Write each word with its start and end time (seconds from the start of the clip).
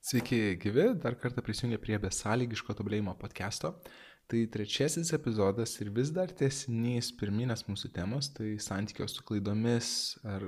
Sveiki, 0.00 0.56
gyvi, 0.56 0.94
dar 0.96 1.18
kartą 1.20 1.42
prisijungę 1.44 1.76
prie 1.78 1.98
besąlygiško 2.00 2.72
tobulėjimo 2.78 3.12
podcast'o. 3.20 3.74
Tai 4.32 4.38
trečiasis 4.54 5.10
epizodas 5.12 5.74
ir 5.84 5.90
vis 5.92 6.08
dar 6.16 6.32
tiesinys 6.32 7.10
pirminės 7.20 7.66
mūsų 7.66 7.90
temos, 7.98 8.30
tai 8.32 8.54
santykio 8.64 9.04
su 9.12 9.26
klaidomis, 9.28 9.90
ar 10.24 10.46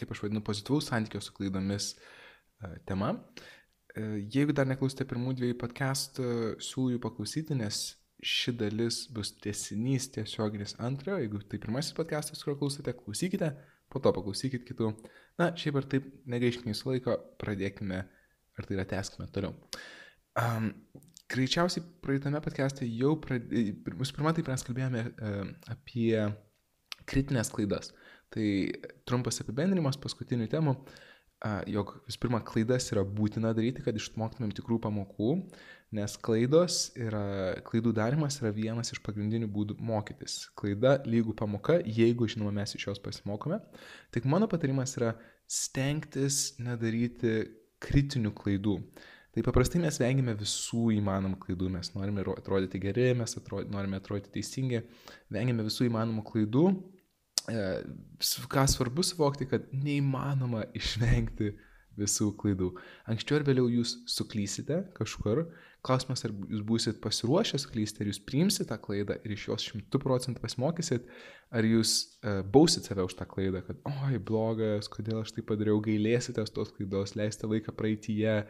kaip 0.00 0.16
aš 0.16 0.24
vadinu, 0.24 0.40
pozityvaus 0.46 0.88
santykio 0.88 1.20
su 1.20 1.36
klaidomis 1.36 1.90
e, 1.98 2.72
tema. 2.88 3.12
E, 3.92 4.08
jeigu 4.38 4.56
dar 4.56 4.70
neklausėte 4.72 5.04
pirmų 5.12 5.36
dviejų 5.36 5.60
podcastų, 5.60 6.32
siūlau 6.70 6.96
jų 6.96 7.04
paklausyti, 7.04 7.60
nes 7.60 7.84
ši 8.24 8.56
dalis 8.62 9.04
bus 9.12 9.36
tiesinys 9.36 10.08
tiesioginis 10.16 10.78
antrojo. 10.80 11.20
Jeigu 11.26 11.44
tai 11.44 11.60
pirmasis 11.60 11.92
podcastas, 11.98 12.40
kurio 12.40 12.56
klausėte, 12.62 12.96
klausykite, 13.04 13.52
po 13.92 14.00
to 14.00 14.16
paklausykite 14.16 14.64
kitų. 14.72 14.94
Na, 15.36 15.52
šiaip 15.52 15.76
ar 15.82 15.92
taip, 15.92 16.14
negaiškime 16.24 16.72
jūsų 16.72 16.94
laiko, 16.94 17.24
pradėkime 17.36 18.06
ar 18.58 18.68
tai 18.68 18.78
yra 18.78 18.86
teskime 18.88 19.28
toliau. 19.34 19.54
Um, 20.38 20.70
greičiausiai 21.32 21.84
praeitame 22.04 22.40
podcast'e 22.44 22.86
jau, 22.88 23.16
visų 23.18 24.16
pirma, 24.16 24.34
taip 24.36 24.50
mes 24.52 24.64
kalbėjome 24.66 25.04
uh, 25.08 25.42
apie 25.74 26.12
kritinės 27.08 27.52
klaidas. 27.54 27.92
Tai 28.32 28.46
trumpas 29.08 29.40
apibendrimas 29.42 29.96
paskutinių 30.00 30.48
temų, 30.52 30.74
uh, 30.76 31.60
jog 31.70 31.94
visų 32.08 32.22
pirma, 32.24 32.40
klaidas 32.44 32.90
yra 32.92 33.04
būtina 33.06 33.52
daryti, 33.56 33.84
kad 33.84 33.96
išmoktumėm 33.96 34.52
tikrų 34.56 34.80
pamokų, 34.84 35.30
nes 35.96 36.16
klaidos 36.24 36.80
yra, 36.98 37.56
klaidų 37.66 37.94
darimas 37.96 38.40
yra 38.42 38.52
vienas 38.54 38.92
iš 38.92 39.00
pagrindinių 39.06 39.48
būdų 39.52 39.78
mokytis. 39.80 40.48
Klaida 40.58 40.98
lygų 41.06 41.36
pamoka, 41.38 41.78
jeigu, 41.84 42.28
žinoma, 42.28 42.52
mes 42.60 42.74
iš 42.76 42.88
jos 42.90 43.02
pasimokome. 43.04 43.60
Tik 44.14 44.28
mano 44.28 44.50
patarimas 44.50 44.96
yra 44.98 45.14
stengtis 45.48 46.58
nedaryti 46.60 47.46
kritinių 47.84 48.32
klaidų. 48.36 48.76
Tai 49.34 49.44
paprastai 49.46 49.80
mes 49.82 50.00
vengiame 50.00 50.32
visų 50.40 50.88
įmanomų 50.96 51.38
klaidų, 51.42 51.68
mes 51.70 51.92
norime 51.94 52.24
atrodyti 52.32 52.80
geri, 52.82 53.10
mes 53.18 53.36
atrodyti, 53.38 53.70
norime 53.74 54.00
atrodyti 54.00 54.32
teisingi, 54.34 54.80
vengiame 55.34 55.66
visų 55.66 55.86
įmanomų 55.90 56.24
klaidų. 56.26 56.64
E, 57.48 57.64
ką 58.50 58.64
svarbu 58.72 59.04
suvokti, 59.06 59.46
kad 59.50 59.68
neįmanoma 59.72 60.64
išvengti 60.76 61.52
visų 61.98 62.32
klaidų. 62.40 62.72
Anksčiau 63.10 63.38
ar 63.38 63.46
vėliau 63.46 63.68
jūs 63.72 63.94
suklysite 64.10 64.82
kažkur, 64.96 65.46
klausimas, 65.86 66.24
ar 66.26 66.32
jūs 66.50 66.62
būsit 66.66 67.00
pasiruošęs 67.02 67.66
klysti, 67.70 68.02
ar 68.02 68.10
jūs 68.10 68.20
priimsit 68.26 68.68
tą 68.70 68.78
klaidą 68.82 69.16
ir 69.24 69.34
iš 69.34 69.48
jos 69.50 69.66
šimtų 69.70 70.00
procentų 70.02 70.42
pasimokysit, 70.42 71.08
ar 71.54 71.66
jūs 71.66 71.94
uh, 72.02 72.40
bausit 72.54 72.88
save 72.88 73.06
už 73.06 73.16
tą 73.18 73.26
klaidą, 73.30 73.62
kad, 73.66 73.80
oi, 73.88 74.18
blogas, 74.30 74.90
kodėl 74.92 75.22
aš 75.22 75.34
tai 75.36 75.44
padariau, 75.48 75.80
gailėsitės 75.84 76.54
tos 76.54 76.72
klaidos, 76.76 77.14
leisite 77.18 77.50
laiką 77.50 77.74
praeitie. 77.78 78.40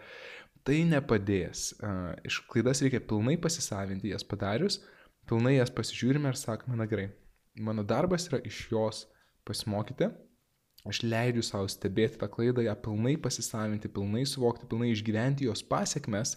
Tai 0.66 0.78
nepadės. 0.90 1.70
Uh, 1.78 2.14
iš 2.28 2.42
klaidas 2.50 2.82
reikia 2.84 3.00
pilnai 3.00 3.38
pasisavinti, 3.40 4.12
jas 4.12 4.26
padarius, 4.26 4.80
pilnai 5.28 5.58
jas 5.58 5.72
pasižiūrime 5.72 6.32
ir 6.32 6.40
sakome, 6.40 6.76
na 6.80 6.88
gerai, 6.90 7.10
mano 7.60 7.84
darbas 7.86 8.28
yra 8.30 8.42
iš 8.48 8.66
jos 8.72 9.04
pasimokyti 9.48 10.10
Aš 10.86 11.02
leidžiu 11.02 11.42
savo 11.42 11.66
stebėti 11.68 12.20
tą 12.20 12.28
klaidą, 12.30 12.62
ją 12.62 12.74
pilnai 12.84 13.16
pasisavinti, 13.20 13.90
pilnai 13.90 14.22
suvokti, 14.28 14.68
pilnai 14.70 14.92
išgyventi 14.94 15.48
jos 15.48 15.64
pasiekmes, 15.66 16.36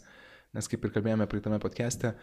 nes 0.55 0.67
kaip 0.71 0.85
ir 0.85 0.93
kalbėjome 0.95 1.27
praeitame 1.31 1.59
podcast'e, 1.63 2.13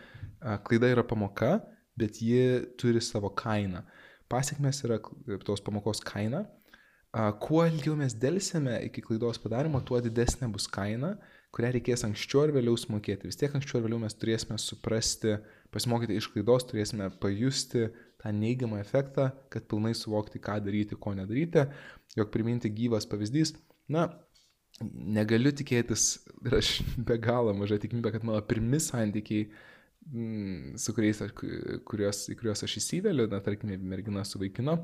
klaida 0.67 0.91
yra 0.93 1.05
pamoka, 1.07 1.59
bet 1.99 2.21
ji 2.23 2.65
turi 2.81 3.03
savo 3.05 3.31
kainą. 3.35 3.85
Pasiekmes 4.31 4.83
yra 4.87 5.01
tos 5.47 5.65
pamokos 5.65 6.03
kaina. 6.05 6.45
Kuo 7.43 7.63
ilgiau 7.65 7.97
mes 7.97 8.13
dėlsime 8.13 8.77
iki 8.87 9.03
klaidos 9.03 9.41
padarimo, 9.41 9.81
tuo 9.81 10.01
didesnė 10.05 10.51
bus 10.53 10.69
kaina, 10.71 11.15
kurią 11.57 11.73
reikės 11.79 12.05
anksčiau 12.05 12.45
ar 12.45 12.53
vėliau 12.53 12.77
sumokėti. 12.77 13.31
Vis 13.31 13.41
tiek 13.41 13.55
anksčiau 13.57 13.81
ar 13.81 13.87
vėliau 13.87 14.03
mes 14.03 14.15
turėsime 14.15 14.59
suprasti, 14.61 15.39
pasimokyti 15.73 16.19
iš 16.21 16.29
klaidos, 16.35 16.69
turėsime 16.69 17.09
pajusti 17.23 17.89
tą 18.21 18.35
neigiamą 18.37 18.83
efektą, 18.83 19.31
kad 19.49 19.65
pilnai 19.71 19.95
suvokti, 19.97 20.43
ką 20.45 20.59
daryti, 20.67 20.99
ko 21.01 21.15
nedaryti 21.17 21.65
jog 22.19 22.31
priminti 22.35 22.71
gyvas 22.73 23.07
pavyzdys, 23.09 23.55
na, 23.93 24.09
negaliu 24.85 25.53
tikėtis 25.55 26.05
ir 26.47 26.59
aš 26.61 26.73
be 27.09 27.19
galo 27.23 27.55
maža 27.57 27.79
tikimybė, 27.83 28.13
kad 28.15 28.27
mano 28.27 28.41
pirmi 28.47 28.81
santykiai, 28.83 29.49
mm, 30.11 30.77
su 30.81 30.95
kuriais, 30.97 31.23
kuriuos, 31.89 32.25
į 32.33 32.39
kuriuos 32.39 32.65
aš 32.67 32.79
įsiveliu, 32.83 33.29
na, 33.31 33.41
tarkime, 33.45 33.79
mergina 33.79 34.25
su 34.29 34.41
vaikino, 34.41 34.79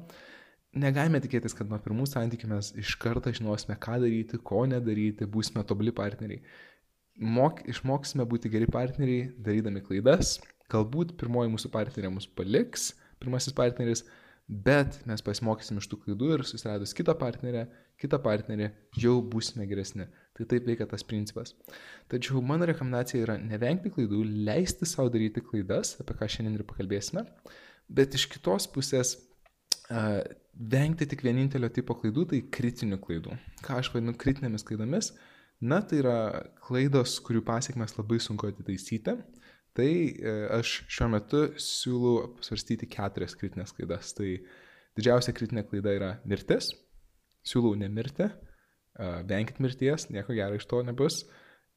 negalime 0.74 1.20
tikėtis, 1.22 1.54
kad 1.56 1.70
nuo 1.70 1.78
pirmų 1.82 2.08
santykių 2.10 2.50
mes 2.50 2.72
iš 2.80 2.96
karto 3.02 3.32
žinosime, 3.34 3.78
ką 3.80 4.00
daryti, 4.02 4.40
ko 4.42 4.64
nedaryti, 4.70 5.30
būsime 5.30 5.64
tobuli 5.66 5.94
partneriai. 5.94 6.42
Mok, 7.14 7.62
išmoksime 7.70 8.26
būti 8.26 8.50
geri 8.50 8.66
partneriai, 8.66 9.28
darydami 9.38 9.84
klaidas. 9.84 10.40
Galbūt 10.72 11.12
pirmoji 11.20 11.52
mūsų 11.52 11.70
partnerė 11.70 12.10
mus 12.10 12.26
paliks, 12.26 12.90
pirmasis 13.22 13.54
partneris, 13.54 14.02
bet 14.48 14.98
mes 15.08 15.22
pasimokysim 15.24 15.78
iš 15.80 15.88
tų 15.88 15.98
klaidų 16.02 16.30
ir 16.34 16.44
susiradus 16.44 16.92
kitą 16.96 17.14
partnerę, 17.20 17.64
kitą 18.00 18.18
partnerį, 18.22 18.68
jau 19.00 19.16
būsime 19.32 19.66
geresni. 19.70 20.06
Tai 20.36 20.46
taip 20.50 20.66
veikia 20.68 20.86
tas 20.90 21.04
principas. 21.06 21.54
Tačiau 22.10 22.42
mano 22.44 22.66
rekomendacija 22.68 23.22
yra 23.24 23.36
nevengti 23.40 23.92
klaidų, 23.94 24.24
leisti 24.48 24.88
savo 24.88 25.12
daryti 25.14 25.42
klaidas, 25.44 25.94
apie 26.02 26.16
ką 26.18 26.28
šiandien 26.28 26.58
ir 26.58 26.66
pakalbėsime, 26.68 27.24
bet 27.88 28.18
iš 28.18 28.26
kitos 28.32 28.66
pusės 28.74 29.14
uh, 29.16 30.20
vengti 30.54 31.08
tik 31.08 31.24
vienintelio 31.24 31.70
tipo 31.72 31.96
klaidų, 32.00 32.26
tai 32.32 32.42
kritinių 32.56 32.98
klaidų. 33.02 33.38
Ką 33.64 33.80
aš 33.80 33.94
vadinu 33.94 34.16
kritinėmis 34.18 34.66
klaidomis? 34.66 35.14
Na, 35.64 35.80
tai 35.80 36.02
yra 36.02 36.18
klaidos, 36.66 37.16
kurių 37.24 37.40
pasiekmes 37.46 37.96
labai 37.96 38.18
sunku 38.20 38.50
atitaisyti. 38.50 39.14
Tai 39.74 39.90
e, 39.90 40.32
aš 40.54 40.76
šiuo 40.86 41.08
metu 41.10 41.40
siūlau 41.58 42.28
svarstyti 42.44 42.86
keturias 42.90 43.34
kritinės 43.38 43.74
klaidas. 43.74 44.12
Tai 44.14 44.28
didžiausia 44.94 45.34
kritinė 45.34 45.64
klaida 45.66 45.94
yra 45.96 46.10
mirtis. 46.30 46.70
Siūlau 47.44 47.74
nemirti, 47.76 48.28
venkit 49.28 49.58
mirties, 49.60 50.06
nieko 50.14 50.32
gero 50.32 50.56
iš 50.56 50.64
to 50.70 50.78
nebus. 50.86 51.24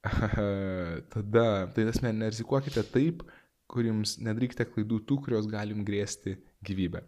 Tada, 1.14 1.48
tai 1.74 1.88
esmė, 1.92 2.14
nerizikuokite 2.16 2.86
taip, 2.94 3.26
kur 3.68 3.84
jums 3.84 4.16
nedarykite 4.24 4.70
klaidų 4.70 5.02
tų, 5.10 5.18
kurios 5.26 5.50
galim 5.52 5.82
grėsti 5.84 6.38
gyvybę. 6.70 7.02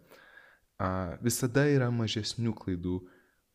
Visada 1.24 1.64
yra 1.70 1.88
mažesnių 1.94 2.52
klaidų, 2.58 2.98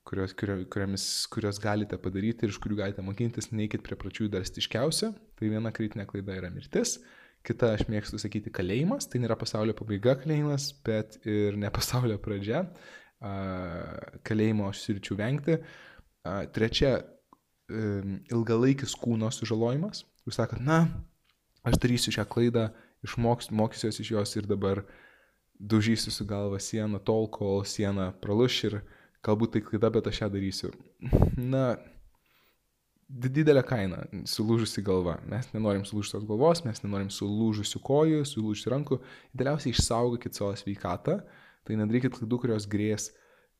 kurios, 0.10 0.34
kuriomis, 0.40 1.06
kurios 1.30 1.62
galite 1.62 2.00
padaryti 2.02 2.48
ir 2.48 2.56
iš 2.56 2.58
kurių 2.64 2.80
galite 2.80 3.06
mokintis, 3.06 3.52
neikit 3.54 3.86
prie 3.86 4.00
pračių 4.00 4.32
drastiškiausia. 4.34 5.12
Tai 5.38 5.52
viena 5.52 5.74
kritinė 5.76 6.08
klaida 6.10 6.40
yra 6.40 6.50
mirtis. 6.54 6.98
Uh, 6.98 7.25
Kita, 7.46 7.76
aš 7.78 7.86
mėgstu 7.92 8.18
sakyti, 8.22 8.54
kalėjimas. 8.54 9.06
Tai 9.10 9.22
nėra 9.22 9.38
pasaulio 9.38 9.76
pabaiga 9.78 10.16
kalėjimas, 10.22 10.72
bet 10.86 11.20
ir 11.30 11.58
ne 11.62 11.70
pasaulio 11.74 12.18
pradžia. 12.22 12.64
Kalėjimo 14.26 14.70
aš 14.72 14.82
siūlyčiau 14.86 15.18
vengti. 15.20 15.60
Trečia, 16.56 16.96
ilgalaikis 17.70 18.96
kūno 19.02 19.30
sužalojimas. 19.34 20.04
Jūs 20.26 20.40
sakot, 20.40 20.62
na, 20.66 20.86
aš 21.66 21.78
darysiu 21.82 22.14
šią 22.16 22.26
klaidą, 22.30 22.70
išmokysiuosi 23.06 24.02
iš 24.02 24.12
jos 24.16 24.36
ir 24.40 24.50
dabar 24.50 24.82
dužysiu 25.60 26.12
su 26.12 26.26
galva 26.26 26.60
sieną 26.60 27.00
tol, 27.06 27.30
kol 27.32 27.64
siena 27.66 28.12
praluš 28.22 28.64
ir 28.70 28.80
galbūt 29.26 29.56
tai 29.56 29.62
klaida, 29.66 29.92
bet 29.94 30.10
aš 30.10 30.24
ją 30.24 30.32
darysiu. 30.34 30.72
Na, 31.38 31.78
didelė 33.10 33.62
kaina, 33.66 34.04
sulūžusi 34.30 34.82
galva. 34.86 35.20
Mes 35.30 35.48
nenorim 35.54 35.86
sulūžusios 35.86 36.26
galvos, 36.28 36.64
mes 36.66 36.82
nenorim 36.84 37.12
sulūžusių 37.14 37.82
kojų, 37.86 38.24
sulūžusių 38.26 38.74
rankų. 38.74 39.00
Idealiausiai 39.36 39.76
išsaugokit 39.76 40.38
savo 40.38 40.56
sveikatą, 40.58 41.20
tai 41.66 41.78
nedarykit 41.80 42.18
klaidų, 42.18 42.42
kurios, 42.42 42.66
grės, 42.70 43.12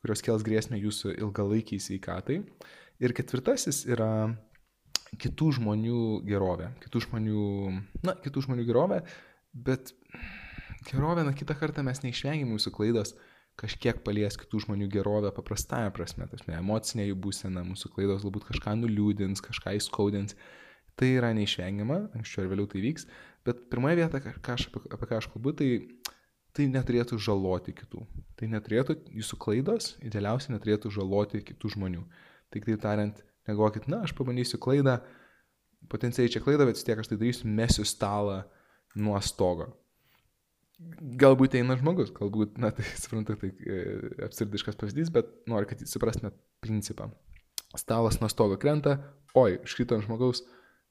kurios 0.02 0.26
kels 0.26 0.46
grėsmę 0.46 0.80
jūsų 0.82 1.14
ilgalaikiai 1.20 1.82
sveikatai. 1.82 2.42
Ir 3.04 3.14
ketvirtasis 3.16 3.84
yra 3.92 4.34
kitų 5.22 5.52
žmonių 5.60 6.02
gerovė. 6.28 6.72
Kitų 6.84 7.06
žmonių, 7.06 7.46
na, 8.08 8.16
kitų 8.26 8.48
žmonių 8.48 8.66
gerovė, 8.68 9.04
bet 9.54 9.94
gerovė, 10.90 11.26
na, 11.28 11.36
kitą 11.38 11.58
kartą 11.60 11.86
mes 11.86 12.02
neišvengiam 12.04 12.50
mūsų 12.56 12.74
klaidos 12.76 13.14
kažkiek 13.60 14.02
palies 14.04 14.36
kitų 14.40 14.66
žmonių 14.66 14.90
gerovę 14.92 15.32
paprastąją 15.36 15.92
prasme, 15.96 16.28
tas 16.32 16.44
ne 16.50 16.58
emocinė 16.60 17.08
jų 17.08 17.18
būsena, 17.26 17.64
mūsų 17.68 17.92
klaidos 17.94 18.26
galbūt 18.26 18.48
kažką 18.50 18.76
nuliūdins, 18.82 19.44
kažką 19.44 19.76
įskaudins. 19.80 20.36
Tai 20.96 21.10
yra 21.12 21.34
neišvengiama, 21.36 22.06
anksčiau 22.16 22.46
ar 22.46 22.52
vėliau 22.54 22.70
tai 22.72 22.82
vyks, 22.84 23.08
bet 23.48 23.66
pirmoje 23.72 23.98
vietoje, 24.00 24.36
ką 24.44 24.56
aš, 24.56 24.70
apie, 24.70 24.82
apie 24.96 25.10
ką 25.10 25.20
aš 25.20 25.28
kalbu, 25.34 25.52
tai, 25.60 25.70
tai 26.56 26.70
neturėtų 26.72 27.20
žaloti 27.20 27.76
kitų. 27.76 28.06
Tai 28.40 28.52
neturėtų, 28.54 28.96
jūsų 29.20 29.40
klaidos 29.44 29.90
idealiausiai 30.08 30.56
neturėtų 30.56 30.94
žaloti 30.96 31.44
kitų 31.52 31.74
žmonių. 31.76 32.06
Tai 32.48 32.64
kitaip 32.64 32.84
tariant, 32.84 33.20
negalvokit, 33.50 33.90
na, 33.92 34.06
aš 34.08 34.16
pabandysiu 34.16 34.60
klaidą, 34.64 35.02
potencialiai 35.92 36.32
čia 36.32 36.44
klaidą, 36.44 36.68
bet 36.70 36.80
vis 36.80 36.88
tiek 36.88 37.04
aš 37.04 37.12
tai 37.12 37.20
darysiu, 37.20 37.52
mesiu 37.60 37.84
stalą 37.88 38.46
nuo 38.96 39.20
stogo 39.20 39.74
galbūt 41.22 41.56
eina 41.60 41.78
žmogus, 41.80 42.12
galbūt, 42.16 42.60
na 42.62 42.72
tai 42.76 42.86
suprantu, 43.04 43.38
tai 43.40 43.52
e, 43.52 43.80
absurdiškas 44.26 44.78
pavyzdys, 44.80 45.12
bet 45.16 45.32
noriu, 45.50 45.70
kad 45.70 45.84
suprastumėt 45.88 46.38
principą. 46.64 47.10
Stalas 47.76 48.20
nuo 48.22 48.30
stogo 48.32 48.58
krenta, 48.60 48.98
oi, 49.38 49.60
iškrito 49.68 49.98
ant 49.98 50.06
žmogaus, 50.08 50.44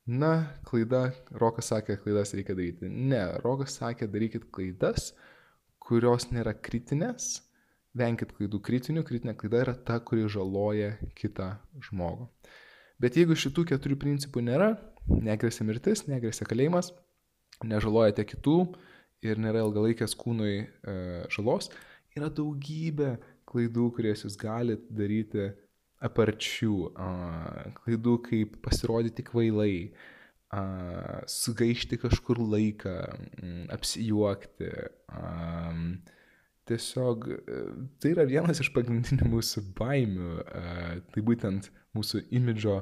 na, 0.04 0.32
klaida, 0.68 1.06
Rokas 1.40 1.70
sakė, 1.72 1.96
klaidas 2.02 2.34
reikia 2.36 2.56
daryti. 2.56 2.90
Ne, 2.92 3.22
Rokas 3.44 3.78
sakė, 3.80 4.08
darykit 4.12 4.50
klaidas, 4.52 5.12
kurios 5.84 6.28
nėra 6.32 6.52
kritinės, 6.56 7.38
venkit 7.96 8.34
klaidų 8.36 8.60
kritinių, 8.64 9.04
kritinė 9.06 9.36
klaida 9.38 9.62
yra 9.64 9.76
ta, 9.86 10.00
kuri 10.00 10.26
žaloja 10.32 10.94
kitą 11.16 11.54
žmogų. 11.88 12.28
Bet 13.00 13.16
jeigu 13.18 13.36
šitų 13.38 13.66
keturių 13.72 13.96
principų 14.00 14.44
nėra, 14.44 14.74
negresia 15.08 15.64
mirtis, 15.66 16.04
negresia 16.08 16.46
kalėjimas, 16.48 16.92
nežalojate 17.64 18.24
kitų 18.28 18.58
ir 19.26 19.40
nėra 19.42 19.64
ilgalaikės 19.64 20.16
kūnui 20.20 20.54
e, 20.60 20.96
žalos, 21.34 21.70
yra 22.16 22.30
daugybė 22.32 23.14
klaidų, 23.48 23.90
kurias 23.96 24.24
jūs 24.24 24.38
galite 24.40 24.90
daryti 24.94 25.50
aparčių, 26.04 26.74
klaidų 27.78 28.14
kaip 28.26 28.58
pasirodyti 28.64 29.24
kvailai, 29.24 29.76
sugaišti 31.30 31.98
kažkur 32.02 32.42
laiką, 32.42 32.94
apsijuokti. 33.74 34.68
Tiesiog 36.64 37.26
e, 37.28 37.62
tai 38.00 38.14
yra 38.14 38.24
vienas 38.24 38.62
iš 38.62 38.70
pagrindinių 38.72 39.26
mūsų 39.34 39.62
baimių, 39.76 40.28
a, 40.40 40.94
tai 41.12 41.22
būtent 41.26 41.68
mūsų 41.92 42.22
imidžo 42.38 42.78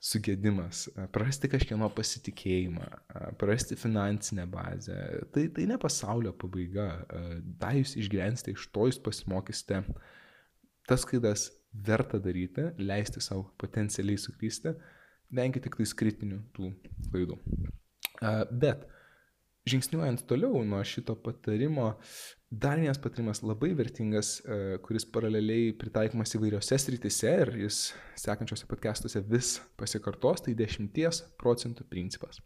sugėdimas, 0.00 0.86
prarasti 1.12 1.50
kažkieno 1.52 1.90
pasitikėjimą, 1.92 2.86
prarasti 3.40 3.76
finansinę 3.76 4.46
bazę. 4.48 4.96
Tai, 5.34 5.44
tai 5.56 5.66
ne 5.68 5.76
pasaulio 5.80 6.32
pabaiga. 6.40 6.86
Da 7.60 7.74
jūs 7.76 7.96
išgyvensite, 8.00 8.54
iš 8.56 8.70
to 8.72 8.88
jūs 8.88 9.00
pasimokysite. 9.04 9.82
Tas 10.88 11.04
klaidas 11.06 11.50
verta 11.86 12.18
daryti, 12.18 12.70
leisti 12.80 13.20
savo 13.22 13.50
potencialiai 13.60 14.18
suklysti, 14.18 14.72
venkite 15.36 15.68
tik 15.68 15.76
tais 15.78 15.92
kritinių 15.94 16.40
tų 16.56 16.72
klaidų. 17.12 17.36
Bet 18.50 18.88
žingsniuojant 19.70 20.24
toliau 20.28 20.64
nuo 20.66 20.80
šito 20.86 21.14
patarimo, 21.20 21.92
dar 22.50 22.80
vienas 22.82 22.98
patarimas 22.98 23.42
labai 23.46 23.70
vertingas, 23.78 24.40
kuris 24.84 25.06
paraleliai 25.06 25.72
pritaikomas 25.78 26.34
įvairiose 26.34 26.78
srityse 26.82 27.34
ir 27.44 27.52
jis 27.64 27.82
sekančiose 28.18 28.66
podcastuose 28.70 29.22
vis 29.30 29.58
pasikartos, 29.78 30.42
tai 30.46 30.56
10 30.58 31.22
procentų 31.38 31.86
principas. 31.90 32.42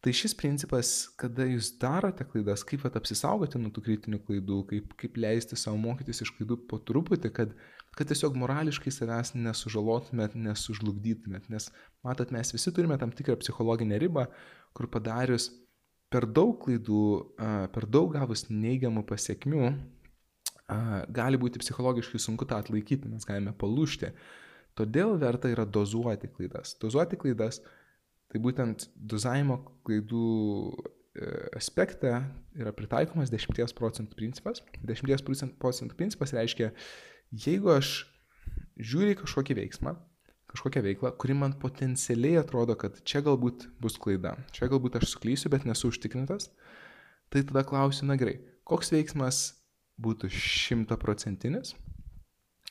Tai 0.00 0.14
šis 0.16 0.32
principas, 0.32 1.10
kada 1.20 1.44
jūs 1.44 1.74
darote 1.76 2.24
klaidas, 2.24 2.64
kaip 2.64 2.86
vat, 2.86 2.94
apsisaugoti 2.96 3.60
nuo 3.60 3.68
tų 3.68 3.82
kritinių 3.84 4.22
klaidų, 4.24 4.62
kaip, 4.70 4.94
kaip 4.96 5.18
leisti 5.20 5.58
savo 5.60 5.76
mokytis 5.76 6.24
iš 6.24 6.32
klaidų 6.38 6.56
po 6.70 6.80
truputį, 6.80 7.32
kad 7.36 7.52
kad 7.96 8.06
tiesiog 8.06 8.36
morališkai 8.38 8.92
savęs 8.94 9.32
nesužalotumėt, 9.34 10.36
nesužlugdytumėt. 10.38 11.48
Nes, 11.50 11.68
matot, 12.06 12.30
mes 12.30 12.54
visi 12.54 12.72
turime 12.72 12.96
tam 13.00 13.10
tikrą 13.10 13.34
psichologinę 13.40 13.98
ribą, 13.98 14.28
kur 14.72 14.86
padarius 14.88 15.50
per 16.10 16.26
daug 16.26 16.56
klaidų, 16.64 17.04
per 17.74 17.86
daug 17.86 18.12
gavus 18.14 18.48
neigiamų 18.50 19.04
pasiekmių, 19.08 19.70
gali 21.14 21.40
būti 21.40 21.62
psichologiškai 21.62 22.20
sunku 22.22 22.46
tą 22.48 22.60
atlaikyti, 22.62 23.10
mes 23.10 23.26
galime 23.26 23.54
palūšti. 23.58 24.12
Todėl 24.78 25.16
verta 25.20 25.50
yra 25.50 25.66
dozuoti 25.66 26.30
klaidas. 26.30 26.76
Dozuoti 26.82 27.18
klaidas, 27.20 27.60
tai 28.30 28.40
būtent 28.42 28.86
dozavimo 28.94 29.58
klaidų 29.86 30.26
e, 30.70 31.30
aspekte 31.58 32.12
yra 32.54 32.72
pritaikomas 32.76 33.32
10 33.34 33.74
procentų 33.78 34.18
principas. 34.18 34.62
10 34.86 35.58
procentų 35.60 35.98
principas 35.98 36.34
reiškia, 36.36 36.70
jeigu 37.34 37.74
aš 37.74 37.92
žiūriu 38.78 39.16
į 39.16 39.20
kažkokį 39.24 39.58
veiksmą, 39.58 39.96
kažkokią 40.50 40.82
veiklą, 40.84 41.12
kuri 41.20 41.36
man 41.38 41.54
potencialiai 41.62 42.40
atrodo, 42.40 42.74
kad 42.78 42.98
čia 43.06 43.22
galbūt 43.26 43.68
bus 43.82 43.98
klaida, 44.02 44.34
čia 44.56 44.68
galbūt 44.70 44.98
aš 45.00 45.14
suklysiu, 45.14 45.50
bet 45.52 45.66
nesu 45.68 45.90
užtikrintas, 45.92 46.50
tai 47.30 47.44
tada 47.46 47.62
klausiu, 47.66 48.08
na 48.10 48.18
gerai, 48.20 48.40
koks 48.66 48.92
veiksmas 48.94 49.44
būtų 50.00 50.30
šimtaprocentinis 50.34 51.74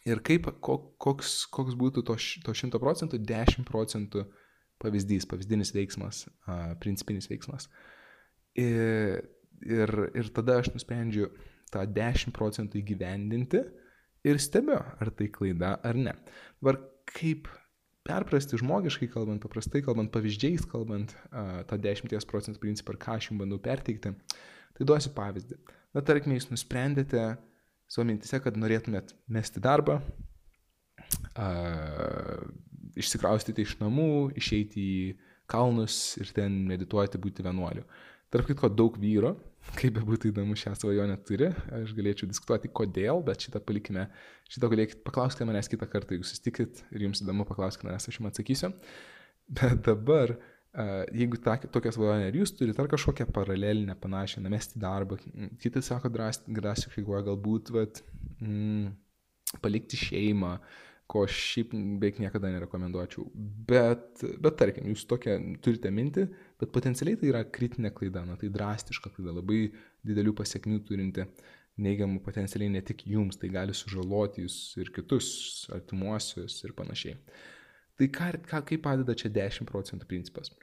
ir 0.10 0.22
kaip, 0.26 0.50
koks, 0.64 1.44
koks 1.54 1.78
būtų 1.80 2.04
to, 2.08 2.18
to 2.46 2.56
šimto 2.56 2.82
procentų, 2.82 3.22
dešimt 3.30 3.68
procentų 3.70 4.26
pavyzdys, 4.80 5.28
pavyzdinis 5.30 5.74
veiksmas, 5.76 6.24
principinis 6.84 7.30
veiksmas. 7.32 7.68
Ir, 8.60 9.22
ir, 9.64 9.96
ir 10.18 10.32
tada 10.36 10.60
aš 10.62 10.72
nusprendžiu 10.74 11.30
tą 11.74 11.84
10 11.86 12.34
procentų 12.36 12.80
įgyvendinti 12.82 13.62
ir 14.28 14.40
stebiu, 14.42 14.80
ar 14.80 15.12
tai 15.16 15.30
klaida 15.34 15.76
ar 15.86 16.00
ne. 16.00 16.16
Dabar 16.60 16.80
kaip 17.10 17.50
perprasti 18.08 18.60
žmogiškai 18.60 19.10
kalbant, 19.12 19.42
paprastai 19.44 19.82
kalbant, 19.86 20.12
pavyzdžiais 20.14 20.66
kalbant, 20.70 21.14
tą 21.70 21.80
10 21.82 22.30
procentų 22.30 22.62
principą, 22.64 22.96
ar 22.96 23.02
ką 23.04 23.18
aš 23.18 23.30
jums 23.30 23.44
bandau 23.44 23.60
perteikti, 23.62 24.14
tai 24.78 24.88
duosiu 24.88 25.12
pavyzdį. 25.18 25.60
Na, 25.96 26.04
tarkime, 26.06 26.38
jūs 26.38 26.50
nusprendėte 26.52 27.24
savo 27.90 28.06
mintise, 28.08 28.40
kad 28.44 28.58
norėtumėt 28.60 29.16
mesti 29.34 29.62
darbą, 29.64 30.00
išsikraustyti 33.00 33.66
iš 33.66 33.78
namų, 33.82 34.12
išeiti 34.40 34.84
į 34.84 35.00
kalnus 35.50 36.18
ir 36.22 36.30
ten 36.36 36.62
medituoti, 36.70 37.22
būti 37.22 37.46
vienuoliu. 37.46 37.86
Tarp 38.30 38.46
kitko, 38.50 38.70
daug 38.70 38.98
vyro, 39.02 39.34
kaip 39.78 39.96
be 39.96 40.04
būtų 40.06 40.32
įdomu 40.32 40.58
šią 40.60 40.74
svajonę 40.80 41.16
turi, 41.28 41.50
aš 41.80 41.94
galėčiau 41.98 42.30
diskutuoti 42.30 42.72
kodėl, 42.74 43.22
bet 43.26 43.46
šitą 43.46 43.62
palikime, 43.64 44.08
šitą 44.52 44.70
galėkit 44.72 45.04
paklausti 45.06 45.48
manęs 45.48 45.70
kitą 45.72 45.88
kartą, 45.92 46.16
jeigu 46.16 46.28
susitikit 46.28 46.84
ir 46.96 47.06
jums 47.08 47.24
įdomu, 47.24 47.46
paklauskite 47.50 47.90
manęs, 47.90 48.08
aš 48.10 48.20
jums 48.20 48.32
atsakysiu. 48.32 48.72
Bet 49.60 49.82
dabar, 49.88 50.36
jeigu 51.16 51.40
ta, 51.44 51.58
tokią 51.62 51.94
svajonę 51.96 52.30
ir 52.30 52.42
jūs 52.42 52.54
turite, 52.58 52.82
ar 52.82 52.92
kažkokią 52.92 53.30
paralelinę 53.36 53.96
panašią, 54.00 54.44
namesti 54.46 54.82
darbą, 54.82 55.18
kiti 55.62 55.84
sako 55.86 56.12
drastiškai, 56.14 57.06
galbūt, 57.06 57.74
vat, 57.76 58.04
mm, 58.42 58.92
palikti 59.64 59.98
šeimą, 59.98 60.54
uh, 60.60 60.89
ko 61.10 61.24
šiaip 61.26 61.72
beveik 61.74 62.20
niekada 62.22 62.52
nerekomenduočiau. 62.54 63.26
Bet, 63.70 64.22
bet 64.44 64.58
tarkim, 64.62 64.90
jūs 64.92 65.08
tokią 65.10 65.38
turite 65.66 65.90
mintį, 65.94 66.26
bet 66.62 66.74
potencialiai 66.76 67.18
tai 67.18 67.32
yra 67.32 67.42
kritinė 67.58 67.90
klaida, 67.96 68.22
na 68.28 68.38
tai 68.38 68.52
drastiška 68.54 69.10
klaida, 69.16 69.34
labai 69.40 69.64
didelių 70.06 70.36
pasiekmių 70.38 70.84
turinti 70.86 71.26
neigiamų 71.82 72.22
potencialiai 72.22 72.76
ne 72.76 72.84
tik 72.86 73.06
jums, 73.10 73.40
tai 73.42 73.50
gali 73.54 73.74
sužaloti 73.74 74.44
jūs 74.46 74.58
ir 74.84 74.92
kitus, 74.94 75.30
artimuosius 75.74 76.60
ir 76.68 76.76
panašiai. 76.78 77.18
Tai 77.98 78.10
ką, 78.16 78.30
ką, 78.52 78.62
kaip 78.70 78.86
padeda 78.86 79.16
čia 79.18 79.32
10 79.34 79.66
procentų 79.72 80.06
principas? 80.12 80.54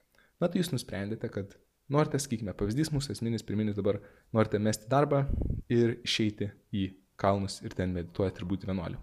Na 0.41 0.47
tai 0.47 0.61
jūs 0.61 0.71
nusprendėte, 0.71 1.33
kad 1.33 1.57
norite, 1.93 2.21
sakykime, 2.23 2.55
pavyzdys 2.55 2.93
mūsų 2.95 3.17
esminis, 3.17 3.45
pirminis 3.49 3.77
dabar, 3.77 3.99
norite 4.37 4.63
mesti 4.63 4.87
darbą 4.93 5.25
ir 5.73 5.99
išeiti 6.07 6.53
į 6.77 6.87
kalnus 7.19 7.59
ir 7.65 7.75
ten 7.75 7.97
medituoti 7.97 8.45
ir 8.45 8.51
būti 8.53 8.71
vienuoliu 8.71 9.03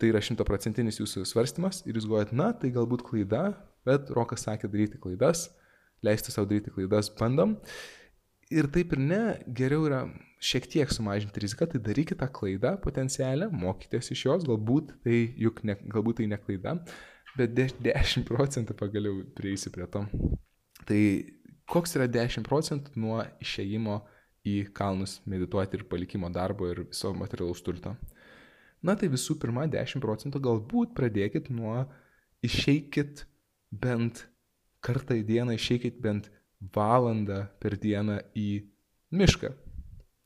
tai 0.00 0.10
yra 0.12 0.22
šimtaprocentinis 0.24 1.00
jūsų 1.00 1.24
svarstymas 1.28 1.82
ir 1.86 1.96
jūs 1.96 2.08
galvojat, 2.08 2.34
na, 2.36 2.50
tai 2.56 2.72
galbūt 2.74 3.04
klaida, 3.06 3.48
bet 3.88 4.10
Rokas 4.16 4.44
sakė 4.46 4.70
daryti 4.72 5.00
klaidas, 5.00 5.48
leisti 6.04 6.34
savo 6.34 6.48
daryti 6.50 6.72
klaidas, 6.74 7.10
bandom. 7.16 7.56
Ir 8.52 8.68
taip 8.70 8.92
ir 8.94 9.02
ne, 9.02 9.20
geriau 9.58 9.88
yra 9.88 10.04
šiek 10.44 10.68
tiek 10.70 10.92
sumažinti 10.92 11.40
riziką, 11.42 11.66
tai 11.72 11.80
darykite 11.82 12.20
tą 12.20 12.28
klaidą 12.30 12.76
potencialią, 12.82 13.48
mokytės 13.50 14.12
iš 14.14 14.26
jos, 14.28 14.44
galbūt 14.46 14.92
tai 15.06 15.22
juk 15.40 15.64
ne, 15.66 15.78
galbūt 15.90 16.20
tai 16.20 16.28
ne 16.30 16.38
klaida, 16.42 16.76
bet 17.38 17.56
10 17.56 18.26
procentų 18.28 18.76
pagaliau 18.78 19.24
prieisi 19.36 19.72
prie 19.74 19.88
to. 19.90 20.04
Tai 20.86 21.00
koks 21.72 21.96
yra 21.98 22.06
10 22.10 22.46
procentų 22.46 22.94
nuo 23.02 23.24
išėjimo 23.42 23.98
į 24.46 24.58
kalnus 24.76 25.18
medituoti 25.26 25.80
ir 25.80 25.88
palikimo 25.90 26.30
darbo 26.30 26.68
ir 26.70 26.84
viso 26.86 27.10
materialaus 27.16 27.64
turto? 27.66 27.96
Na 28.84 28.96
tai 28.98 29.08
visų 29.12 29.38
pirma, 29.40 29.64
10 29.70 30.02
procentų 30.04 30.40
galbūt 30.44 30.92
pradėkit 30.96 31.48
nuo 31.54 31.84
išeikit 32.44 33.24
bent 33.72 34.26
kartą 34.84 35.16
į 35.18 35.24
dieną, 35.26 35.56
išeikit 35.56 36.00
bent 36.02 36.28
valandą 36.74 37.46
per 37.60 37.76
dieną 37.80 38.20
į 38.36 38.50
mišką, 39.16 39.50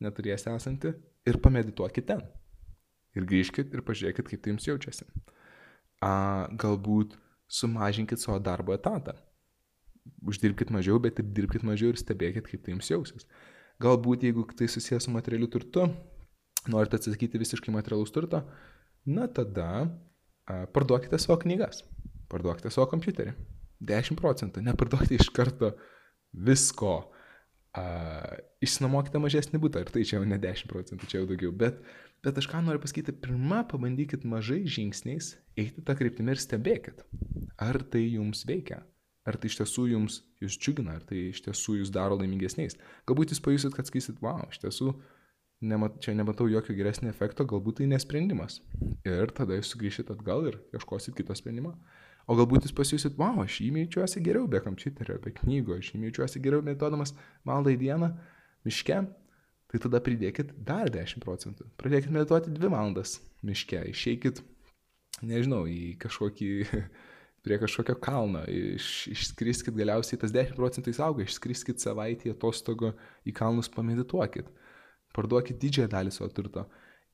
neturės 0.05 0.47
esantį, 0.51 0.95
ir 1.29 1.41
pamedituokit 1.43 2.07
ten. 2.11 2.23
Ir 3.17 3.27
grįžkit 3.27 3.73
ir 3.75 3.83
pažiūrėkit, 3.87 4.29
kaip 4.29 4.43
tai 4.43 4.53
jums 4.53 4.69
jaučiasi. 4.69 5.07
A, 6.01 6.47
galbūt 6.55 7.17
sumažinkit 7.51 8.23
savo 8.23 8.39
darbo 8.43 8.75
etatą. 8.77 9.17
Uždirbkit 10.27 10.71
mažiau, 10.73 11.01
bet 11.03 11.19
ir 11.21 11.27
dirbkit 11.35 11.65
mažiau 11.67 11.91
ir 11.93 11.99
stebėkit, 12.01 12.47
kaip 12.47 12.63
tai 12.65 12.77
jums 12.77 12.91
jausis. 12.91 13.27
Galbūt, 13.83 14.25
jeigu 14.29 14.45
tai 14.57 14.69
susijęs 14.71 15.09
su 15.09 15.13
materialiu 15.13 15.49
turtu, 15.51 15.89
norite 16.69 16.99
atsisakyti 16.99 17.41
visiškai 17.41 17.73
materialaus 17.73 18.13
turto, 18.13 18.43
na 19.09 19.29
tada 19.33 19.89
parduokite 20.75 21.19
savo 21.19 21.39
knygas, 21.41 21.85
parduokite 22.33 22.73
savo 22.75 22.89
kompiuterį. 22.91 23.33
10 23.81 24.19
procentų, 24.21 24.61
neparduokite 24.67 25.17
iš 25.17 25.31
karto 25.33 25.73
visko. 26.37 26.99
A, 27.71 27.85
išsinuomokite 28.61 29.21
mažesnį 29.23 29.61
būtą 29.63 29.85
ir 29.85 29.93
tai 29.95 30.03
čia 30.03 30.19
jau 30.19 30.27
ne 30.27 30.37
10 30.43 30.69
procentų, 30.69 31.07
čia 31.09 31.21
jau 31.21 31.29
daugiau. 31.31 31.53
Bet, 31.55 31.79
bet 32.27 32.41
aš 32.41 32.49
ką 32.51 32.65
noriu 32.67 32.83
pasakyti, 32.83 33.15
pirmą 33.23 33.63
pabandykit 33.71 34.27
mažai 34.29 34.65
žingsniais 34.67 35.37
eiti 35.55 35.85
tą 35.87 35.95
kryptimį 35.97 36.35
ir 36.35 36.43
stebėkit, 36.43 37.05
ar 37.63 37.79
tai 37.93 38.03
jums 38.09 38.43
veikia. 38.49 38.83
ar 39.29 39.37
tai 39.37 39.51
iš 39.51 39.59
tiesų 39.61 39.87
jums 39.93 40.21
jūs 40.43 40.57
džiugina, 40.59 40.97
ar 40.99 41.05
tai 41.07 41.29
iš 41.31 41.43
tiesų 41.45 41.81
jūs 41.81 41.93
daro 41.95 42.17
laimingesniais. 42.19 42.79
Galbūt 43.09 43.35
jūs 43.35 43.43
pajusit, 43.45 43.75
kad 43.77 43.89
skysit, 43.89 44.21
wow, 44.25 44.47
iš 44.51 44.63
tiesų 44.65 44.95
nemat, 45.61 46.01
čia 46.01 46.15
nematau 46.17 46.49
jokio 46.49 46.75
geresnio 46.77 47.11
efekto, 47.13 47.45
galbūt 47.49 47.81
tai 47.81 47.89
nesprendimas. 47.91 48.61
Ir 49.07 49.33
tada 49.37 49.59
jūs 49.59 49.73
sugrįšit 49.75 50.13
atgal 50.15 50.47
ir 50.49 50.61
ieškosit 50.77 51.17
kito 51.19 51.37
sprendimo. 51.37 51.77
O 52.31 52.37
galbūt 52.39 52.67
jūs 52.67 52.75
pasijusit, 52.77 53.17
wow, 53.19 53.43
aš 53.45 53.61
jį 53.65 53.71
jaučiuosi 53.85 54.23
geriau 54.25 54.47
be 54.51 54.61
kompiuterio, 54.63 55.19
be 55.23 55.33
knygų, 55.35 55.81
aš 55.81 55.93
jį 55.93 56.05
jaučiuosi 56.07 56.43
geriau 56.45 56.63
medituodamas 56.65 57.15
valandą 57.49 57.73
į 57.75 57.81
dieną 57.81 58.13
miške, 58.69 59.01
tai 59.71 59.81
tada 59.83 60.01
pridėkit 60.05 60.53
dar 60.67 60.91
10 60.93 61.25
procentų. 61.25 61.67
Pradėkit 61.81 62.13
medituoti 62.15 62.53
2 62.55 62.71
valandas 62.71 63.19
miške, 63.47 63.83
išeikit, 63.91 64.45
nežinau, 65.27 65.65
į 65.67 65.97
kažkokį 66.03 66.51
prie 67.45 67.59
kažkokio 67.63 67.97
kalno, 68.05 68.45
iš, 68.47 69.09
išskriskit 69.15 69.75
galiausiai 69.75 70.21
tas 70.21 70.35
10 70.35 70.59
procentų 70.61 70.93
įsauga, 70.93 71.25
išskriskit 71.25 71.83
savaitį 71.83 72.35
atostogų 72.35 72.93
į 73.25 73.35
kalnus, 73.37 73.71
pamedituokit, 73.73 74.51
parduokit 75.17 75.59
didžiąją 75.63 75.91
dalį 75.93 76.15
savo 76.15 76.31
turto 76.35 76.67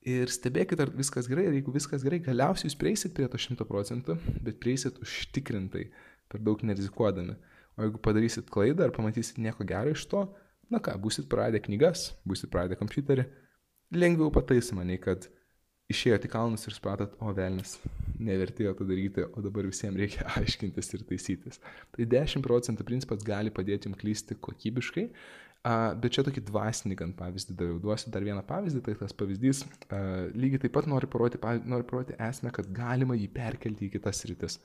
ir 0.06 0.30
stebėkit, 0.30 0.80
ar 0.80 0.92
viskas 0.94 1.26
gerai, 1.30 1.48
ir 1.48 1.58
jeigu 1.58 1.74
viskas 1.74 2.04
gerai, 2.06 2.20
galiausiai 2.22 2.70
jūs 2.70 2.78
prieisit 2.78 3.14
prie 3.16 3.26
to 3.30 3.40
100 3.42 3.66
procentų, 3.66 4.16
bet 4.46 4.60
prieisit 4.62 5.00
užtikrintai, 5.02 5.88
per 6.30 6.42
daug 6.46 6.62
nerizikuodami. 6.62 7.34
O 7.76 7.84
jeigu 7.84 8.00
padarysit 8.02 8.50
klaidą 8.52 8.86
ar 8.86 8.94
pamatysit 8.94 9.40
nieko 9.42 9.66
gero 9.68 9.92
iš 9.92 10.06
to, 10.10 10.22
na 10.72 10.80
ką, 10.82 10.94
būsit 11.02 11.26
praradę 11.30 11.60
knygas, 11.64 12.12
būsit 12.26 12.52
praradę 12.52 12.78
kompiuterį, 12.78 13.26
lengviau 13.98 14.30
pataisoma 14.34 14.86
nei 14.86 15.00
kad 15.02 15.26
išėjote 15.90 16.26
į 16.26 16.32
kalnus 16.32 16.66
ir 16.66 16.74
supratot, 16.74 17.12
o 17.22 17.30
velnis, 17.34 17.76
nevertėjo 18.18 18.72
to 18.78 18.86
daryti, 18.88 19.26
o 19.26 19.42
dabar 19.42 19.68
visiems 19.68 20.00
reikia 20.00 20.26
aiškintis 20.40 20.94
ir 20.96 21.04
taisytis. 21.10 21.60
Tai 21.94 22.06
10 22.14 22.46
procentų 22.46 22.86
principas 22.86 23.26
gali 23.26 23.52
padėti 23.54 23.90
jums 23.90 24.00
klysti 24.00 24.38
kokybiškai, 24.42 25.06
bet 26.02 26.14
čia 26.14 26.22
tokį 26.26 26.42
dvasinį 26.46 26.96
gan 26.98 27.12
pavyzdį 27.18 27.56
daviau. 27.58 27.78
Duosiu 27.82 28.12
dar 28.14 28.26
vieną 28.26 28.42
pavyzdį, 28.46 28.82
tai 28.86 28.96
tas 29.00 29.14
pavyzdys 29.16 29.64
lygiai 30.36 30.62
taip 30.62 30.74
pat 30.76 30.88
nori 30.90 31.08
parodyti, 31.10 31.40
nori 31.66 31.86
parodyti 31.88 32.18
esmę, 32.28 32.52
kad 32.54 32.68
galima 32.74 33.16
jį 33.18 33.30
perkelti 33.34 33.88
į 33.88 33.94
kitas 33.96 34.22
rytis. 34.30 34.60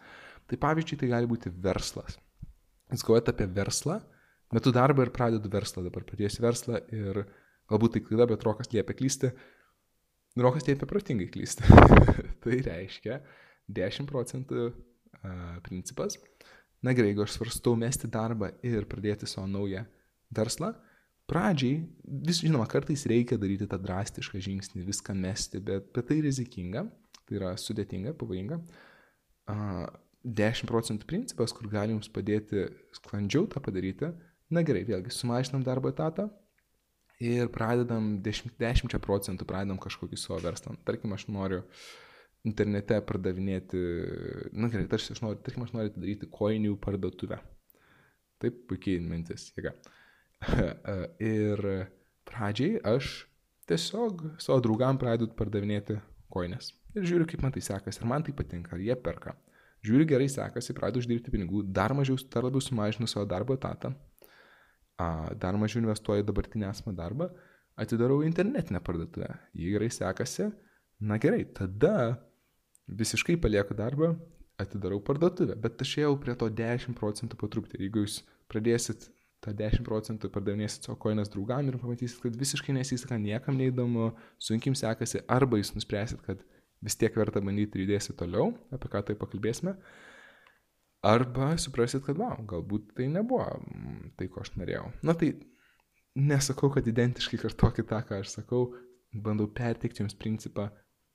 Tai 0.49 0.59
pavyzdžiui, 0.61 0.99
tai 1.01 1.09
gali 1.13 1.29
būti 1.31 1.53
verslas. 1.63 2.19
Jūs 2.91 3.05
galvojate 3.07 3.33
apie 3.33 3.47
verslą, 3.55 4.01
metu 4.53 4.73
darbą 4.75 5.07
ir 5.07 5.13
pradedu 5.15 5.49
verslą, 5.49 5.85
dabar 5.87 6.05
pradėsiu 6.05 6.43
verslą 6.43 6.83
ir 6.91 7.23
galbūt 7.71 7.95
tai 7.95 8.03
klaida, 8.03 8.27
bet 8.29 8.43
rokas 8.45 8.69
liepia 8.73 8.97
klysti, 8.97 9.31
Rokas 10.39 10.63
liepia 10.63 10.87
protingai 10.87 11.27
klysti. 11.27 11.65
tai 12.43 12.61
reiškia 12.63 13.19
10 13.67 14.07
procentų 14.07 14.69
principas. 15.65 16.15
Na 16.81 16.95
gerai, 16.95 17.11
jeigu 17.11 17.25
aš 17.25 17.35
svarstau 17.35 17.75
mesti 17.77 18.07
darbą 18.09 18.53
ir 18.65 18.87
pradėti 18.89 19.27
savo 19.29 19.49
naują 19.51 19.83
verslą, 20.33 20.71
pradžiai, 21.31 21.79
vis 22.27 22.43
žinoma, 22.43 22.67
kartais 22.69 23.07
reikia 23.09 23.39
daryti 23.41 23.69
tą 23.71 23.79
drastišką 23.81 24.41
žingsnį, 24.43 24.85
viską 24.89 25.15
mesti, 25.17 25.63
bet, 25.63 25.87
bet 25.95 26.09
tai 26.11 26.19
rizikinga, 26.25 26.85
tai 27.25 27.39
yra 27.39 27.55
sudėtinga, 27.59 28.13
pavojinga. 28.19 28.59
Uh, 29.51 29.87
10 30.21 30.69
procentų 30.69 31.07
principas, 31.09 31.53
kur 31.55 31.71
gali 31.71 31.95
jums 31.95 32.11
padėti 32.13 32.67
sklandžiau 32.93 33.47
tą 33.49 33.61
padaryti. 33.63 34.11
Na 34.53 34.61
gerai, 34.67 34.83
vėlgi, 34.85 35.13
sumažinam 35.15 35.63
darbo 35.65 35.89
etatą, 35.89 36.27
ir 37.21 37.49
pradedam 37.53 38.15
10, 38.25 38.55
10 38.59 38.97
procentų, 39.03 39.45
pradedam 39.49 39.79
kažkokį 39.81 40.17
savo 40.19 40.39
verslą. 40.43 40.75
Tarkim, 40.87 41.13
aš 41.13 41.27
noriu 41.29 41.61
internete 42.47 42.97
pardavinėti, 43.05 43.81
na 44.57 44.69
gerai, 44.73 44.87
tarsi 44.89 45.13
aš 45.13 45.21
noriu, 45.21 45.41
tarkim, 45.45 45.65
aš 45.67 45.75
noriu 45.77 45.93
daryti 45.95 46.29
koinių 46.31 46.75
parduotuvę. 46.81 47.37
Taip, 48.41 48.63
puikiai 48.69 49.01
mintis, 49.05 49.51
jėga. 49.57 49.75
ir 51.33 51.63
pradžiai 52.27 52.79
aš 52.93 53.11
tiesiog 53.69 54.23
savo 54.41 54.59
draugam 54.63 54.99
pradedu 55.01 55.29
pardavinėti 55.37 55.99
koinės. 56.31 56.71
Ir 56.95 57.07
žiūriu, 57.07 57.27
kaip 57.29 57.43
man 57.45 57.53
tai 57.55 57.63
sekasi, 57.63 58.01
ar 58.01 58.09
man 58.11 58.25
tai 58.25 58.33
patinka, 58.35 58.75
ar 58.75 58.83
jie 58.83 58.95
perka. 58.99 59.35
Žiūriu, 59.85 60.07
gerai 60.09 60.27
sekasi, 60.29 60.75
pradedu 60.77 61.01
uždirbti 61.01 61.33
pinigų, 61.33 61.63
dar 61.73 61.95
mažiau, 61.97 62.19
dar 62.33 62.45
labiau 62.45 62.61
sumažinu 62.61 63.07
savo 63.09 63.25
darbo 63.29 63.55
etatą, 63.57 63.93
dar 65.41 65.57
mažiau 65.57 65.81
investuoju 65.81 66.25
dabartinį 66.27 66.67
esamą 66.69 66.93
darbą, 66.97 67.29
atidarau 67.79 68.19
internetinę 68.27 68.81
parduotuvę. 68.85 69.31
Jei 69.57 69.71
gerai 69.73 69.89
sekasi, 69.93 70.51
na 71.01 71.17
gerai, 71.21 71.45
tada 71.57 72.19
visiškai 72.91 73.39
palieku 73.41 73.77
darbą, 73.77 74.13
atidarau 74.61 74.99
parduotuvę. 75.05 75.55
Bet 75.63 75.81
aš 75.81 75.95
jau 76.03 76.13
prie 76.21 76.35
to 76.37 76.49
10 76.61 76.97
procentų 76.99 77.39
patrupti. 77.39 77.79
Jeigu 77.81 78.05
jūs 78.05 78.21
pradėsit 78.51 79.09
tą 79.41 79.55
10 79.57 79.85
procentų 79.87 80.29
pardavinėsit 80.33 80.85
savo 80.85 80.99
koinas 81.01 81.31
draugam 81.33 81.67
ir 81.69 81.79
pamatysit, 81.81 82.19
kad 82.21 82.37
visiškai 82.37 82.75
nesiseka, 82.77 83.17
niekam 83.17 83.57
neįdomu, 83.57 84.11
sunkiai 84.41 84.77
sekasi, 84.77 85.23
arba 85.27 85.57
jūs 85.57 85.73
nuspręsit, 85.75 86.21
kad 86.27 86.43
vis 86.81 86.97
tiek 86.97 87.17
verta 87.17 87.41
bandyti 87.41 87.79
ir 87.79 87.87
judėsit 87.87 88.19
toliau, 88.21 88.51
apie 88.73 88.89
ką 88.91 89.03
tai 89.07 89.17
pakalbėsime, 89.17 89.75
Arba 91.01 91.55
suprasit, 91.57 92.03
kad, 92.05 92.19
wow, 92.21 92.37
galbūt 92.45 92.91
tai 92.97 93.07
nebuvo 93.09 93.41
mm, 93.57 94.11
tai, 94.19 94.27
ko 94.29 94.43
aš 94.43 94.51
norėjau. 94.53 94.83
Na 95.01 95.15
tai 95.17 95.31
nesakau, 96.13 96.69
kad 96.73 96.85
identiškai 96.85 97.39
kartokit 97.41 97.87
tą, 97.89 98.03
ką 98.05 98.19
aš 98.21 98.35
sakau, 98.35 98.67
bandau 99.25 99.47
perteikti 99.49 100.03
jums 100.03 100.13
principą, 100.17 100.67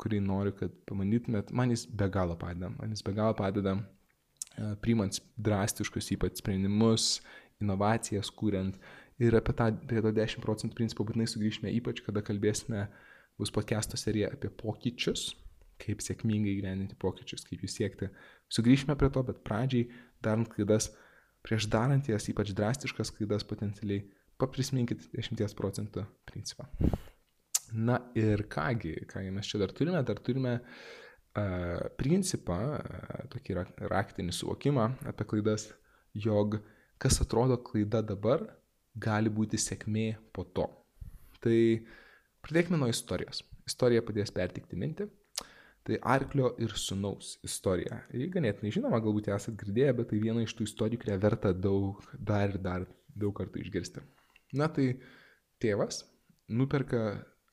kurį 0.02 0.18
noriu, 0.26 0.56
kad 0.59 0.75
pamandytumėt. 0.90 1.52
Man 1.54 1.71
jis 1.71 1.87
be 1.87 2.09
galo 2.12 2.35
padeda. 2.40 2.73
Man 2.75 2.97
jis 2.97 3.06
be 3.06 3.14
galo 3.14 3.37
padeda 3.38 3.76
uh, 3.78 4.75
priimant 4.83 5.21
drastiškus 5.38 6.11
ypač 6.18 6.42
sprendimus, 6.42 7.21
inovacijas 7.62 8.30
kūrent. 8.36 8.78
Ir 9.22 9.36
apie 9.38 9.54
tą, 9.56 9.70
prie 9.88 10.02
to 10.04 10.12
10 10.12 10.44
procentų 10.44 10.76
principą 10.76 11.06
būtinai 11.08 11.28
sugrįžime, 11.30 11.72
ypač 11.78 12.02
kada 12.04 12.20
kalbėsime, 12.25 12.86
bus 13.40 13.52
podcast'o 13.52 13.96
serija 14.00 14.28
apie 14.32 14.50
pokyčius, 14.52 15.30
kaip 15.80 16.04
sėkmingai 16.04 16.56
gyveninti 16.58 16.96
pokyčius, 17.00 17.44
kaip 17.48 17.64
jų 17.64 17.72
siekti. 17.72 18.10
Sugrįšime 18.52 18.96
prie 19.00 19.10
to, 19.12 19.25
bet 19.28 19.42
pradžiai, 19.44 19.88
darant 20.25 20.48
klaidas, 20.52 20.90
prieš 21.44 21.68
darant 21.72 22.08
jas 22.08 22.28
ypač 22.32 22.52
drastiškas 22.56 23.12
klaidas 23.16 23.44
potencialiai, 23.48 24.04
paprisminkit 24.40 25.08
10 25.16 25.56
procentų 25.56 26.04
principą. 26.28 26.68
Na 27.72 27.98
ir 28.14 28.44
kągi, 28.52 28.94
kągi 29.10 29.32
mes 29.34 29.48
čia 29.48 29.58
dar 29.58 29.72
turime, 29.75 30.02
dar 30.06 30.20
turime 30.22 30.58
uh, 30.60 31.88
principą, 31.98 32.58
uh, 32.76 33.25
tokį 33.32 33.58
raktinį 33.90 34.34
suvokimą 34.36 34.90
apie 35.10 35.26
klaidas, 35.32 35.70
jog 36.14 36.60
kas 37.02 37.20
atrodo 37.24 37.58
klaida 37.62 38.02
dabar, 38.02 38.44
gali 38.96 39.32
būti 39.32 39.60
sėkmė 39.60 40.08
po 40.32 40.46
to. 40.56 40.66
Tai 41.44 41.58
pradėkime 42.44 42.80
nuo 42.80 42.88
istorijos. 42.92 43.42
Istorija 43.66 44.04
padės 44.06 44.32
pertikti 44.32 44.78
mintį, 44.78 45.08
Tai 45.86 45.98
arklio 46.02 46.48
ir 46.58 46.72
sunaus 46.74 47.36
istorija. 47.46 48.00
Ji 48.10 48.26
ganėtinai 48.34 48.72
žinoma, 48.74 48.98
galbūt 49.02 49.28
esate 49.30 49.54
girdėję, 49.60 49.92
bet 50.00 50.08
tai 50.10 50.18
viena 50.18 50.42
iš 50.42 50.56
tų 50.58 50.66
istorijų, 50.66 50.98
kurią 51.04 51.18
verta 51.22 51.52
daug, 51.54 52.00
dar 52.18 52.50
ir 52.50 52.58
dar 52.64 52.86
daug 53.14 53.34
kartų 53.38 53.62
išgirsti. 53.62 54.02
Na 54.58 54.66
tai 54.66 54.88
tėvas 55.62 56.00
nuperka 56.50 57.02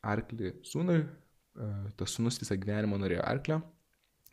arklį 0.02 0.56
sūnui, 0.66 1.04
e, 1.04 1.70
tas 2.00 2.18
sūnus 2.18 2.42
visą 2.42 2.58
gyvenimą 2.58 2.98
norėjo 3.04 3.22
arklio 3.22 3.60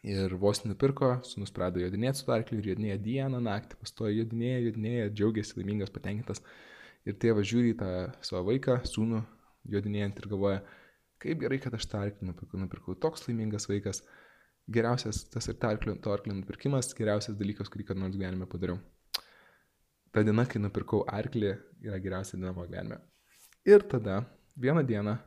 ir 0.07 0.35
vos 0.41 0.63
nupirko, 0.65 1.13
sūnus 1.27 1.53
pradėjo 1.57 1.89
jodinėti 1.89 2.23
su 2.23 2.33
arkliu 2.33 2.61
ir 2.61 2.73
jodinėja 2.73 2.99
dieną, 3.05 3.41
naktį, 3.45 3.79
pastoja 3.83 4.15
jodinėja, 4.17 4.61
jodinėja, 4.69 5.13
džiaugiasi, 5.13 5.57
laimingas, 5.61 5.93
patenkintas. 5.95 6.45
Ir 7.09 7.17
tėvas 7.21 7.49
žiūri 7.49 7.75
į 7.75 7.81
tą 7.81 7.91
savo 8.25 8.45
vaiką, 8.51 8.81
sūnų 8.89 9.23
jodinėjant 9.73 10.21
ir 10.21 10.29
galvoja, 10.33 10.61
Kaip 11.21 11.43
gerai, 11.43 11.59
kad 11.61 11.75
aš 11.77 11.85
tą 11.93 12.01
arklį 12.07 12.31
nupirkau, 12.31 12.59
nupirkau. 12.63 12.95
Toks 12.97 13.27
laimingas 13.27 13.69
vaikas. 13.69 14.01
Geriausias 14.73 15.25
tas 15.29 15.49
ir 15.51 15.59
to 15.61 15.69
arklio 15.69 16.33
nupirkimas, 16.37 16.95
geriausias 16.97 17.37
dalykas, 17.37 17.69
kurį 17.69 17.91
kada 17.91 18.01
nors 18.01 18.15
gyvenime 18.15 18.47
padariau. 18.49 18.79
Ta 20.15 20.25
diena, 20.25 20.47
kai 20.49 20.63
nupirkau 20.63 21.03
arklį, 21.11 21.51
yra 21.85 21.99
geriausia 22.01 22.39
diena 22.39 22.55
mano 22.55 22.71
gyvenime. 22.71 23.01
Ir 23.69 23.85
tada, 23.91 24.23
vieną 24.57 24.85
dieną, 24.89 25.19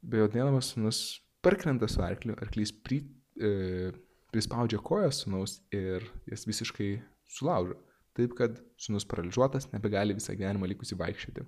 bejodėdamas 0.00 0.72
sunus 0.72 1.02
parkrenta 1.44 1.90
su 1.90 2.00
arkliu, 2.06 2.38
arklys 2.40 2.72
pri, 2.72 3.02
e, 3.38 3.92
prispaudžia 4.34 4.80
kojas 4.84 5.22
sunaus 5.24 5.58
ir 5.74 6.04
jas 6.28 6.46
visiškai 6.48 6.90
sulaužo. 7.38 7.78
Taip, 8.18 8.34
kad 8.38 8.58
sunus 8.80 9.06
paralyžiuotas, 9.06 9.70
nebegali 9.70 10.16
visą 10.16 10.34
gyvenimą 10.34 10.66
likusi 10.72 10.98
vaikščioti. 10.98 11.44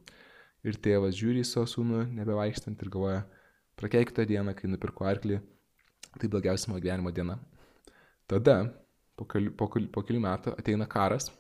Ir 0.71 0.77
tėvas 0.85 1.17
žiūri 1.19 1.43
į 1.43 1.49
savo 1.49 1.67
sūnų, 1.67 2.05
nebevaikštant 2.15 2.83
ir 2.85 2.93
galvoja, 2.93 3.25
Prakeik 3.81 4.11
tą 4.13 4.27
dieną, 4.29 4.53
kai 4.53 4.69
nupirko 4.69 5.07
arklį, 5.09 5.39
tai 6.21 6.29
blogiausia 6.29 6.69
mano 6.69 6.83
gyvenimo 6.85 7.13
diena. 7.17 7.39
Tada, 8.29 8.59
po 9.17 9.25
kelių, 9.25 9.55
po, 9.57 9.71
po 9.95 10.03
kelių 10.05 10.21
metų, 10.21 10.53
ateina 10.61 10.85
karas, 10.91 11.31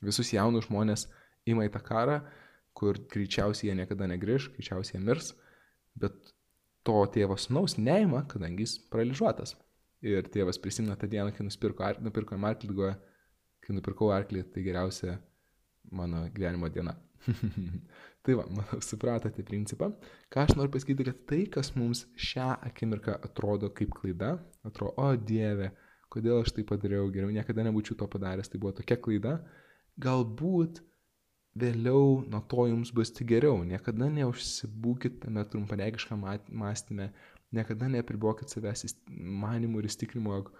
visus 0.00 0.30
jaunus 0.32 0.64
žmonės 0.70 1.04
ima 1.44 1.66
į 1.68 1.72
tą 1.74 1.82
karą, 1.84 2.22
kur 2.72 2.96
greičiausiai 3.12 3.68
jie 3.68 3.76
niekada 3.82 4.08
negrįž, 4.08 4.48
greičiausiai 4.54 4.96
jie 4.96 5.02
mirs, 5.10 5.34
bet 6.00 6.32
to 6.88 7.02
tėvo 7.12 7.36
sunaus 7.36 7.76
neima, 7.76 8.24
kadangi 8.32 8.64
jis 8.64 8.78
paralyžiuotas. 8.88 9.52
Ir 10.06 10.28
tėvas 10.32 10.56
prisimena 10.60 10.96
tą 10.96 11.08
dieną, 11.12 11.32
kai 11.36 11.44
nupirko, 11.44 11.90
nupirko 12.00 12.38
arklį, 12.40 12.70
galvoja, 12.72 12.96
kai 13.60 13.76
nupirkau 13.76 14.08
arklį, 14.14 14.46
tai 14.54 14.64
geriausia 14.64 15.18
mano 15.92 16.24
gyvenimo 16.32 16.70
diena. 16.72 16.94
tai 18.24 18.36
va, 18.38 18.46
manau, 18.48 18.80
supratote 18.84 19.44
principą. 19.46 19.90
Ką 20.32 20.46
aš 20.46 20.54
noriu 20.56 20.72
pasakyti, 20.72 21.06
kad 21.08 21.22
tai, 21.28 21.42
kas 21.52 21.74
mums 21.76 22.06
šią 22.30 22.48
akimirką 22.70 23.18
atrodo 23.28 23.70
kaip 23.76 23.92
klaida, 23.96 24.36
atrodo, 24.66 24.94
o 25.00 25.12
Dieve, 25.16 25.72
kodėl 26.12 26.40
aš 26.42 26.54
tai 26.56 26.64
padariau, 26.68 27.10
geriau 27.12 27.32
niekada 27.34 27.64
nebūčiau 27.66 27.98
to 28.00 28.08
padaręs, 28.10 28.50
tai 28.50 28.60
buvo 28.62 28.72
tokia 28.80 28.98
klaida, 29.00 29.36
galbūt 30.00 30.80
vėliau 31.60 32.22
nuo 32.30 32.40
to 32.50 32.66
jums 32.70 32.92
bus 32.94 33.12
tik 33.14 33.28
geriau. 33.34 33.60
Niekada 33.66 34.08
neužsibūkit 34.14 35.20
tame 35.24 35.44
trumparegiškam 35.52 36.24
mąstymė, 36.62 37.10
niekada 37.54 37.88
nepribokit 37.90 38.52
savęs 38.52 38.96
manimų 39.08 39.82
ir 39.82 39.88
įstikrinimo, 39.90 40.36
jog, 40.38 40.52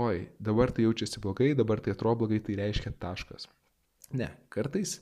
oi, 0.00 0.26
dabar 0.42 0.72
tai 0.74 0.84
jaučiasi 0.86 1.22
blogai, 1.22 1.52
dabar 1.58 1.82
tai 1.82 1.94
atrodo 1.94 2.24
blogai, 2.24 2.40
tai 2.44 2.58
reiškia 2.60 2.92
taškas. 3.00 3.48
Ne, 4.16 4.28
kartais 4.52 4.98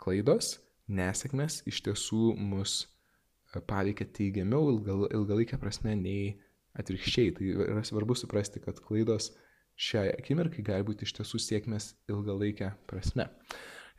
klaidos, 0.00 0.58
nesėkmės 0.90 1.60
iš 1.70 1.82
tiesų 1.86 2.34
mus 2.38 2.82
e, 2.84 3.60
paveikia 3.60 4.06
teigiamiau 4.16 4.72
ilgal, 4.74 5.06
ilgalaikę 5.10 5.58
prasme 5.60 5.94
nei 5.98 6.34
atvirkščiai. 6.78 7.34
Tai 7.36 7.50
yra 7.66 7.84
svarbu 7.86 8.16
suprasti, 8.18 8.62
kad 8.64 8.80
klaidos 8.84 9.30
šiai 9.80 10.12
akimirkai 10.16 10.64
gali 10.66 10.86
būti 10.86 11.06
iš 11.06 11.16
tiesų 11.20 11.40
sėkmės 11.42 11.92
ilgalaikę 12.10 12.74
prasme. 12.90 13.30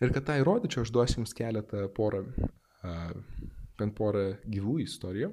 Ir 0.02 0.14
kad 0.14 0.26
tą 0.28 0.40
įrodyčiau, 0.42 0.84
aš 0.86 0.94
duosiu 0.94 1.22
jums 1.22 1.36
keletą 1.38 1.86
porą, 1.94 2.24
bent 3.78 3.94
porą 3.98 4.32
gyvų 4.50 4.80
istorijų. 4.88 5.30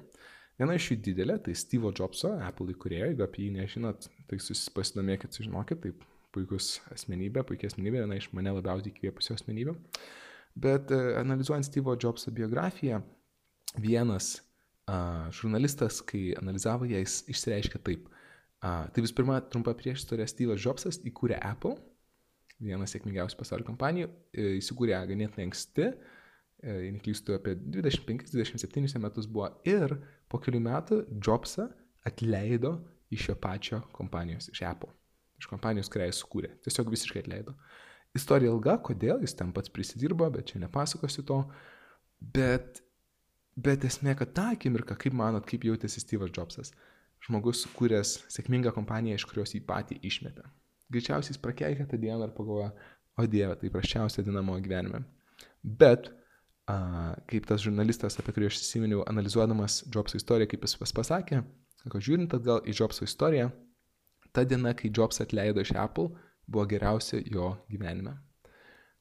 Viena 0.58 0.74
iš 0.74 0.88
jų 0.90 0.96
didelė, 1.06 1.36
tai 1.44 1.54
Steve 1.54 1.92
Jobso, 1.94 2.32
Apple 2.42 2.72
įkūrėjo, 2.72 3.12
jeigu 3.12 3.22
apie 3.22 3.44
jį 3.44 3.52
nežinot, 3.60 4.08
tai 4.30 4.38
pasidomėkit, 4.74 5.36
sužinokit, 5.36 5.84
tai 5.84 5.92
puikus 6.34 6.80
asmenybė, 6.94 7.44
puikia 7.46 7.70
asmenybė, 7.70 8.02
viena 8.02 8.18
iš 8.18 8.26
mane 8.34 8.56
labiausiai 8.56 8.90
įkvėpusių 8.90 9.36
asmenybių. 9.36 9.76
Bet 10.58 10.90
e, 10.90 10.98
analizuojant 11.20 11.68
Steve 11.68 11.94
Jobso 12.02 12.34
biografiją, 12.34 12.98
vienas 13.78 14.32
a, 14.90 15.28
žurnalistas, 15.38 16.00
kai 16.02 16.32
analizavo 16.40 16.88
ją, 16.90 17.04
jis 17.04 17.20
išsireiškė 17.30 17.82
taip. 17.86 18.10
A, 18.58 18.88
tai 18.90 19.04
vis 19.04 19.14
pirma, 19.14 19.38
trumpa 19.52 19.76
priešistorė, 19.78 20.26
Steve 20.26 20.58
Jobsas 20.58 20.98
įkūrė 21.06 21.38
Apple 21.38 21.76
viena 22.58 22.88
sėkmingiausių 22.90 23.38
pasaulio 23.38 23.66
kompanijų, 23.68 24.10
e, 24.34 24.54
įsikūrė 24.58 24.98
ganėtinai 25.06 25.52
anksti, 25.52 25.92
e, 25.92 26.17
jei 26.62 26.92
neklystu, 26.94 27.36
apie 27.38 27.54
25-27 27.56 28.98
metus 29.02 29.28
buvo 29.30 29.50
ir 29.68 29.94
po 30.30 30.40
kelių 30.42 30.60
metų 30.64 31.00
Jobsą 31.24 31.68
atleido 32.08 32.76
iš 33.14 33.28
šio 33.28 33.36
pačio 33.40 33.80
kompanijos, 33.94 34.50
iš 34.52 34.64
Apple, 34.68 34.90
iš 35.40 35.48
kompanijos, 35.50 35.90
kurią 35.92 36.10
jis 36.10 36.20
sukūrė. 36.24 36.52
Tiesiog 36.66 36.90
visiškai 36.92 37.22
atleido. 37.24 37.54
Istorija 38.16 38.52
ilga, 38.52 38.78
kodėl 38.84 39.22
jis 39.24 39.36
ten 39.38 39.52
pats 39.54 39.72
prisidirbo, 39.72 40.28
bet 40.32 40.52
čia 40.52 40.62
nepasakosiu 40.62 41.24
to. 41.28 41.42
Bet, 42.18 42.82
bet 43.54 43.84
esmė, 43.86 44.16
kad 44.18 44.32
tą 44.34 44.50
akimirką, 44.56 44.96
kaip 44.98 45.16
manot, 45.16 45.46
kaip 45.48 45.66
jautėsi 45.68 46.02
Steve'as 46.02 46.32
Jobsas, 46.34 46.72
žmogus 47.24 47.62
sukūręs 47.66 48.16
sėkmingą 48.32 48.72
kompaniją, 48.74 49.20
iš 49.20 49.28
kurios 49.28 49.54
jį 49.54 49.62
patį 49.68 50.00
išmetė 50.08 50.48
greičiausiai 50.92 51.34
jis 51.34 51.42
prakeikė 51.42 51.86
tą 51.88 52.00
dieną 52.00 52.28
ir 52.28 52.34
pagalvoja, 52.36 52.70
o 53.18 53.26
Dieve, 53.26 53.56
tai 53.60 53.70
praščiausia 53.74 54.24
diena 54.24 54.42
mano 54.44 54.62
gyvenime. 54.64 55.02
Bet, 55.62 56.10
kaip 56.68 57.46
tas 57.48 57.62
žurnalistas, 57.64 58.18
apie 58.20 58.34
kurį 58.36 58.50
aš 58.50 58.60
įsiminiau, 58.60 59.04
analizuodamas 59.08 59.82
Jobso 59.94 60.18
istoriją, 60.20 60.50
kaip 60.50 60.66
jis 60.66 60.92
pasakė, 60.96 61.42
sako, 61.80 62.00
žiūrint 62.04 62.34
atgal 62.36 62.60
į 62.68 62.74
Jobso 62.76 63.08
istoriją, 63.08 63.48
ta 64.36 64.44
diena, 64.44 64.74
kai 64.76 64.90
Jobs 64.92 65.22
atleido 65.24 65.64
iš 65.64 65.72
Apple, 65.72 66.10
buvo 66.48 66.66
geriausia 66.68 67.22
jo 67.24 67.54
gyvenime. 67.72 68.18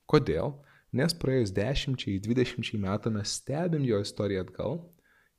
Kodėl? 0.07 0.55
Nes 0.95 1.11
praėjus 1.19 1.51
10-20 1.51 2.79
metų 2.79 3.11
mes 3.17 3.35
stebim 3.41 3.83
jo 3.83 3.99
istoriją 3.99 4.45
atgal 4.45 4.79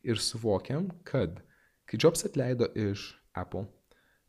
ir 0.05 0.21
suvokiam, 0.21 0.91
kad 1.09 1.41
kai 1.88 1.97
Jobs 1.97 2.27
atleido 2.29 2.69
iš 2.77 3.14
Apple, 3.33 3.64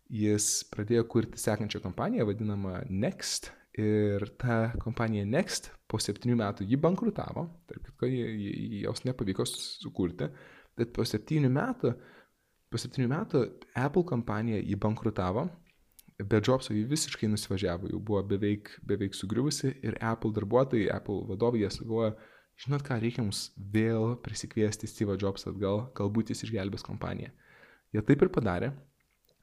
jis 0.10 0.64
pradėjo 0.72 1.04
kurti 1.12 1.42
sekančią 1.42 1.84
kompaniją, 1.84 2.30
vadinamą 2.32 2.86
Next. 2.90 3.52
Ir 3.78 4.26
ta 4.42 4.72
kompanija 4.82 5.28
Next 5.30 5.70
po 5.90 6.00
septynių 6.02 6.40
metų 6.40 6.66
jį 6.70 6.80
bankrutavo, 6.82 7.46
tarp 7.70 7.86
kitko, 7.86 8.08
jos 8.10 9.04
nepavyko 9.06 9.46
sukurti, 9.50 10.30
bet 10.78 10.94
po 10.96 11.06
septynių 11.06 11.52
metų, 11.54 11.94
po 12.70 12.82
septynių 12.82 13.10
metų 13.12 13.44
Apple 13.78 14.06
kompanija 14.10 14.62
jį 14.62 14.78
bankrutavo, 14.82 15.46
be 16.20 16.42
Jobso 16.42 16.74
jį 16.74 16.84
visiškai 16.90 17.30
nusivažiavo, 17.32 17.92
jau 17.94 18.02
buvo 18.02 18.24
beveik, 18.34 18.74
beveik 18.86 19.16
sugriuvusi 19.16 19.72
ir 19.86 19.98
Apple 20.02 20.34
darbuotojai, 20.36 20.90
Apple 20.94 21.24
vadovai, 21.30 21.62
jie 21.64 21.72
sakoja, 21.78 22.12
žinot 22.60 22.84
ką, 22.86 23.00
reikia 23.00 23.24
mums 23.24 23.48
vėl 23.56 24.18
prisikviesti 24.26 24.90
Steve 24.90 25.16
Jobs 25.22 25.48
atgal, 25.48 25.88
galbūt 25.96 26.34
jis 26.34 26.44
išgelbės 26.50 26.84
kompaniją. 26.86 27.32
Jie 27.94 28.04
taip 28.06 28.26
ir 28.26 28.34
padarė, 28.34 28.74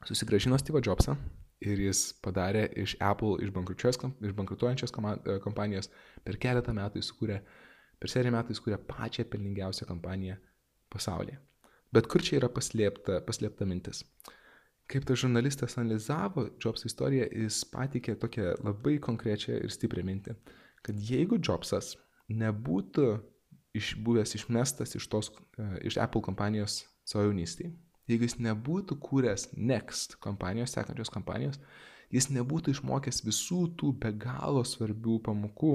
susigražino 0.07 0.59
Steve 0.61 0.83
Jobsą 0.85 1.17
ir 1.63 1.81
jis 1.81 2.11
padarė 2.23 2.67
iš 2.77 2.95
Apple, 3.01 3.37
iš, 3.43 3.97
iš 4.29 4.35
bankrutuojančios 4.37 4.93
e, 4.93 5.37
kompanijos 5.43 5.89
per 6.25 6.37
keletą 6.41 6.75
metų 6.77 7.01
įsukūrė, 7.01 7.39
per 7.97 8.13
seriją 8.13 8.35
metų 8.37 8.53
įsukūrė 8.53 8.79
pačią 8.89 9.25
pelningiausią 9.31 9.87
kompaniją 9.89 10.37
pasaulyje. 10.93 11.39
Bet 11.93 12.09
kur 12.11 12.21
čia 12.21 12.37
yra 12.41 12.49
paslėpta, 12.51 13.21
paslėpta 13.25 13.65
mintis? 13.65 14.03
Kaip 14.87 15.03
tas 15.07 15.19
žurnalistas 15.19 15.75
analizavo 15.79 16.45
Jobs 16.63 16.85
istoriją, 16.87 17.27
jis 17.31 17.63
patikė 17.71 18.15
tokią 18.19 18.53
labai 18.63 18.97
konkrečią 19.03 19.57
ir 19.63 19.73
stiprią 19.73 20.05
mintį, 20.07 20.35
kad 20.85 20.99
jeigu 21.09 21.39
Jobsas 21.43 21.95
nebūtų 22.31 23.07
iš, 23.75 23.95
buvęs 24.03 24.35
išmestas 24.39 24.95
iš, 24.99 25.09
tos, 25.11 25.31
e, 25.57 25.67
iš 25.89 25.99
Apple 25.99 26.23
kompanijos 26.23 26.85
savo 27.07 27.25
jaunystėje, 27.27 27.73
jeigu 28.07 28.27
jis 28.27 28.37
nebūtų 28.43 28.97
kūręs 29.03 29.49
Next 29.57 30.17
kompanijos, 30.23 30.73
sekančios 30.75 31.11
kompanijos, 31.13 31.59
jis 32.13 32.29
nebūtų 32.31 32.75
išmokęs 32.75 33.23
visų 33.25 33.61
tų 33.79 33.93
be 34.01 34.13
galo 34.15 34.63
svarbių 34.67 35.19
pamokų, 35.27 35.73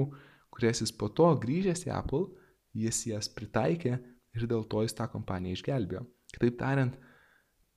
kurias 0.53 0.83
jis 0.83 0.93
po 0.95 1.09
to 1.09 1.29
grįžęs 1.41 1.87
į 1.87 1.93
Apple, 1.95 2.27
jis 2.77 3.05
jas 3.09 3.29
pritaikė 3.29 3.97
ir 4.33 4.45
dėl 4.49 4.65
to 4.69 4.83
jis 4.85 4.95
tą 4.97 5.07
kompaniją 5.13 5.57
išgelbėjo. 5.57 6.05
Kitaip 6.33 6.57
tariant, 6.57 6.95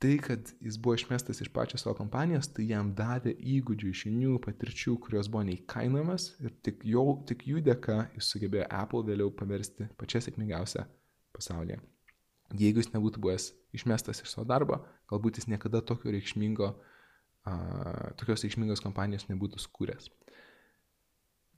tai, 0.00 0.14
kad 0.24 0.52
jis 0.64 0.78
buvo 0.80 0.96
išmestas 0.96 1.42
iš 1.44 1.50
pačios 1.52 1.84
savo 1.84 1.96
kompanijos, 1.98 2.48
tai 2.52 2.68
jam 2.70 2.92
davė 2.96 3.34
įgūdžių, 3.56 3.92
žinių, 4.02 4.38
patirčių, 4.44 4.96
kurios 5.04 5.28
buvo 5.32 5.44
neįkainojamas 5.50 6.30
ir 6.44 6.56
tik, 6.64 6.84
jau, 6.88 7.06
tik 7.28 7.44
jų 7.48 7.64
dėka 7.68 8.06
jis 8.16 8.32
sugebėjo 8.32 8.70
Apple 8.80 9.04
vėliau 9.08 9.32
paversti 9.36 9.90
pačią 10.00 10.24
sėkmingiausią 10.24 10.88
pasaulyje. 11.36 11.80
Jeigu 12.54 12.78
jis 12.78 12.92
nebūtų 12.92 13.22
buvęs 13.22 13.48
išmestas 13.74 14.22
iš 14.22 14.30
savo 14.30 14.46
darbo, 14.46 14.78
galbūt 15.10 15.40
jis 15.40 15.48
niekada 15.50 15.80
tokio 15.82 16.12
reikšmingo, 16.14 16.68
uh, 16.76 18.12
tokios 18.20 18.44
reikšmingos 18.46 18.84
kompanijos 18.84 19.26
nebūtų 19.30 19.58
sukūręs. 19.64 20.10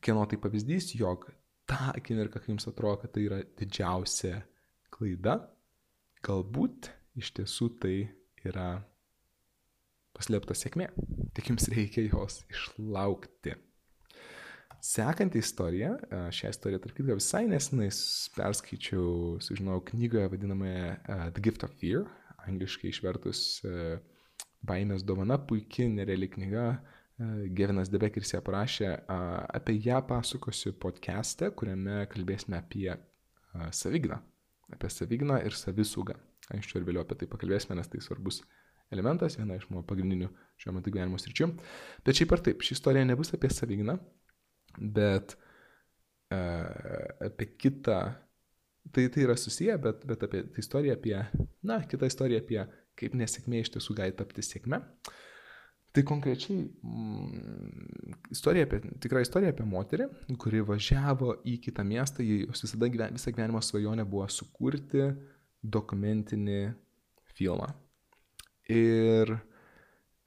Kieno 0.01 0.24
tai 0.31 0.38
pavyzdys, 0.40 0.94
jog 0.96 1.27
tą 1.68 1.90
akimirką, 1.92 2.40
kai 2.40 2.55
jums 2.55 2.68
atrodo, 2.70 3.03
kad 3.03 3.12
tai 3.12 3.27
yra 3.27 3.42
didžiausia 3.59 4.38
klaida, 4.94 5.40
galbūt 6.24 6.88
iš 7.20 7.35
tiesų 7.37 7.72
tai 7.83 7.96
yra 8.46 8.70
paslėpta 10.16 10.57
sėkmė. 10.57 10.88
Tik 11.37 11.53
jums 11.53 11.68
reikia 11.74 12.07
jos 12.09 12.42
išlaukti. 12.48 13.59
Sekanti 14.84 15.40
istorija, 15.42 15.96
šią 16.30 16.52
istoriją, 16.54 16.78
tarp 16.84 16.94
kitko, 16.94 17.16
visai 17.18 17.46
nesenai 17.50 17.88
perskaičiau, 18.36 19.40
sužinojau 19.42 19.82
knygoje 19.90 20.28
vadinamoje 20.30 20.84
uh, 20.94 21.24
The 21.34 21.42
Gift 21.42 21.64
of 21.66 21.74
Fear, 21.80 22.06
angliškai 22.46 22.92
išvertus 22.92 23.40
Baimės 24.66 25.04
dovana, 25.06 25.38
puikiai 25.38 25.90
nereali 25.92 26.28
knyga. 26.30 26.68
Gevinas 27.58 27.90
Debekeris 27.90 28.30
ją 28.30 28.38
parašė, 28.46 28.92
apie 29.58 29.74
ją 29.82 29.98
pasakosiu 30.06 30.70
podcast'e, 30.78 31.48
kuriame 31.50 32.04
kalbėsime 32.12 32.60
apie 32.60 32.92
savigną, 33.74 34.20
apie 34.70 34.90
savigną 34.94 35.40
ir 35.42 35.56
savisaugą. 35.58 36.14
Anksčiau 36.54 36.78
ir 36.78 36.86
vėliau 36.86 37.02
apie 37.02 37.18
tai 37.18 37.28
pakalbėsime, 37.32 37.74
nes 37.74 37.90
tai 37.90 37.98
svarbus 38.04 38.44
elementas, 38.94 39.34
viena 39.40 39.58
iš 39.58 39.66
mano 39.66 39.82
pagrindinių 39.88 40.30
šiuo 40.62 40.76
metu 40.76 40.94
gyvenimo 40.94 41.18
sričių. 41.18 41.50
Bet 42.06 42.20
šiaip 42.20 42.36
ar 42.36 42.44
taip, 42.46 42.62
ši 42.62 42.76
istorija 42.78 43.10
nebus 43.10 43.34
apie 43.34 43.50
savigną, 43.50 43.98
bet 44.80 45.36
uh, 46.32 47.28
apie 47.28 47.50
kitą, 47.58 48.00
tai 48.92 49.08
tai 49.12 49.24
yra 49.26 49.36
susiję, 49.36 49.78
bet, 49.82 50.04
bet 50.08 50.22
apie 50.24 50.44
tai 50.48 50.64
istoriją 50.64 50.96
apie, 50.98 51.16
na, 51.62 51.82
kitą 51.88 52.08
istoriją 52.08 52.44
apie 52.44 52.62
kaip 52.98 53.16
nesėkmė 53.18 53.62
iš 53.62 53.72
tiesų 53.76 53.96
gali 53.98 54.16
tapti 54.16 54.44
sėkme. 54.44 54.80
Tai 55.94 56.04
konkrečiai 56.06 56.66
mm, 56.66 58.16
istorija 58.34 58.66
apie, 58.68 58.82
tikra 59.02 59.22
istorija 59.24 59.54
apie 59.54 59.64
moterį, 59.66 60.08
kuri 60.40 60.60
važiavo 60.66 61.38
į 61.48 61.56
kitą 61.64 61.84
miestą, 61.88 62.24
jos 62.26 62.64
visada 62.66 62.90
gyven, 62.92 63.16
visą 63.16 63.32
gyvenimo 63.32 63.62
svajonė 63.64 64.04
buvo 64.08 64.26
sukurti 64.30 65.08
dokumentinį 65.62 66.60
filmą. 67.38 67.70
Ir 68.68 69.32
e, 69.32 69.40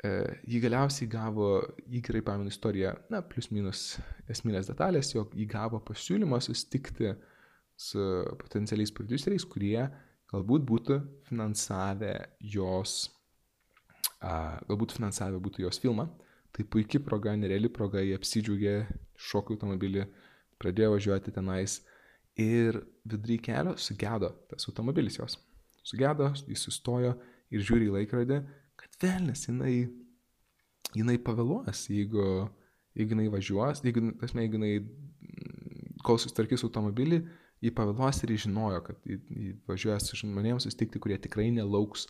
jį 0.01 0.61
galiausiai 0.63 1.09
gavo, 1.09 1.49
jį 1.85 2.01
gerai 2.07 2.23
pamenu 2.25 2.49
istoriją, 2.49 2.95
na, 3.13 3.21
plus 3.21 3.51
minus 3.53 3.99
esminės 4.31 4.69
detalės, 4.71 5.11
jog 5.13 5.35
jį 5.37 5.45
gavo 5.51 5.81
pasiūlymą 5.85 6.39
susitikti 6.41 7.13
su 7.77 8.01
potencialiais 8.41 8.93
produceriais, 8.97 9.45
kurie 9.45 9.85
galbūt 10.31 10.65
būtų 10.65 10.97
finansavę 11.29 12.15
jos, 12.53 13.11
galbūt 14.21 14.97
finansavę 14.97 15.41
būtų 15.43 15.67
jos 15.67 15.81
filmą. 15.83 16.07
Tai 16.51 16.65
puikia 16.67 16.99
proga, 16.99 17.31
nereali 17.39 17.69
proga, 17.71 18.01
jie 18.03 18.17
apsidžiaugė, 18.17 18.73
šokio 19.15 19.55
automobilį, 19.55 20.03
pradėjo 20.59 20.95
važiuoti 20.97 21.31
tenais 21.35 21.77
ir 22.41 22.81
vidury 23.07 23.37
kelio 23.43 23.77
sugedo 23.79 24.33
tas 24.49 24.67
automobilis 24.67 25.19
jos. 25.19 25.37
Sugedo, 25.87 26.27
jis 26.49 26.65
sustojo 26.67 27.13
ir 27.51 27.63
žiūri 27.63 27.87
į 27.87 27.95
laikrodį, 27.95 28.41
velnės 29.01 29.47
jinai, 29.47 29.75
jinai 30.97 31.17
pavėluos, 31.25 31.85
jeigu, 31.91 32.25
jeigu 32.97 33.15
jinai 33.15 33.29
važiuos, 33.33 33.83
jeigu, 33.85 34.11
tasme, 34.21 34.45
jeigu 34.45 34.59
jinai, 34.59 34.73
kol 36.05 36.19
sustarkys 36.21 36.65
automobilį, 36.67 37.21
jį 37.61 37.73
pavėluos 37.77 38.23
ir 38.23 38.33
jis 38.35 38.45
žinojo, 38.47 38.81
kad 38.87 39.09
jį, 39.09 39.19
jį 39.29 39.51
važiuoja 39.69 39.99
su 40.03 40.19
žmonėms 40.21 40.67
susitikti, 40.67 41.01
kurie 41.03 41.19
tikrai 41.21 41.49
nelauks, 41.53 42.07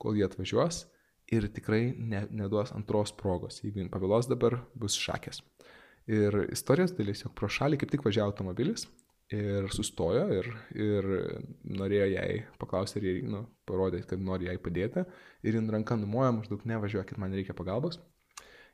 kol 0.00 0.16
jie 0.16 0.24
atvažiuos 0.28 0.86
ir 1.34 1.48
tikrai 1.52 1.90
ne, 1.98 2.24
neduos 2.32 2.72
antros 2.76 3.12
progos. 3.16 3.60
Jeigu 3.64 3.82
jin 3.82 3.92
pavėlos 3.92 4.30
dabar, 4.30 4.62
bus 4.78 4.96
šakės. 4.96 5.42
Ir 6.08 6.46
istorijos 6.48 6.94
dalis, 6.96 7.20
jog 7.26 7.34
pro 7.36 7.50
šalį 7.52 7.82
kaip 7.82 7.92
tik 7.92 8.06
važiavo 8.06 8.32
automobilis 8.32 8.86
ir 9.34 9.68
sustojo 9.74 10.24
ir, 10.32 10.46
ir 10.76 11.08
norėjo 11.68 12.06
jai 12.14 12.28
paklausti, 12.60 13.00
ar 13.00 13.06
jai, 13.08 13.16
nu, 13.28 13.42
parodė, 13.68 14.00
kad 14.08 14.20
nori 14.22 14.48
jai 14.48 14.56
padėti. 14.62 15.04
Ir 15.44 15.58
jin 15.58 15.68
ranka 15.72 15.98
numoja, 16.00 16.32
maždaug 16.36 16.64
nevažiuokit, 16.68 17.20
man 17.20 17.36
reikia 17.36 17.56
pagalbos. 17.56 18.00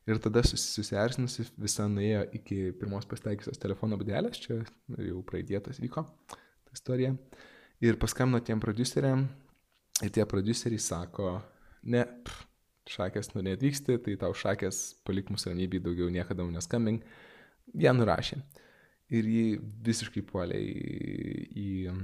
Ir 0.05 0.21
tada 0.21 0.43
susierzinusi 0.45 1.47
visą 1.57 1.87
nuėjo 1.89 2.27
iki 2.37 2.59
pirmos 2.77 3.09
pasteikiusios 3.09 3.61
telefono 3.61 3.97
būdelės, 3.97 4.41
čia 4.43 4.59
jau 5.01 5.23
praeidėtas 5.25 5.81
vyko 5.81 6.05
ta 6.29 6.77
istorija. 6.77 7.15
Ir 7.85 7.97
paskambino 8.01 8.43
tiem 8.45 8.61
produceriam 8.61 9.25
ir 10.05 10.13
tie 10.13 10.27
produceriai 10.29 10.83
sako, 10.83 11.39
ne, 11.89 12.05
pff, 12.27 12.45
šakės, 12.91 13.33
nu 13.33 13.43
neatvyksti, 13.47 13.97
tai 14.05 14.19
tau 14.21 14.37
šakės 14.37 14.83
palik 15.09 15.33
mūsų 15.33 15.55
ramybį, 15.55 15.81
daugiau 15.87 16.11
niekada 16.13 16.45
mums 16.45 16.59
neskambink. 16.61 17.07
Jie 17.73 17.93
nurašė. 17.97 18.43
Ir 19.13 19.27
jį 19.29 19.45
visiškai 19.85 20.23
puolė 20.25 20.57
į, 20.65 20.79
į, 21.61 21.97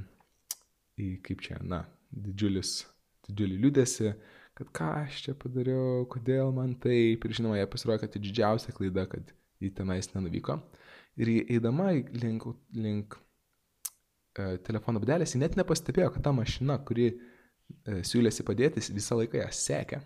į 1.01 1.07
kaip 1.25 1.41
čia, 1.47 1.57
na, 1.65 1.85
didžiulis, 2.13 2.83
didžiulį 3.29 3.57
liūdėsi, 3.63 4.13
kad 4.59 4.73
ką 4.77 4.91
aš 5.07 5.23
čia 5.25 5.35
padariau, 5.39 6.05
kodėl 6.13 6.53
man 6.53 6.75
taip. 6.83 7.25
Ir 7.25 7.37
žinoma, 7.39 7.57
jie 7.57 7.69
pasirodė, 7.73 8.03
kad 8.05 8.15
tai 8.15 8.23
didžiausia 8.27 8.75
klaida, 8.77 9.07
kad 9.09 9.33
jį 9.65 9.73
tenais 9.79 10.11
nenuvyko. 10.13 10.59
Ir 11.21 11.33
jį 11.33 11.41
eidama 11.57 11.91
link, 11.95 12.45
link 12.77 13.17
e, 14.37 14.59
telefono 14.67 15.01
būdelės, 15.03 15.35
jį 15.35 15.43
net 15.45 15.57
nepastebėjo, 15.59 16.13
kad 16.15 16.27
ta 16.29 16.35
mašina, 16.37 16.77
kuri 16.85 17.09
e, 17.11 18.03
siūlėsi 18.07 18.45
padėti, 18.47 18.85
visą 18.93 19.19
laiką 19.21 19.41
ją 19.41 19.49
sekė. 19.57 20.03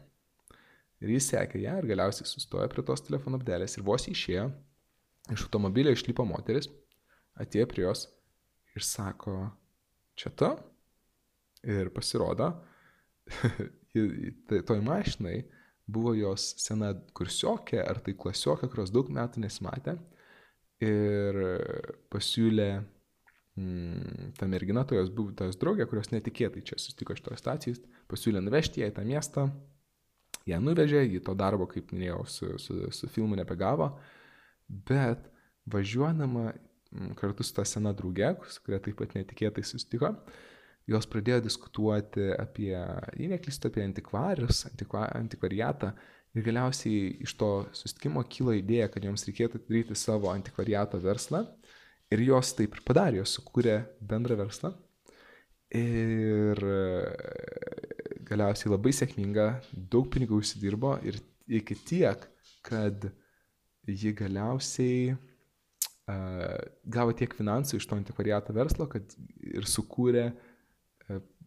Ir 1.02 1.10
jis 1.16 1.32
sekė 1.32 1.60
ją 1.64 1.74
ir 1.80 1.90
galiausiai 1.90 2.28
sustojo 2.28 2.70
prie 2.70 2.86
tos 2.86 3.02
telefono 3.04 3.40
apdelės 3.40 3.74
ir 3.76 3.84
vos 3.86 4.06
išėjo, 4.08 4.46
iš 5.34 5.46
automobilio 5.48 5.92
išlipo 5.92 6.24
moteris, 6.28 6.70
atėjo 7.40 7.66
prie 7.70 7.84
jos 7.86 8.06
ir 8.74 8.84
sako, 8.84 9.36
čia 10.18 10.32
tu? 10.34 10.50
Ir 11.64 11.88
pasirodo, 11.94 12.50
toj 14.68 14.82
mašinai 14.84 15.38
buvo 15.86 16.14
jos 16.16 16.52
sena 16.60 16.92
kursiokė 17.16 17.80
ar 17.84 18.00
tai 18.04 18.16
klasiokė, 18.18 18.68
kurios 18.72 18.92
daug 18.92 19.10
metų 19.12 19.44
nesimatė 19.44 19.96
ir 20.84 21.38
pasiūlė 22.12 22.68
mm, 23.60 24.32
ta 24.38 24.48
mergina, 24.50 24.84
to 24.84 24.98
jos 24.98 25.12
buvo 25.14 25.34
tos 25.38 25.58
draugė, 25.60 25.86
kurios 25.88 26.10
netikėtai 26.12 26.64
čia 26.66 26.78
susitiko 26.80 27.16
šitoje 27.16 27.40
stacijos, 27.40 27.82
pasiūlė 28.10 28.42
nuvežti 28.44 28.82
ją 28.82 28.90
į 28.90 28.96
tą 28.96 29.06
miestą, 29.08 29.46
ją 30.48 30.60
nuvežė, 30.60 31.04
ji 31.06 31.22
to 31.24 31.36
darbo, 31.38 31.68
kaip 31.70 31.92
minėjau, 31.94 32.24
su, 32.28 32.50
su, 32.60 32.80
su 32.92 33.10
filmu 33.12 33.38
nebegavo, 33.38 33.94
bet 34.88 35.28
važiuodama 35.70 36.52
kartu 37.18 37.44
su 37.46 37.54
ta 37.56 37.64
sena 37.68 37.92
drauge, 37.96 38.34
su 38.50 38.62
kuria 38.64 38.80
taip 38.82 38.98
pat 39.00 39.14
netikėtai 39.16 39.64
susitiko, 39.66 40.10
jos 40.90 41.08
pradėjo 41.10 41.42
diskutuoti 41.46 42.30
apie, 42.38 42.72
jei 42.74 43.30
neklystu, 43.30 43.70
apie 43.70 43.84
antikvarius, 43.84 44.64
antikva, 44.70 45.08
antikvariatą. 45.16 45.94
Ir 46.34 46.42
galiausiai 46.42 47.12
iš 47.22 47.36
to 47.38 47.48
susitikimo 47.76 48.24
kilo 48.26 48.54
idėja, 48.56 48.88
kad 48.90 49.04
joms 49.06 49.22
reikėtų 49.28 49.60
daryti 49.68 49.94
savo 49.98 50.32
antikvariato 50.32 50.98
verslą. 51.02 51.44
Ir 52.12 52.24
jos 52.26 52.50
taip 52.58 52.74
ir 52.74 52.82
padarė, 52.86 53.20
jos 53.22 53.36
sukūrė 53.38 53.76
bendrą 54.02 54.36
verslą. 54.42 54.72
Ir 55.74 56.58
galiausiai 58.26 58.72
labai 58.72 58.92
sėkminga, 58.94 59.46
daug 59.74 60.10
pinigų 60.12 60.40
užsidirbo 60.42 60.96
ir 61.06 61.20
iki 61.46 61.76
tiek, 61.86 62.26
kad 62.66 63.08
ji 63.86 64.12
galiausiai 64.16 65.14
gavo 66.06 67.14
tiek 67.16 67.32
finansų 67.32 67.78
iš 67.78 67.86
to 67.88 67.96
antikvariato 67.96 68.52
verslo, 68.56 68.86
kad 68.90 69.14
ir 69.40 69.64
sukūrė 69.68 70.26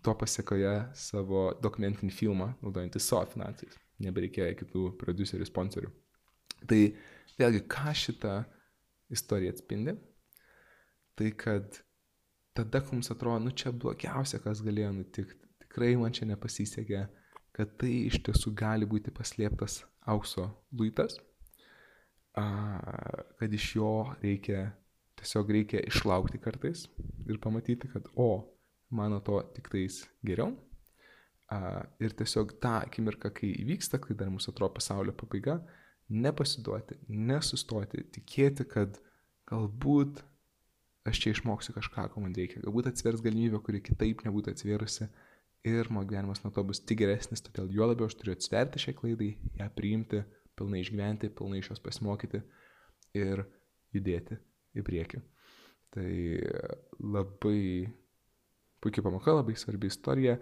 to 0.06 0.13
pasiekoje 0.17 0.74
savo 0.98 1.52
dokumentinį 1.62 2.13
filmą, 2.13 2.52
naudojantis 2.62 3.08
savo 3.10 3.26
finansais. 3.34 3.78
Nebereikėjo 4.02 4.58
kitų 4.60 4.84
producerių, 5.02 5.46
sponsorių. 5.50 5.89
Tai 6.70 6.80
vėlgi, 7.38 7.63
ką 7.70 7.93
šitą 7.98 8.36
istoriją 9.13 9.56
atspindi? 9.56 9.96
Tai 11.17 11.30
kad 11.38 11.80
tada, 12.58 12.82
mums 12.91 13.10
atrodo, 13.13 13.39
nu 13.46 13.54
čia 13.54 13.74
blogiausia, 13.74 14.41
kas 14.41 14.62
galėjo 14.65 14.91
nutikti, 15.00 15.38
tikrai 15.65 15.96
man 15.98 16.13
čia 16.13 16.28
nepasisekė, 16.30 17.06
kad 17.58 17.74
tai 17.82 17.93
iš 18.08 18.22
tiesų 18.26 18.54
gali 18.58 18.86
būti 18.89 19.13
paslėptas 19.13 19.84
aukso 20.10 20.50
luitas, 20.78 21.17
kad 22.38 23.54
iš 23.54 23.71
jo 23.76 23.91
reikia, 24.21 24.69
tiesiog 25.17 25.50
reikia 25.56 25.82
išlaukti 25.89 26.39
kartais 26.41 26.86
ir 27.28 27.39
pamatyti, 27.41 27.89
kad 27.93 28.08
o, 28.15 28.45
mano 28.89 29.19
to 29.19 29.39
tik 29.56 29.69
tais 29.73 30.04
geriau. 30.26 30.54
Ir 32.04 32.13
tiesiog 32.19 32.58
tą 32.62 32.76
akimirką, 32.84 33.32
kai 33.36 33.54
įvyksta, 33.63 34.02
kai 34.04 34.17
dar 34.19 34.30
mūsų 34.34 34.52
atrodo 34.52 34.76
pasaulio 34.76 35.13
pabaiga, 35.15 35.62
nepasiduoti, 36.12 37.00
nesustoti, 37.08 38.04
tikėti, 38.15 38.67
kad 38.67 39.00
galbūt 39.47 40.21
aš 41.08 41.21
čia 41.23 41.32
išmoksiu 41.34 41.73
kažką, 41.76 42.10
ko 42.12 42.23
man 42.23 42.36
reikia, 42.36 42.60
galbūt 42.65 42.91
atsvers 42.91 43.23
galimybę, 43.23 43.62
kuri 43.63 43.80
kitaip 43.84 44.26
nebūtų 44.28 44.54
atsvėrusi 44.54 45.08
ir 45.67 45.89
mano 45.89 46.08
gyvenimas 46.08 46.43
nuo 46.43 46.52
to 46.56 46.63
bus 46.67 46.82
tik 46.84 47.00
geresnis, 47.02 47.43
todėl 47.43 47.71
juo 47.73 47.88
labiau 47.88 48.08
aš 48.10 48.17
turiu 48.19 48.36
atsverti 48.36 48.84
šiai 48.84 48.95
klaidai, 48.97 49.30
ją 49.60 49.67
priimti, 49.76 50.21
pilnai 50.58 50.82
išgyventi, 50.84 51.32
pilnai 51.38 51.62
iš 51.62 51.72
jos 51.74 51.84
pasimokyti 51.84 52.41
ir 53.17 53.43
judėti 53.96 54.38
į 54.78 54.86
priekį. 54.86 55.22
Tai 55.96 56.12
labai 57.00 57.88
puikia 58.84 59.04
pamoka, 59.06 59.36
labai 59.38 59.56
svarbi 59.58 59.89
istorija 59.91 60.38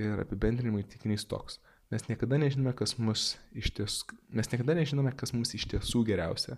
ir 0.00 0.24
apibendrinimui 0.24 0.86
tikinys 0.88 1.26
toks. 1.30 1.60
Mes 1.92 2.06
niekada 2.08 2.38
nežinome, 2.40 2.72
kas 2.76 2.96
mus 2.98 3.34
iš 3.54 3.70
tiesų, 3.76 4.18
mes 4.34 4.50
niekada 4.50 4.76
nežinome, 4.78 5.12
kas 5.18 5.34
mus 5.36 5.52
iš 5.58 5.68
tiesų 5.74 6.04
geriausia. 6.08 6.56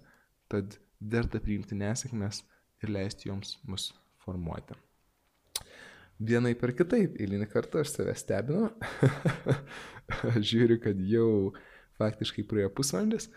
Tad 0.52 0.78
verta 1.00 1.42
priimti 1.42 1.76
nesėkmes 1.78 2.44
ir 2.84 2.92
leisti 2.94 3.32
joms 3.32 3.56
mus 3.66 3.90
formuoti 4.22 4.78
vienai 6.18 6.54
per 6.58 6.72
kitaip. 6.76 7.16
Eilinį 7.20 7.48
kartą 7.50 7.82
aš 7.82 7.94
save 7.96 8.14
stebinu. 8.18 8.70
Žiūriu, 10.50 10.78
kad 10.82 11.00
jau 11.10 11.52
faktiškai 12.00 12.46
praėjo 12.48 12.72
pusvalandis. 12.76 13.30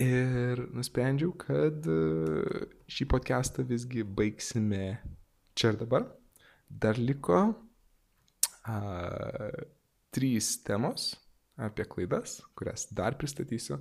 Ir 0.00 0.62
nusprendžiau, 0.72 1.34
kad 1.36 1.84
e, 1.84 2.66
šį 2.88 3.06
podcastą 3.12 3.66
visgi 3.68 4.04
baigsime 4.04 4.94
čia 5.58 5.74
ir 5.74 5.80
dabar. 5.82 6.06
Dar 6.70 6.96
liko 6.96 7.40
a, 8.64 8.78
trys 10.14 10.54
temos 10.64 11.12
apie 11.60 11.84
klaidas, 11.84 12.38
kurias 12.56 12.86
dar 12.96 13.18
pristatysiu. 13.20 13.80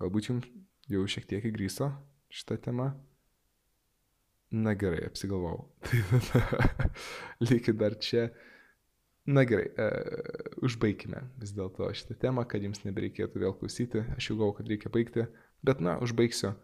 Galbūt 0.00 0.30
jums 0.30 0.46
jau 0.90 1.02
šiek 1.10 1.26
tiek 1.28 1.50
įgryso 1.50 1.90
šitą 2.30 2.60
temą. 2.62 2.92
Na 4.50 4.74
gerai, 4.74 5.04
apsigalvau. 5.06 5.68
Likit 7.48 7.76
dar 7.78 7.94
čia. 8.02 8.28
Na 9.30 9.44
gerai, 9.46 9.68
uh, 9.78 10.62
užbaikime 10.66 11.20
vis 11.38 11.52
dėlto 11.54 11.90
šitą 11.94 12.16
temą, 12.24 12.46
kad 12.50 12.64
jums 12.64 12.82
nebereikėtų 12.86 13.42
vėl 13.42 13.54
klausyti. 13.58 14.02
Aš 14.16 14.30
jau 14.30 14.38
galvoju, 14.40 14.56
kad 14.58 14.72
reikia 14.72 14.92
baigti, 14.92 15.26
bet 15.66 15.82
na, 15.84 15.98
užbaigsiu. 16.02 16.54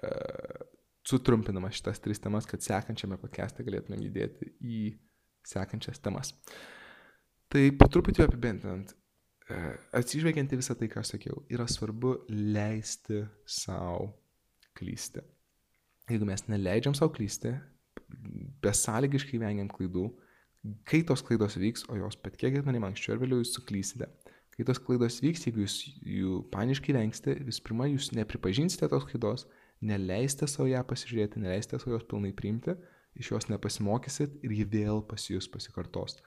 Uh, 0.00 0.66
sutrumpinama 1.06 1.70
šitas 1.72 2.00
tris 2.00 2.20
temas, 2.20 2.46
kad 2.48 2.62
sekančiame 2.64 3.18
podcast'e 3.20 3.64
galėtumėm 3.66 4.04
judėti 4.04 4.50
į 4.60 4.80
sekančias 5.46 6.02
temas. 6.02 6.34
Tai 7.50 7.62
po 7.78 7.88
truputį 7.90 8.24
apibendrinant, 8.26 8.92
atsižvelgiant 9.96 10.52
į 10.54 10.60
visą 10.60 10.76
tai, 10.78 10.90
ką 10.92 11.02
sakiau, 11.06 11.42
yra 11.50 11.66
svarbu 11.70 12.14
leisti 12.30 13.24
savo 13.48 14.10
klysti. 14.78 15.24
Jeigu 16.10 16.28
mes 16.28 16.46
neleidžiam 16.50 16.94
savo 16.94 17.12
klysti, 17.16 17.54
besąlygiškai 18.62 19.40
vengiam 19.42 19.70
klaidų, 19.70 20.08
kai 20.88 21.00
tos 21.06 21.22
klaidos 21.24 21.56
vyks, 21.60 21.86
o 21.88 21.96
jos 21.96 22.18
pat 22.20 22.36
kiek 22.40 22.58
manim 22.66 22.84
anksčiau 22.88 23.16
ir 23.16 23.22
vėliau 23.22 23.40
jūs 23.40 23.54
suklysite, 23.56 24.08
kai 24.54 24.66
tos 24.68 24.80
klaidos 24.82 25.20
vyks, 25.24 25.46
jeigu 25.46 25.64
jūs 25.64 25.76
jų 26.04 26.36
paniškai 26.52 26.96
vengsite, 26.96 27.38
vis 27.46 27.60
pirma, 27.64 27.88
jūs 27.88 28.10
nepripažinsite 28.16 28.90
tos 28.92 29.06
klaidos, 29.08 29.46
neleisite 29.80 30.48
savo 30.50 30.68
ją 30.68 30.82
pasižiūrėti, 30.84 31.40
neleisite 31.40 31.80
savo 31.80 31.96
jos 31.96 32.04
pilnai 32.10 32.34
priimti, 32.36 32.76
iš 33.16 33.32
jos 33.32 33.48
nepasimokysit 33.50 34.36
ir 34.44 34.54
ji 34.58 34.66
vėl 34.68 35.00
pas 35.08 35.24
jūs 35.30 35.48
pasikartos. 35.50 36.20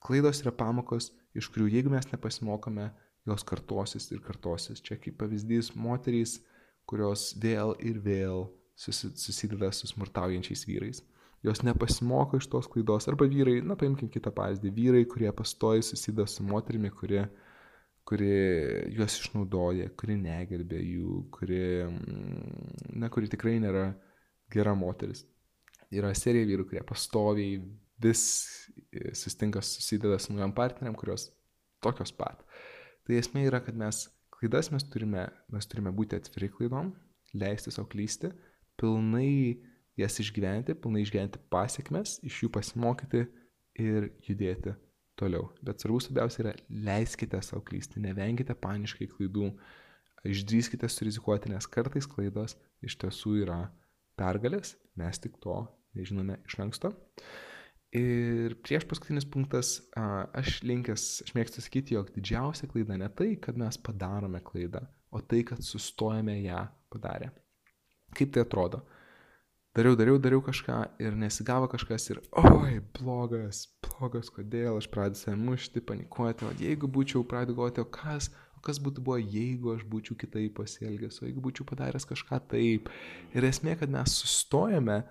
Klaidos 0.00 0.40
yra 0.44 0.54
pamokos, 0.54 1.10
iš 1.36 1.50
kurių 1.52 1.68
jeigu 1.74 1.92
mes 1.92 2.08
nepasimokome, 2.12 2.88
jos 3.28 3.44
kartosis 3.44 4.08
ir 4.14 4.22
kartosis. 4.24 4.80
Čia 4.80 4.96
kaip 5.02 5.18
pavyzdys 5.20 5.74
moterys, 5.76 6.38
kurios 6.88 7.32
vėl 7.42 7.74
ir 7.84 8.00
vėl 8.00 8.46
susideda 8.78 9.72
su 9.74 9.90
smurtaujančiais 9.90 10.64
vyrais. 10.68 11.02
Jos 11.46 11.62
nepasimoko 11.62 12.40
iš 12.40 12.48
tos 12.50 12.66
klaidos. 12.70 13.06
Arba 13.10 13.28
vyrai, 13.30 13.60
na 13.62 13.76
paimkim 13.78 14.10
kitą 14.10 14.32
pavyzdį, 14.34 14.72
vyrai, 14.74 15.04
kurie 15.10 15.30
pastoji 15.34 15.84
susideda 15.86 16.26
su 16.26 16.42
moterimi, 16.46 16.90
kurie, 16.90 17.22
kurie 18.08 18.88
juos 18.96 19.20
išnaudoja, 19.20 19.92
kuri 19.98 20.18
negerbė 20.18 20.80
jų, 20.82 21.20
kuri, 21.34 21.62
na, 22.98 23.10
kuri 23.14 23.30
tikrai 23.30 23.58
nėra 23.62 23.92
gera 24.50 24.74
moteris. 24.78 25.22
Yra 25.94 26.10
serija 26.18 26.48
vyrų, 26.48 26.66
kurie 26.68 26.82
pastoviai 26.84 27.60
vis 28.02 28.22
e, 28.92 29.14
sustinka, 29.16 29.62
susideda 29.64 30.18
su 30.20 30.34
naujam 30.34 30.52
partneriam, 30.56 30.96
kurios 30.98 31.30
tokios 31.84 32.12
pat. 32.12 32.42
Tai 33.06 33.16
esmė 33.16 33.46
yra, 33.46 33.62
kad 33.64 33.78
mes 33.78 34.06
klaidas 34.34 34.72
mes 34.74 34.84
turime, 34.90 35.28
mes 35.54 35.70
turime 35.70 35.94
būti 35.94 36.18
atviri 36.18 36.50
klaidom, 36.52 36.92
leisti 37.38 37.72
savo 37.74 37.88
klysti, 37.90 38.30
pilnai 38.78 39.58
jas 39.98 40.18
išgyventi, 40.22 40.76
pilnai 40.78 41.02
išgyventi 41.04 41.40
pasiekmes, 41.52 42.18
iš 42.26 42.44
jų 42.44 42.52
pasimokyti 42.54 43.24
ir 43.78 44.10
judėti 44.26 44.74
toliau. 45.18 45.50
Bet 45.64 45.82
svarbu 45.82 46.00
svarbiausia 46.04 46.44
yra 46.44 46.54
leiskite 46.70 47.40
savo 47.42 47.62
klysti, 47.66 48.02
nevenkite 48.04 48.54
paniškai 48.58 49.08
klaidų, 49.10 49.50
išdrįskite 50.28 50.88
surizikuoti, 50.90 51.52
nes 51.52 51.66
kartais 51.70 52.06
klaidos 52.10 52.56
iš 52.84 52.98
tiesų 53.02 53.40
yra 53.44 53.60
pergalės, 54.18 54.76
mes 54.98 55.20
tik 55.22 55.38
to 55.42 55.60
nežinome 55.98 56.38
iš 56.46 56.58
anksto. 56.62 56.92
Ir 57.96 58.58
prieš 58.60 58.84
paskutinis 58.84 59.24
punktas, 59.24 59.78
aš 59.96 60.58
linkęs, 60.68 61.04
aš 61.24 61.32
mėgstu 61.36 61.64
sakyti, 61.64 61.96
jog 61.96 62.10
didžiausia 62.12 62.68
klaida 62.68 62.98
ne 63.00 63.08
tai, 63.08 63.32
kad 63.40 63.56
mes 63.56 63.80
padarome 63.80 64.42
klaidą, 64.44 64.82
o 65.08 65.22
tai, 65.24 65.40
kad 65.48 65.62
sustojame 65.64 66.36
ją 66.42 66.66
padarę. 66.92 67.30
Kaip 68.16 68.34
tai 68.34 68.44
atrodo? 68.44 68.82
Dariau, 69.78 69.94
dariau, 69.94 70.18
dariau 70.18 70.40
kažką 70.42 70.76
ir 70.98 71.14
nesigavo 71.14 71.68
kažkas 71.70 72.08
ir, 72.10 72.18
oi, 72.40 72.80
blogas, 72.96 73.60
blogas, 73.84 74.26
kodėl 74.34 74.74
aš 74.80 74.88
save 75.20 75.36
mušti, 75.38 75.78
panikuoti, 75.86 76.48
o 76.48 76.50
jeigu 76.58 76.90
būčiau 76.90 77.22
pradedu 77.22 77.54
galvoti, 77.54 77.84
o 77.84 77.86
kas, 77.86 78.26
o 78.58 78.60
kas 78.60 78.80
būtų 78.82 79.04
buvo, 79.06 79.20
jeigu 79.22 79.76
aš 79.76 79.86
būčiau 79.86 80.18
kitaip 80.18 80.56
pasielgęs, 80.58 81.20
o 81.22 81.28
jeigu 81.28 81.44
būčiau 81.46 81.68
padaręs 81.70 82.08
kažką 82.10 82.40
taip. 82.50 82.90
Ir 83.30 83.46
esmė, 83.46 83.78
kad 83.78 83.94
mes 83.94 84.18
sustojame, 84.18 85.04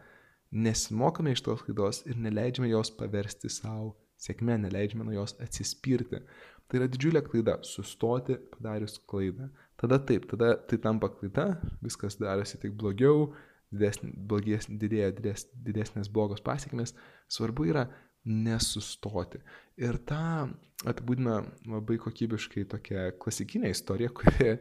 nesimokame 0.51 1.31
iš 1.31 1.47
tos 1.47 1.63
klaidos 1.63 2.03
ir 2.03 2.19
neleidžiame 2.19 2.67
jos 2.67 2.91
paversti 2.91 3.47
savo 3.47 3.93
sėkme, 4.19 4.59
neleidžiame 4.67 5.07
nuo 5.07 5.15
jos 5.21 5.39
atsispirti. 5.39 6.25
Tai 6.67 6.81
yra 6.81 6.91
didžiulė 6.91 7.23
klaida- 7.23 7.61
sustoti 7.73 8.35
padarius 8.35 8.99
klaidą. 8.99 9.47
Tada 9.79 10.03
taip, 10.03 10.27
tada 10.27 10.57
tai 10.57 10.77
tampa 10.77 11.07
klaida, 11.07 11.53
viskas 11.79 12.19
darosi 12.19 12.59
tik 12.59 12.75
blogiau, 12.75 13.29
didesnė, 13.73 14.11
blogės, 14.29 14.67
didėja 14.69 15.11
dides, 15.17 15.47
didesnės 15.65 16.11
blogos 16.13 16.43
pasiekmes. 16.45 16.95
Svarbu 17.31 17.67
yra 17.71 17.87
nesustoti. 18.27 19.39
Ir 19.79 19.99
tą 20.07 20.49
apibūdina 20.87 21.39
labai 21.67 21.97
kokybiškai 22.01 22.67
tokia 22.71 23.09
klasikinė 23.21 23.71
istorija, 23.73 24.11
kuri 24.13 24.57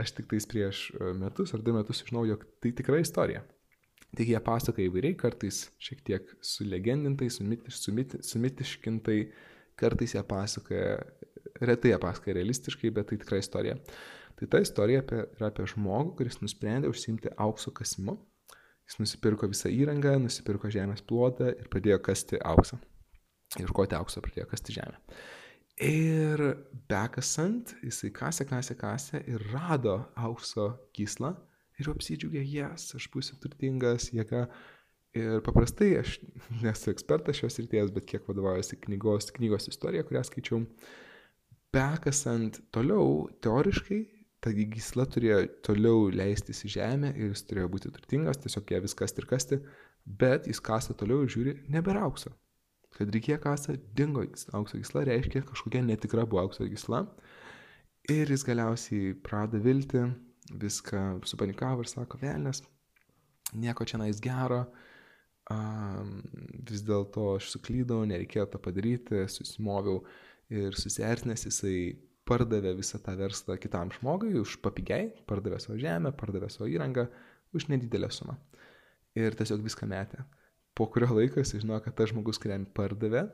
aš 0.00 0.14
tik 0.16 0.30
tais 0.32 0.46
prieš 0.50 0.86
metus 1.18 1.54
ar 1.54 1.62
du 1.62 1.74
metus 1.76 2.02
žinau, 2.06 2.24
jog 2.28 2.42
tai 2.62 2.74
tikra 2.76 2.98
istorija. 3.02 3.44
Tik 4.14 4.30
jie 4.30 4.40
pasakoja 4.46 4.90
įvairiai, 4.90 5.16
kartais 5.18 5.64
šiek 5.82 6.02
tiek 6.06 6.28
sulegendintai, 6.44 7.26
sumitiš, 7.34 7.80
sumiti, 7.82 8.20
sumitiškintai, 8.22 9.16
kartais 9.80 10.14
jie 10.14 10.22
pasakoja, 10.28 11.00
retai 11.66 11.90
jie 11.90 11.98
pasakoja 12.02 12.36
realistiškai, 12.38 12.92
bet 12.94 13.10
tai 13.10 13.18
tikra 13.22 13.40
istorija. 13.42 13.78
Tai 14.38 14.50
ta 14.50 14.60
istorija 14.62 15.02
apie, 15.02 15.24
yra 15.38 15.50
apie 15.50 15.66
žmogų, 15.70 16.14
kuris 16.18 16.40
nusprendė 16.42 16.90
užsimti 16.90 17.34
aukso 17.42 17.74
kasimu. 17.74 18.16
Jis 18.84 18.98
nusipirko 19.00 19.48
visą 19.48 19.70
įrangą, 19.72 20.18
nusipirko 20.20 20.68
žemės 20.72 21.00
plotą 21.08 21.48
ir 21.54 21.70
pradėjo 21.72 22.02
kasti 22.04 22.40
auksą. 22.44 22.78
Ir 23.60 23.70
koti 23.76 23.96
aukso 23.96 24.20
pradėjo 24.24 24.48
kasti 24.50 24.74
žemę. 24.76 24.98
Ir 25.84 26.40
bekasant, 26.90 27.72
jisai 27.82 28.12
kasė, 28.14 28.46
kasė, 28.46 28.76
kasė 28.78 29.24
ir 29.30 29.42
rado 29.50 29.96
aukso 30.14 30.68
gyslą 30.94 31.32
ir 31.80 31.90
apsidžiaugė, 31.90 32.44
jas, 32.46 32.92
aš 32.94 33.08
būsiu 33.10 33.38
turtingas, 33.42 34.12
jėga. 34.14 34.46
Ir 35.14 35.42
paprastai 35.46 35.92
aš 36.00 36.16
nesu 36.62 36.90
ekspertas 36.90 37.38
šios 37.38 37.60
ryties, 37.62 37.90
bet 37.94 38.06
kiek 38.10 38.24
vadovaujasi 38.26 38.80
knygos, 38.82 39.30
knygos 39.34 39.68
istorija, 39.70 40.02
kurią 40.06 40.24
skaičiau, 40.26 40.62
bekasant 41.74 42.58
toliau, 42.74 43.28
teoriškai, 43.42 44.00
ta 44.44 44.52
gysla 44.52 45.06
turėjo 45.08 45.38
toliau 45.64 46.10
leistis 46.12 46.60
į 46.66 46.74
žemę 46.76 47.14
ir 47.16 47.32
jis 47.32 47.46
turėjo 47.48 47.70
būti 47.72 47.92
turtingas, 47.94 48.42
tiesiog 48.42 48.74
ją 48.74 48.80
viskas 48.84 49.16
ir 49.16 49.28
kasti, 49.30 49.60
bet 50.04 50.48
jis 50.50 50.60
kasa 50.64 50.96
toliau 51.00 51.24
ir 51.24 51.32
žiūri, 51.32 51.54
nebėra 51.72 52.04
aukso. 52.04 52.34
Kad 52.94 53.10
reikėjo 53.10 53.40
kasą, 53.42 53.78
dingo 53.96 54.22
aukso 54.54 54.78
gysla, 54.78 55.06
reiškia 55.08 55.42
kažkokia 55.48 55.82
netikra 55.82 56.26
buvo 56.28 56.44
aukso 56.44 56.68
gysla. 56.70 57.06
Ir 58.12 58.28
jis 58.30 58.44
galiausiai 58.46 59.14
prada 59.24 59.58
vilti, 59.58 60.04
viską 60.52 61.24
supanikavo 61.26 61.82
ir 61.82 61.90
sako, 61.90 62.20
velnės, 62.20 62.60
nieko 63.56 63.86
čia 63.88 63.98
nais 64.02 64.20
gero, 64.22 64.66
um, 65.50 66.18
vis 66.68 66.84
dėlto 66.84 67.30
aš 67.38 67.48
suklydau, 67.54 68.02
nereikėjo 68.10 68.50
to 68.52 68.60
padaryti, 68.60 69.24
susimoviau 69.32 70.02
ir 70.52 70.76
susierzinęs 70.76 71.48
jisai 71.48 71.78
pardavė 72.28 72.74
visą 72.78 72.98
tą 73.04 73.14
verslą 73.18 73.56
kitam 73.60 73.92
žmogui 73.94 74.34
už 74.40 74.58
papigiai, 74.64 75.10
pardavė 75.28 75.60
savo 75.62 75.78
žemę, 75.80 76.14
pardavė 76.16 76.50
savo 76.52 76.68
įrangą 76.70 77.06
už 77.54 77.68
nedidelę 77.72 78.10
sumą. 78.12 78.36
Ir 79.14 79.36
tiesiog 79.38 79.62
viską 79.64 79.88
metė. 79.90 80.24
Po 80.74 80.88
kurio 80.90 81.12
laiko 81.14 81.42
jis 81.42 81.54
žino, 81.60 81.78
kad 81.84 81.94
tas 81.94 82.10
žmogus, 82.10 82.40
kuriam 82.42 82.64
pardavė 82.76 83.28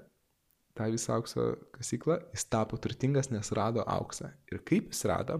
tą 0.76 0.90
visą 0.92 1.16
aukso 1.16 1.46
kasyklą, 1.74 2.18
jis 2.34 2.44
tapo 2.52 2.76
turtingas, 2.76 3.30
nes 3.32 3.52
rado 3.56 3.84
auksą. 3.88 4.32
Ir 4.52 4.60
kaip 4.66 4.90
jis 4.92 5.06
rado, 5.08 5.38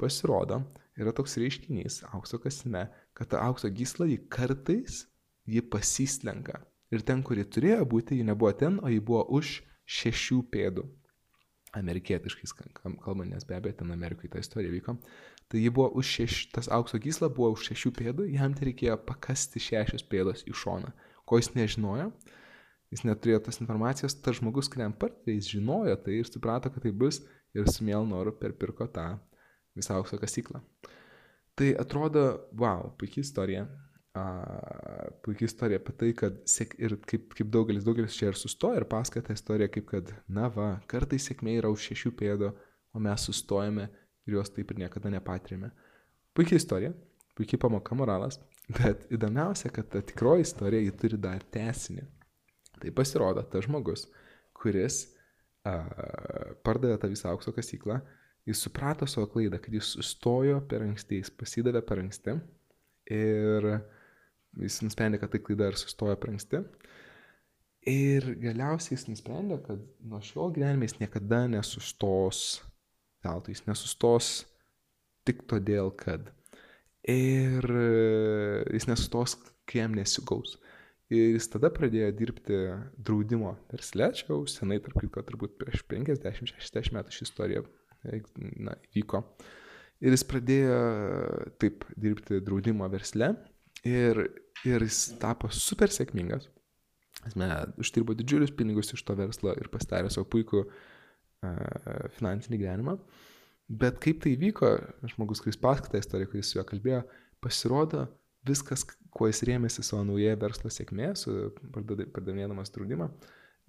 pasirodo, 0.00 0.60
yra 1.00 1.14
toks 1.16 1.38
reiškinys 1.40 2.02
aukso 2.12 2.40
kasime, 2.42 2.88
kad 3.16 3.32
ta 3.32 3.40
aukso 3.46 3.70
gysla 3.72 4.08
jį 4.10 4.20
kartais 4.32 5.04
jį 5.48 5.64
pasislenka. 5.72 6.60
Ir 6.90 7.04
ten, 7.06 7.22
kur 7.22 7.38
ji 7.38 7.46
turėjo 7.46 7.84
būti, 7.88 8.18
ji 8.18 8.26
nebuvo 8.26 8.52
ten, 8.58 8.80
o 8.82 8.90
ji 8.90 9.00
buvo 9.00 9.24
už 9.38 9.60
šešių 9.90 10.40
pėdų. 10.52 10.86
Amerikietiškais 11.76 12.54
kalbant, 12.54 13.28
nes 13.30 13.46
be 13.46 13.54
abejo 13.56 13.78
ten 13.80 13.92
Amerikoje 13.94 14.32
ta 14.32 14.42
istorija 14.42 14.72
vyko. 14.72 14.96
Tai 15.50 15.60
ji 15.60 15.70
buvo 15.74 15.88
už 15.98 16.10
šeš, 16.16 16.38
tas 16.54 16.68
aukso 16.70 16.98
gysla 17.02 17.30
buvo 17.34 17.52
už 17.54 17.70
šešių 17.70 17.92
pėdų, 17.98 18.26
jam 18.34 18.54
tai 18.54 18.70
reikėjo 18.70 18.96
pakasti 19.06 19.62
šešios 19.62 20.06
pėdos 20.10 20.44
į 20.50 20.54
šoną. 20.54 20.92
Ko 21.26 21.38
jis 21.38 21.52
nežinojo, 21.54 22.10
jis 22.90 23.04
neturėjo 23.06 23.44
tos 23.46 23.60
informacijos, 23.62 24.16
tas 24.22 24.38
žmogus, 24.38 24.70
kuriam 24.70 24.94
partija, 24.94 25.34
jis 25.36 25.50
žinojo 25.54 25.96
tai 26.04 26.20
ir 26.20 26.30
suprato, 26.30 26.70
kad 26.70 26.86
tai 26.86 26.94
bus 26.94 27.22
ir 27.54 27.70
su 27.70 27.86
miel 27.86 28.06
noru 28.06 28.34
perpirko 28.38 28.86
tą 28.90 29.12
visą 29.78 29.98
aukso 29.98 30.18
kasyklą. 30.18 30.62
Tai 31.58 31.74
atrodo, 31.82 32.24
wow, 32.56 32.90
puikia 32.98 33.22
istorija. 33.24 33.66
Uh, 34.10 35.06
puikia 35.22 35.46
istorija 35.46 35.78
apie 35.78 35.92
tai, 35.94 36.08
kad 36.18 36.38
sėk, 36.50 36.72
ir 36.82 36.96
kaip, 37.06 37.28
kaip 37.38 37.50
daugelis, 37.54 37.84
daugelis 37.86 38.16
čia 38.18 38.32
ir 38.32 38.38
sustoja 38.38 38.80
ir 38.80 38.86
pasakoja 38.90 39.28
tą 39.28 39.36
istoriją, 39.38 39.68
kaip 39.70 39.86
kad, 39.92 40.10
na 40.26 40.48
va, 40.50 40.72
kartais 40.90 41.28
sėkmė 41.28 41.54
yra 41.60 41.70
už 41.70 41.84
šešių 41.92 42.10
pėdų, 42.18 42.48
o 42.90 43.02
mes 43.04 43.26
sustojame 43.28 43.86
ir 44.26 44.34
jos 44.34 44.50
taip 44.56 44.74
ir 44.74 44.82
niekada 44.82 45.12
nepatirėme. 45.14 45.70
Puikia 46.34 46.58
istorija, 46.58 46.90
puikiai 47.38 47.62
pamoka 47.62 47.94
moralas, 47.94 48.40
bet 48.80 49.06
įdomiausia, 49.14 49.70
kad 49.74 49.92
ta 49.94 50.02
tikroji 50.02 50.48
istorija 50.48 50.88
jį 50.88 50.96
turi 50.98 51.20
dar 51.28 51.46
tesinį. 51.54 52.08
Tai 52.82 52.96
pasirodo, 52.96 53.46
tas 53.46 53.68
žmogus, 53.68 54.08
kuris 54.58 55.04
uh, 55.06 55.86
pardavė 56.66 56.98
tą 56.98 57.12
visą 57.14 57.30
aukso 57.30 57.54
kasyklą, 57.54 58.00
Jis 58.48 58.62
suprato 58.64 59.06
savo 59.06 59.28
klaidą, 59.30 59.58
kad 59.60 59.74
jis 59.74 59.92
sustojo 59.94 60.60
per 60.68 60.82
anksti, 60.82 61.20
jis 61.20 61.30
pasidavė 61.36 61.82
per 61.86 62.00
anksti 62.02 62.36
ir 63.12 63.66
jis 64.58 64.80
nusprendė, 64.84 65.20
kad 65.20 65.32
tai 65.32 65.40
klaida 65.44 65.70
ir 65.70 65.78
sustojo 65.78 66.16
per 66.20 66.32
anksti. 66.34 66.64
Ir 67.88 68.26
galiausiai 68.42 68.96
jis 68.96 69.06
nusprendė, 69.08 69.60
kad 69.64 69.84
nuo 70.04 70.20
šiol 70.24 70.52
gyvenime 70.56 70.88
jis 70.88 70.98
niekada 71.00 71.46
nesustos 71.48 72.60
veltui, 73.24 73.54
jis 73.54 73.64
nesustos 73.68 74.32
tik 75.28 75.46
todėl, 75.48 75.92
kad. 75.96 76.28
Ir 77.08 77.64
e, 77.64 77.86
jis 78.76 78.86
nesustos, 78.90 79.38
kai 79.68 79.80
jam 79.80 79.96
nesigaus. 79.96 80.58
Ir 81.10 81.34
jis 81.34 81.48
tada 81.50 81.72
pradėjo 81.74 82.10
dirbti 82.14 82.58
draudimo 83.00 83.54
versle, 83.72 84.10
čia 84.14 84.28
jau 84.28 84.44
senai, 84.46 84.78
tarp 84.84 85.00
kitko, 85.00 85.24
turbūt 85.26 85.56
prieš 85.58 85.82
50-60 85.90 86.92
metų 86.94 87.16
ši 87.16 87.24
istorija 87.26 87.64
na, 88.60 88.76
vyko. 88.94 89.24
Ir 90.04 90.14
jis 90.14 90.24
pradėjo 90.28 90.76
taip 91.60 91.88
dirbti 91.98 92.38
draudimo 92.44 92.86
versle 92.92 93.32
ir, 93.86 94.22
ir 94.66 94.86
jis 94.86 95.02
tapo 95.20 95.50
super 95.54 95.92
sėkmingas. 95.92 96.48
Jis 97.20 97.36
uždirbo 97.80 98.14
didžiulius 98.16 98.52
pinigus 98.56 98.94
iš 98.96 99.02
to 99.04 99.16
verslo 99.18 99.52
ir 99.58 99.68
pastarė 99.72 100.08
savo 100.12 100.28
puikų 100.32 100.62
uh, 100.64 100.70
finansinį 102.16 102.60
gyvenimą. 102.62 102.96
Bet 103.70 104.00
kaip 104.02 104.22
tai 104.24 104.32
vyko, 104.40 104.72
žmogus, 105.12 105.42
kuris 105.44 105.58
paskaitė 105.60 106.00
istoriją, 106.02 106.30
kuris 106.32 106.48
su 106.50 106.58
juo 106.58 106.64
kalbėjo, 106.66 107.04
pasirodo, 107.44 108.06
viskas, 108.46 108.82
kuo 109.14 109.28
jis 109.28 109.44
rėmėsi 109.46 109.84
savo 109.86 110.02
nauja 110.08 110.34
verslo 110.40 110.72
sėkmė, 110.72 111.12
pardavinėdamas 111.76 112.72
draudimą, 112.74 113.10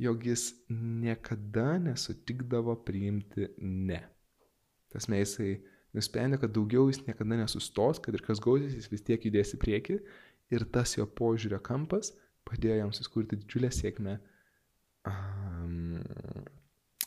jog 0.02 0.26
jis 0.26 0.47
niekada 0.71 1.76
nesutikdavo 1.84 2.80
priimti 2.88 3.52
ne. 3.62 4.02
Tas 4.91 5.08
mes 5.12 5.28
jisai 5.28 5.52
nusprendė, 5.97 6.39
kad 6.41 6.54
daugiau 6.56 6.88
jis 6.89 7.01
niekada 7.06 7.39
nesustos, 7.39 7.99
kad 8.04 8.15
ir 8.15 8.23
kas 8.25 8.41
gausis, 8.43 8.75
jis 8.77 8.91
vis 8.91 9.06
tiek 9.08 9.27
judės 9.27 9.56
į 9.56 9.62
priekį 9.62 9.97
ir 10.56 10.67
tas 10.75 10.97
jo 10.97 11.08
požiūrio 11.08 11.62
kampas 11.63 12.13
padėjo 12.47 12.80
jam 12.82 12.93
suskurti 12.95 13.39
didžiulę 13.39 13.69
sėkmę 13.73 14.17
um, 15.08 15.99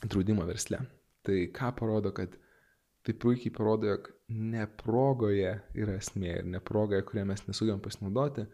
draudimo 0.05 0.47
versle. 0.49 0.81
Tai 1.25 1.39
ką 1.57 1.71
parodo, 1.79 2.13
kad 2.17 2.37
tai 3.05 3.15
puikiai 3.21 3.53
parodo, 3.53 3.89
jog 3.93 4.11
ne 4.29 4.67
progoje 4.81 5.51
yra 5.77 5.99
esmė 6.01 6.39
ir 6.41 6.47
ne 6.55 6.61
progoje, 6.65 7.05
kurią 7.09 7.27
mes 7.29 7.45
nesugebam 7.49 7.83
pasinaudoti, 7.85 8.47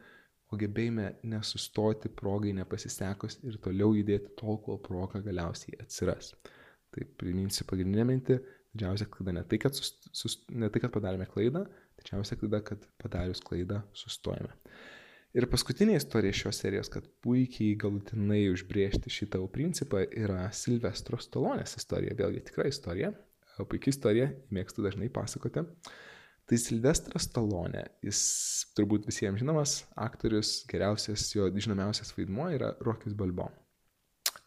o 0.51 0.59
gebėjime 0.59 1.12
nesustoti 1.31 2.11
progai 2.21 2.53
nepasisekus 2.59 3.38
ir 3.47 3.61
toliau 3.62 3.95
judėti 3.95 4.35
tol, 4.38 4.59
kol 4.64 4.81
proga 4.83 5.23
galiausiai 5.23 5.79
atsiras. 5.83 6.33
Tai 6.90 7.07
priminsiu 7.21 7.66
pagrindinę 7.71 8.07
mintį, 8.09 8.40
didžiausia 8.75 9.07
klaida 9.12 9.37
ne 9.37 9.45
tai, 9.47 9.61
kad, 9.62 9.79
sus, 9.79 9.95
sus, 10.12 10.38
ne 10.51 10.68
tai, 10.73 10.83
kad 10.83 10.92
padarėme 10.94 11.27
klaidą, 11.31 11.64
didžiausia 12.01 12.38
klaida, 12.40 12.62
kad 12.64 12.85
padarius 13.03 13.42
klaidą 13.44 13.83
sustojame. 13.96 14.53
Ir 15.37 15.46
paskutinė 15.46 15.94
istorija 15.94 16.35
šios 16.35 16.59
serijos, 16.59 16.88
kad 16.90 17.05
puikiai 17.23 17.77
galutinai 17.79 18.49
užbriežti 18.51 19.12
šitą 19.14 19.44
principą, 19.55 20.03
yra 20.11 20.49
Silvestro 20.57 21.20
Stalonės 21.23 21.77
istorija. 21.79 22.16
Vėlgi 22.18 22.42
tikra 22.49 22.66
istorija, 22.66 23.12
puikia 23.62 23.94
istorija, 23.94 24.33
mėgstu 24.51 24.83
dažnai 24.83 25.07
pasakoti. 25.14 25.62
Tai 26.51 26.59
Silvestras 26.59 27.29
Stalonė, 27.29 27.85
jis 28.03 28.20
turbūt 28.75 29.07
visiems 29.07 29.38
žinomas 29.38 29.77
aktorius, 29.94 30.64
geriausias 30.70 31.29
jo 31.37 31.46
žinomiausias 31.55 32.11
vaidmuo 32.16 32.49
yra 32.57 32.73
Rokis 32.83 33.14
Balbo. 33.14 33.46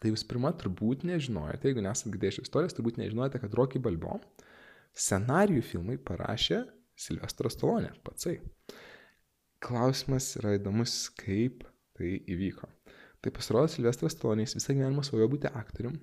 Tai 0.04 0.10
jūs 0.12 0.26
pirmą 0.28 0.50
turbūt 0.60 1.06
nežinojate, 1.08 1.70
jeigu 1.70 1.80
nesate 1.80 2.12
girdėję 2.12 2.36
šios 2.36 2.50
istorijos, 2.50 2.76
turbūt 2.76 3.00
nežinojate, 3.00 3.40
kad 3.40 3.56
Rocky 3.56 3.80
Balbo 3.80 4.18
scenarijų 4.94 5.62
filmai 5.66 5.98
parašė 5.98 6.62
Silvestras 6.94 7.56
Stalonė 7.56 7.92
patsai. 8.06 8.38
Klausimas 9.64 10.34
yra 10.38 10.54
įdomus, 10.58 11.08
kaip 11.18 11.64
tai 11.98 12.18
įvyko. 12.30 12.68
Tai 13.24 13.32
pasirodo, 13.34 13.70
Silvestras 13.72 14.14
Stalonė 14.14 14.46
visą 14.50 14.76
gyvenimą 14.76 15.04
svajojo 15.06 15.30
būti 15.32 15.50
aktorium, 15.50 15.96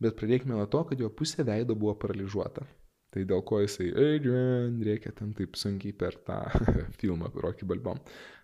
bet 0.00 0.16
pradėkime 0.18 0.54
nuo 0.54 0.66
to, 0.70 0.84
kad 0.88 1.00
jo 1.00 1.10
pusė 1.10 1.44
veido 1.46 1.76
buvo 1.76 1.96
paralyžiuota. 2.00 2.66
Tai 3.14 3.22
dėl 3.30 3.44
ko 3.46 3.60
jisai, 3.62 3.92
Adrian, 3.94 4.80
reikia 4.82 5.12
ten 5.14 5.30
taip 5.38 5.54
sunkiai 5.58 5.94
per 5.94 6.16
tą 6.26 6.40
filmą 6.98 7.30
Rocky 7.44 7.66
Balbom. 7.68 8.00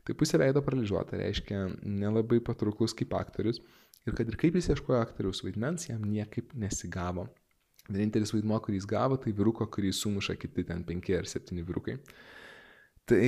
Tai 0.06 0.14
pusė 0.18 0.38
veido 0.42 0.62
paralyžiuota, 0.66 1.18
reiškia 1.18 1.64
nelabai 1.82 2.38
patrauklus 2.46 2.94
kaip 2.98 3.16
aktorius. 3.18 3.58
Ir 4.06 4.14
kad 4.16 4.30
ir 4.30 4.38
kaip 4.40 4.54
jis 4.56 4.70
ieškojo 4.72 5.00
aktoriaus 5.00 5.42
vaidmens, 5.44 5.88
jam 5.90 6.06
niekaip 6.06 6.54
nesigavo. 6.58 7.26
Vienintelis 7.90 8.32
vaidmo, 8.34 8.58
kurį 8.62 8.80
jis 8.80 8.88
gavo, 8.90 9.18
tai 9.20 9.34
vyruko, 9.36 9.66
kurį 9.66 9.92
sumuša 9.96 10.38
kiti 10.40 10.64
ten 10.68 10.84
penki 10.86 11.16
ar 11.18 11.28
septyni 11.28 11.66
vyrukai. 11.66 11.98
Tai 13.10 13.24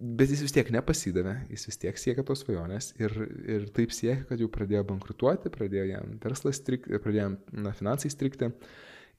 Bet 0.00 0.30
jis 0.32 0.40
vis 0.40 0.54
tiek 0.56 0.68
nepasidavė, 0.72 1.34
jis 1.52 1.66
vis 1.68 1.76
tiek 1.82 1.98
siekia 2.00 2.22
tos 2.24 2.40
svajonės 2.40 2.94
ir, 2.96 3.12
ir 3.44 3.66
taip 3.76 3.92
siekia, 3.92 4.22
kad 4.30 4.40
jau 4.40 4.46
pradėjo 4.48 4.80
bankrutuoti, 4.88 5.52
pradėjo 5.52 5.82
jam 5.90 6.14
verslas 6.22 6.56
strikti, 6.56 6.96
pradėjo 7.04 7.34
na, 7.52 7.74
finansai 7.76 8.08
strikti 8.08 8.48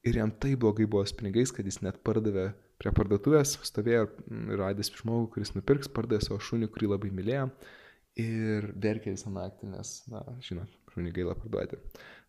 ir 0.10 0.18
jam 0.18 0.34
taip 0.42 0.64
blogai 0.64 0.88
buvo 0.90 1.04
su 1.06 1.20
pinigais, 1.20 1.54
kad 1.54 1.70
jis 1.70 1.84
net 1.86 2.00
pardavė 2.02 2.48
prie 2.82 2.96
parduotuvės, 2.98 3.60
stovėjo 3.68 4.08
ir 4.10 4.58
radęs 4.58 4.90
žmogų, 5.04 5.30
kuris 5.36 5.54
nupirks, 5.54 5.92
pardavė 5.94 6.26
savo 6.26 6.40
šunį, 6.42 6.72
kurį 6.74 6.90
labai 6.96 7.14
mylėjo 7.14 7.46
ir 8.26 8.72
verkė 8.82 9.14
visą 9.14 9.30
naktį, 9.38 9.70
nes, 9.76 9.94
na, 10.10 10.26
žinot, 10.42 10.74
šunį 10.96 11.14
gaila 11.14 11.38
parduoti. 11.38 11.78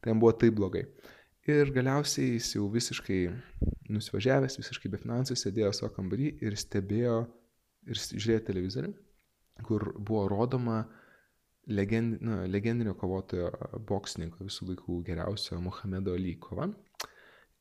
Tai 0.04 0.12
jam 0.12 0.20
buvo 0.20 0.36
taip 0.36 0.60
blogai. 0.60 0.84
Ir 1.50 1.72
galiausiai 1.74 2.36
jis 2.36 2.52
jau 2.54 2.68
visiškai 2.70 3.22
nusivažiavęs, 3.90 4.60
visiškai 4.60 4.90
be 4.92 5.00
finansų, 5.02 5.34
sėdėjo 5.38 5.72
savo 5.74 5.90
kambarį 5.96 6.28
ir 6.46 6.54
stebėjo 6.58 7.16
ir 7.90 7.98
žiūrėjo 7.98 8.44
televizorių, 8.46 8.92
kur 9.66 9.88
buvo 9.98 10.28
rodoma 10.30 10.84
legend, 11.66 12.20
nu, 12.22 12.44
legendinio 12.46 12.94
kovotojo 12.98 13.50
boksininko 13.88 14.46
visų 14.46 14.70
laikų 14.70 15.00
geriausio 15.06 15.58
Muhamedo 15.62 16.14
Ali 16.14 16.36
kova. 16.38 16.68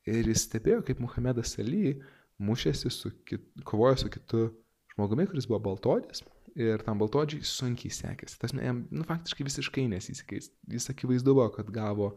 Ir 0.09 0.29
jis 0.29 0.45
stebėjo, 0.47 0.81
kaip 0.85 1.01
Muhamedas 1.01 1.57
Ali 1.61 1.95
mušėsi 2.41 2.89
su, 2.93 3.11
kit, 3.25 3.43
kovojo 3.65 3.97
su 4.01 4.11
kitu 4.13 4.47
žmogumi, 4.95 5.27
kuris 5.29 5.49
buvo 5.49 5.61
baltodis. 5.71 6.23
Ir 6.57 6.81
tam 6.83 6.99
baltodžiai 6.99 7.45
sunkiai 7.47 7.93
sekėsi. 7.95 8.37
Tas 8.41 8.51
jam, 8.53 8.83
nu, 8.91 9.05
faktiškai 9.07 9.45
visiškai 9.47 9.85
nesisekė. 9.89 10.41
Jis 10.73 10.89
akivaizdu 10.91 11.33
buvo, 11.37 11.47
kad 11.55 11.69
gavo, 11.71 12.11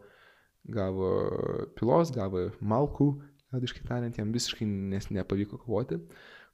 gavo 0.71 1.09
pilos, 1.77 2.11
gavo 2.15 2.49
malkų, 2.61 3.09
liaudiškai 3.53 3.85
tariant, 3.87 4.17
jam 4.19 4.33
visiškai 4.35 4.67
nes 4.67 5.09
nepavyko 5.13 5.59
kovoti. 5.63 5.99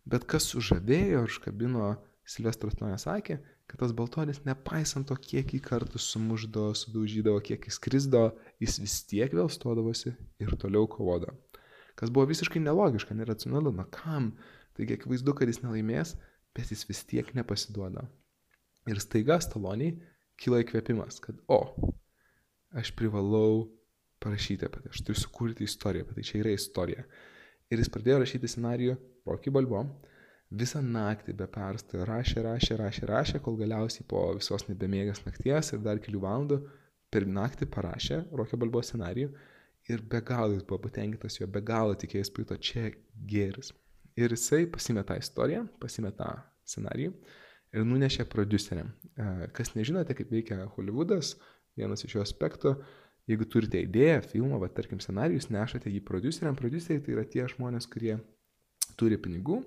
Bet 0.10 0.26
kas 0.30 0.50
sužavėjo 0.52 1.24
ir 1.24 1.30
užkabino 1.30 1.96
Silvestras 2.28 2.80
Noja 2.80 2.98
sakė, 3.02 3.40
kad 3.70 3.82
tas 3.82 3.94
baltonis, 3.96 4.42
nepaisant 4.48 5.08
to, 5.10 5.16
kiek 5.16 5.54
į 5.56 5.62
kartų 5.64 6.00
sumuždavo, 6.02 6.74
sudaužydavo, 6.78 7.42
kiek 7.46 7.68
jis 7.70 7.80
krisdo, 7.82 8.24
jis 8.62 8.80
vis 8.82 8.98
tiek 9.10 9.34
vėl 9.36 9.50
stodavosi 9.52 10.14
ir 10.42 10.56
toliau 10.60 10.90
kovodavo. 10.92 11.38
Kas 12.00 12.12
buvo 12.14 12.26
visiškai 12.30 12.62
nelogiška, 12.64 13.16
neracionalu, 13.18 13.74
na 13.76 13.86
kam? 13.92 14.32
Taigi 14.78 14.96
akivaizdu, 14.98 15.36
kad 15.38 15.52
jis 15.52 15.62
nelaimės, 15.64 16.16
bet 16.56 16.72
jis 16.72 16.86
vis 16.90 17.04
tiek 17.08 17.28
nepasiduoda. 17.38 18.08
Ir 18.90 19.02
staiga 19.04 19.38
staloniai 19.44 19.98
kyla 20.42 20.64
įkvėpimas, 20.64 21.20
kad 21.22 21.38
o, 21.52 21.62
aš 22.74 22.94
privalau 22.98 23.68
parašyti 24.22 24.68
apie 24.68 24.84
tai, 24.84 24.94
aš 24.94 25.04
turiu 25.08 25.22
sukurti 25.22 25.68
istoriją, 25.68 26.06
apie 26.06 26.18
tai 26.18 26.26
čia 26.28 26.40
yra 26.44 26.54
istorija. 26.56 27.06
Ir 27.72 27.82
jis 27.82 27.92
pradėjo 27.92 28.22
rašyti 28.22 28.50
scenarijų 28.52 28.98
Rocky 29.30 29.54
Balbo. 29.54 29.86
Visą 30.52 30.82
naktį 30.84 31.34
be 31.40 31.48
perstojo 31.48 32.04
rašė, 32.10 32.42
rašė, 32.44 32.76
rašė, 32.82 33.06
rašė, 33.08 33.40
kol 33.44 33.56
galiausiai 33.60 34.04
po 34.08 34.26
visos 34.36 34.68
nebemėgas 34.68 35.24
nakties 35.24 35.72
ir 35.72 35.84
dar 35.86 36.02
kelių 36.04 36.24
valandų 36.26 36.58
per 37.12 37.28
naktį 37.28 37.70
parašė 37.72 38.18
Rocky 38.36 38.60
Balbo 38.60 38.82
scenarijų 38.84 39.32
ir 39.90 40.04
be 40.12 40.22
galo 40.22 40.56
jis 40.56 40.66
buvo 40.68 40.82
patenkintas, 40.86 41.40
jo 41.40 41.48
be 41.48 41.62
galo 41.66 41.96
tikėjęs 42.00 42.34
pajuto 42.36 42.58
čia 42.60 42.90
geris. 43.32 43.72
Ir 44.20 44.34
jisai 44.36 44.66
pasimė 44.72 45.06
tą 45.08 45.18
istoriją, 45.22 45.66
pasimė 45.82 46.12
tą 46.18 46.30
scenarijų 46.68 47.14
ir 47.72 47.88
nunešė 47.88 48.28
produceriam. 48.32 48.92
E, 49.16 49.48
kas 49.56 49.74
nežinote, 49.78 50.16
kaip 50.18 50.32
veikia 50.32 50.66
Hollywoodas, 50.76 51.38
vienas 51.80 52.04
iš 52.06 52.18
jo 52.18 52.26
aspektų, 52.26 52.76
jeigu 53.30 53.46
turite 53.50 53.82
idėją, 53.82 54.22
filmą, 54.32 54.60
va, 54.62 54.70
tarkim, 54.74 55.02
scenarijus, 55.04 55.50
nešate 55.54 55.92
jį 55.92 56.02
produceriam, 56.08 56.58
produceriai 56.58 57.04
tai 57.06 57.16
yra 57.16 57.26
tie 57.28 57.46
žmonės, 57.52 57.88
kurie 57.92 58.16
turi 59.00 59.20
pinigų, 59.22 59.62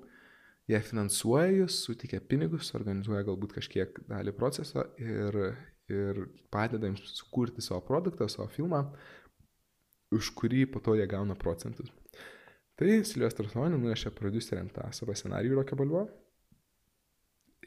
jie 0.71 0.81
finansuoja 0.85 1.51
jūs, 1.61 1.83
suteikia 1.87 2.21
pinigus, 2.25 2.73
organizuoja 2.77 3.25
galbūt 3.29 3.57
kažkiek 3.59 4.01
dalį 4.09 4.35
proceso 4.37 4.87
ir, 5.01 5.39
ir 5.93 6.25
padeda 6.53 6.89
jums 6.89 7.05
sukurti 7.19 7.65
savo 7.65 7.83
produktą, 7.87 8.29
savo 8.33 8.49
filmą, 8.53 8.87
už 10.15 10.31
kurį 10.39 10.67
po 10.73 10.83
to 10.85 10.97
jie 10.99 11.07
gauna 11.11 11.37
procentus. 11.39 11.91
Tai 12.79 12.91
Silvestras 13.07 13.55
Nonė 13.55 13.79
nunešė 13.79 14.11
produceriam 14.17 14.71
tą 14.75 14.89
savo 14.97 15.15
scenarijų 15.15 15.61
Rokio 15.61 15.79
Balvo 15.79 16.09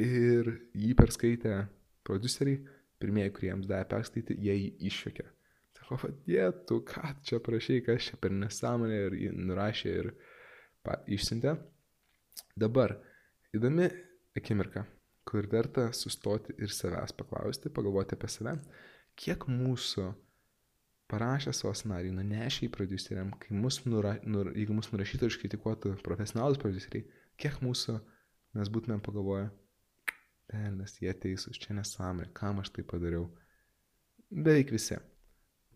ir 0.04 0.50
jį 0.76 0.92
perskaitė 1.00 1.62
produceriai, 2.08 2.60
pirmieji, 3.02 3.34
kurie 3.36 3.52
jiems 3.52 3.70
davė 3.70 3.88
perskaityti, 3.94 4.40
jie 4.44 4.56
jį 4.58 4.70
iššokė. 4.90 5.28
Sako, 5.88 6.02
vadėtų, 6.04 6.82
ką 6.84 7.14
čia 7.24 7.38
prašai, 7.40 7.80
kas 7.86 8.10
čia 8.10 8.18
per 8.20 8.34
nesąmonę 8.36 8.98
ir 9.16 9.36
nurašė 9.40 9.92
ir 10.02 10.10
išsiuntė. 11.08 11.54
Dabar 12.60 12.98
įdomi 13.56 13.88
akimirka, 14.36 14.84
kur 15.24 15.48
verta 15.48 15.88
sustoti 15.96 16.58
ir 16.60 16.76
savęs 16.76 17.16
paklausti, 17.16 17.72
pagalvoti 17.72 18.18
apie 18.18 18.28
save, 18.28 18.58
kiek 19.16 19.48
mūsų 19.48 20.12
parašę 21.08 21.56
savo 21.56 21.72
scenarijų, 21.72 22.18
nunešę 22.20 22.68
į 22.68 22.74
produceriam, 22.76 23.32
kai 23.40 23.56
mus 23.56 23.80
nura, 23.88 24.18
nur, 24.28 24.52
jeigu 24.60 24.76
mus 24.76 24.92
nurašytų 24.92 25.24
ir 25.24 25.38
iškritikuotų 25.38 25.96
profesionalus 26.04 26.60
produceriai, 26.60 27.08
kiek 27.40 27.62
mūsų 27.64 27.96
mes 28.60 28.76
būtumėm 28.76 29.00
pagalvoję, 29.08 29.48
pelnas, 30.52 31.00
jie 31.00 31.16
teisūs, 31.16 31.64
čia 31.64 31.80
nesąmonė, 31.80 32.34
kam 32.36 32.60
aš 32.60 32.76
tai 32.76 32.84
padariau. 32.84 33.30
Beveik 34.28 34.76
visi. 34.76 35.00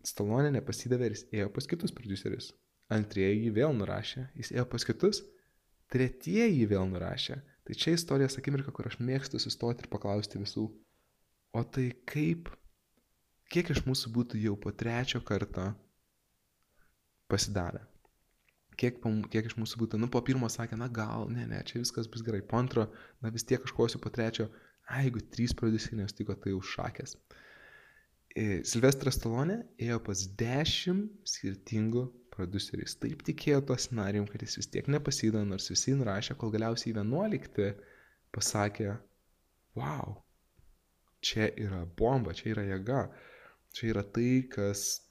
Stalonė 0.06 0.50
nepasidavė 0.56 1.08
ir 1.08 1.14
jis 1.16 1.24
ėjo 1.30 1.50
pas 1.54 1.68
kitus 1.70 1.94
producerius. 1.94 2.50
Antrieji 2.92 3.46
jį 3.46 3.52
vėl 3.58 3.74
nurašė, 3.78 4.26
jis 4.38 4.50
ėjo 4.56 4.64
pas 4.72 4.84
kitus, 4.88 5.22
tretieji 5.92 6.58
jį 6.58 6.66
vėl 6.74 6.88
nurašė. 6.90 7.38
Tai 7.62 7.76
čia 7.78 7.94
istorijos 7.94 8.36
akimirka, 8.40 8.74
kur 8.74 8.88
aš 8.90 8.98
mėgstu 8.98 9.38
sustoti 9.38 9.84
ir 9.84 9.90
paklausti 9.92 10.40
visų, 10.40 10.64
o 11.54 11.62
tai 11.76 11.92
kaip, 12.10 12.50
kiek 13.54 13.70
iš 13.70 13.84
mūsų 13.86 14.10
būtų 14.16 14.40
jau 14.42 14.56
po 14.58 14.72
trečio 14.74 15.22
karto 15.22 15.68
pasidavę? 17.30 17.84
Kiek, 18.80 18.98
kiek 19.30 19.46
iš 19.46 19.54
mūsų 19.60 19.78
būtų, 19.84 20.00
nu, 20.02 20.08
po 20.10 20.24
pirmo 20.26 20.48
sakė, 20.50 20.80
na 20.80 20.88
gal, 20.90 21.28
ne, 21.30 21.46
ne, 21.46 21.60
čia 21.68 21.78
viskas 21.78 22.10
bus 22.10 22.24
gerai, 22.26 22.42
po 22.42 22.58
antro, 22.58 22.88
na 23.22 23.30
vis 23.30 23.46
tiek 23.46 23.62
kažkosiu 23.62 24.00
po 24.02 24.10
trečio, 24.10 24.48
a, 24.88 25.04
jeigu 25.04 25.22
trys 25.30 25.54
produceriai 25.54 26.02
nesutiko, 26.02 26.34
tai 26.34 26.56
užšakės. 26.56 27.14
E, 27.14 27.51
Silvestras 28.32 29.18
Stalonė 29.18 29.58
ėjo 29.82 29.98
pas 30.06 30.22
dešimt 30.40 31.28
skirtingų 31.28 32.06
producerių. 32.32 32.86
Jis 32.86 32.96
taip 33.02 33.24
tikėjo 33.26 33.60
tuo 33.68 33.76
scenarijum, 33.76 34.26
kad 34.30 34.44
jis 34.44 34.56
vis 34.60 34.70
tiek 34.72 34.88
nepasydavo, 34.88 35.44
nors 35.50 35.68
visi 35.68 35.92
nurašė, 35.98 36.36
kol 36.40 36.52
galiausiai 36.54 36.94
11 36.96 37.74
pasakė, 38.32 38.94
wow, 39.76 40.16
čia 41.20 41.50
yra 41.60 41.82
bomba, 41.98 42.32
čia 42.36 42.54
yra 42.54 42.64
jėga, 42.70 43.02
čia 43.76 43.90
yra 43.92 44.04
tai, 44.16 44.30
kas 44.52 45.02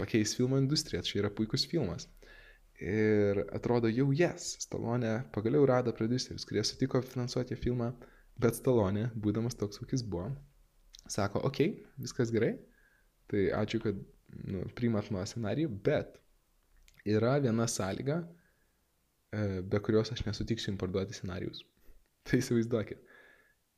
pakeis 0.00 0.32
filmo 0.38 0.56
industriją, 0.60 1.04
čia 1.04 1.20
yra 1.20 1.32
puikus 1.36 1.66
filmas. 1.68 2.08
Ir 2.82 3.44
atrodo 3.54 3.90
jau 3.92 4.08
jas, 4.16 4.54
yes, 4.56 4.64
Stalonė 4.64 5.18
pagaliau 5.36 5.68
rado 5.68 5.92
producerius, 5.94 6.48
kurie 6.48 6.64
sutiko 6.66 7.02
finansuoti 7.04 7.60
filmą, 7.60 7.92
bet 8.40 8.56
Stalonė, 8.58 9.10
būdamas 9.20 9.54
toks, 9.60 9.78
koks 9.84 10.02
buvo, 10.08 10.32
sako, 11.10 11.42
ok, 11.48 11.60
viskas 12.02 12.32
gerai, 12.34 12.54
tai 13.30 13.48
ačiū, 13.56 13.80
kad 13.82 13.98
nu, 14.48 14.64
priimat 14.76 15.10
mano 15.12 15.26
scenarijų, 15.28 15.72
bet 15.84 16.18
yra 17.08 17.36
viena 17.42 17.66
sąlyga, 17.68 18.20
e, 19.32 19.60
be 19.62 19.80
kurios 19.84 20.12
aš 20.14 20.24
nesutiksiu 20.28 20.72
jums 20.72 20.80
parduoti 20.80 21.16
scenarijus. 21.16 21.64
Tai 22.28 22.38
įsivaizduokit. 22.38 23.00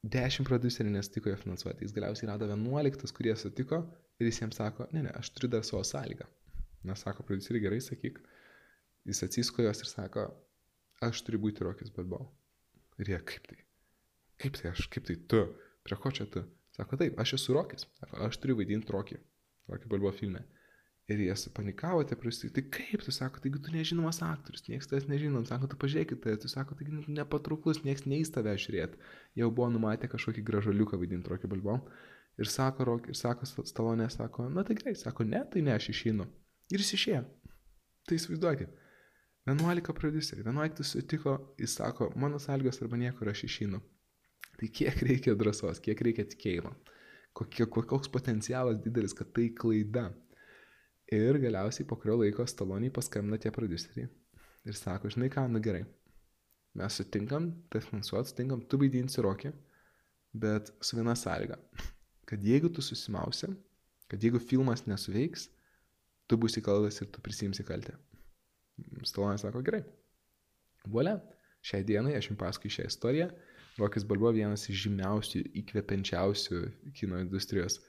Dešimt 0.05 0.49
producerių 0.51 0.91
nesutiko 0.93 1.31
jo 1.33 1.37
finansuoti, 1.41 1.87
jis 1.87 1.95
galiausiai 1.97 2.29
rado 2.29 2.49
vienuoliktas, 2.51 3.13
kurie 3.17 3.33
sutiko 3.41 3.79
ir 4.21 4.29
jis 4.29 4.43
jiems 4.43 4.59
sako, 4.61 4.85
ne, 4.93 5.07
ne, 5.07 5.13
aš 5.17 5.31
turiu 5.33 5.49
dar 5.55 5.65
savo 5.65 5.81
sąlygą. 5.89 6.27
Na, 6.85 6.97
sako 7.01 7.25
produceriai, 7.25 7.63
gerai, 7.65 7.81
sakyk. 7.81 8.19
Jis 9.09 9.23
atsisko 9.25 9.65
jos 9.65 9.81
ir 9.81 9.89
sako, 9.89 10.27
aš 11.05 11.23
turiu 11.25 11.41
būti 11.41 11.65
Rokis 11.65 11.93
Balbau. 11.97 12.27
Ir 13.01 13.15
jie, 13.15 13.21
kaip 13.33 13.49
tai? 13.49 13.63
Kaip 14.45 14.61
tai 14.61 14.75
aš, 14.75 14.85
kaip 14.93 15.09
tai 15.09 15.17
tu? 15.31 15.41
Prie 15.85 15.97
ko 16.01 16.13
čia 16.13 16.29
tu? 16.29 16.45
Sako, 16.75 16.99
taip, 16.99 17.19
aš 17.23 17.37
esu 17.39 17.55
Rokis. 17.55 17.87
Aš 18.27 18.41
turiu 18.43 18.59
vaidinti 18.59 18.93
Rokį. 18.93 19.21
Rokį 19.71 19.91
Balbo 19.93 20.11
filme. 20.15 20.43
Ir 21.13 21.21
jie 21.21 21.35
panikavo, 21.53 22.01
tie 22.09 22.17
prastai, 22.17 22.49
tai 22.57 22.63
kaip, 22.73 23.03
tu 23.05 23.13
sako, 23.13 23.43
taigi 23.45 23.59
tu 23.61 23.73
nežinomas 23.75 24.23
aktorius, 24.25 24.63
niekas 24.65 24.89
tavęs 24.89 25.05
nežino, 25.11 25.43
sako, 25.45 25.69
tu 25.69 25.77
pažiūrėkit, 25.83 26.23
tai 26.25 26.37
tu 26.41 26.49
sako, 26.49 26.79
taigi 26.79 27.13
nepatrauklus, 27.13 27.83
niekas 27.85 28.07
neįs 28.09 28.33
tave 28.33 28.55
žiūrėti. 28.57 28.97
Jau 29.37 29.51
buvo 29.53 29.69
numatę 29.75 30.09
kažkokį 30.09 30.47
gražuoliuką 30.49 30.97
vaidinti 31.03 31.29
Rokį 31.29 31.51
Balbo. 31.53 31.77
Ir 32.41 32.49
sako, 32.49 32.89
Rok, 32.89 33.11
ir 33.13 33.21
sako 33.21 33.45
Stalonė, 33.53 34.09
sako, 34.11 34.49
na 34.49 34.65
tai 34.65 34.79
gerai, 34.81 34.97
sako, 34.97 35.29
ne, 35.29 35.45
tai 35.53 35.61
ne, 35.67 35.77
aš 35.77 35.91
išeinu. 35.93 36.25
Ir 36.73 36.81
jis 36.81 36.95
išėjo. 36.97 37.21
Tai 38.09 38.19
įsivaizduokit. 38.19 38.73
11 39.45 39.93
produceriai, 40.01 40.49
11 40.49 40.89
sutiko, 40.89 41.37
jis 41.61 41.77
sako, 41.77 42.15
mano 42.17 42.41
sąlygos 42.41 42.81
arba 42.81 42.97
niekur 42.97 43.29
aš 43.29 43.45
išeinu. 43.45 43.85
Tai 44.55 44.69
kiek 44.79 45.01
reikia 45.09 45.35
drąsos, 45.39 45.81
kiek 45.83 46.01
reikia 46.07 46.25
tikėjimo, 46.31 46.75
kokie, 47.37 47.67
koks 47.67 48.11
potencialas 48.13 48.79
didelis, 48.85 49.17
kad 49.17 49.33
tai 49.35 49.49
klaida. 49.57 50.11
Ir 51.13 51.37
galiausiai 51.43 51.87
po 51.89 51.99
kurio 52.01 52.21
laiko 52.23 52.47
Staloniai 52.49 52.93
paskambina 52.95 53.37
tie 53.41 53.51
produceriai 53.53 54.09
ir 54.65 54.77
sako, 54.79 55.11
žinai 55.13 55.29
ką, 55.33 55.45
nu 55.53 55.61
gerai, 55.65 55.83
mes 56.79 56.99
sutinkam, 56.99 57.51
tai 57.71 57.83
finansuot, 57.85 58.31
sutinkam, 58.31 58.63
tu 58.69 58.81
vaidinsi 58.81 59.23
rokį, 59.25 59.53
bet 60.45 60.73
su 60.85 60.99
viena 60.99 61.15
sąlyga, 61.19 61.59
kad 62.29 62.45
jeigu 62.45 62.71
tu 62.73 62.83
susimausi, 62.85 63.51
kad 64.11 64.25
jeigu 64.25 64.41
filmas 64.43 64.87
nesuveiks, 64.89 65.49
tu 66.29 66.41
būsi 66.41 66.65
kaltas 66.65 67.03
ir 67.03 67.11
tu 67.13 67.23
prisimsi 67.25 67.67
kaltę. 67.67 67.99
Stalonas 69.07 69.45
sako, 69.45 69.63
gerai. 69.67 69.85
Vuolia, 70.91 71.19
šiai 71.65 71.85
dienai 71.87 72.17
aš 72.19 72.31
jums 72.31 72.41
pasakoju 72.41 72.79
šią 72.79 72.89
istoriją 72.91 73.29
Rokis 73.79 74.07
Balbo 74.07 74.31
vienas 74.35 74.69
iš 74.71 74.87
žymiausių, 74.87 75.43
įkvepiančiausių 75.63 76.61
kino 76.99 77.19
industrijos 77.23 77.81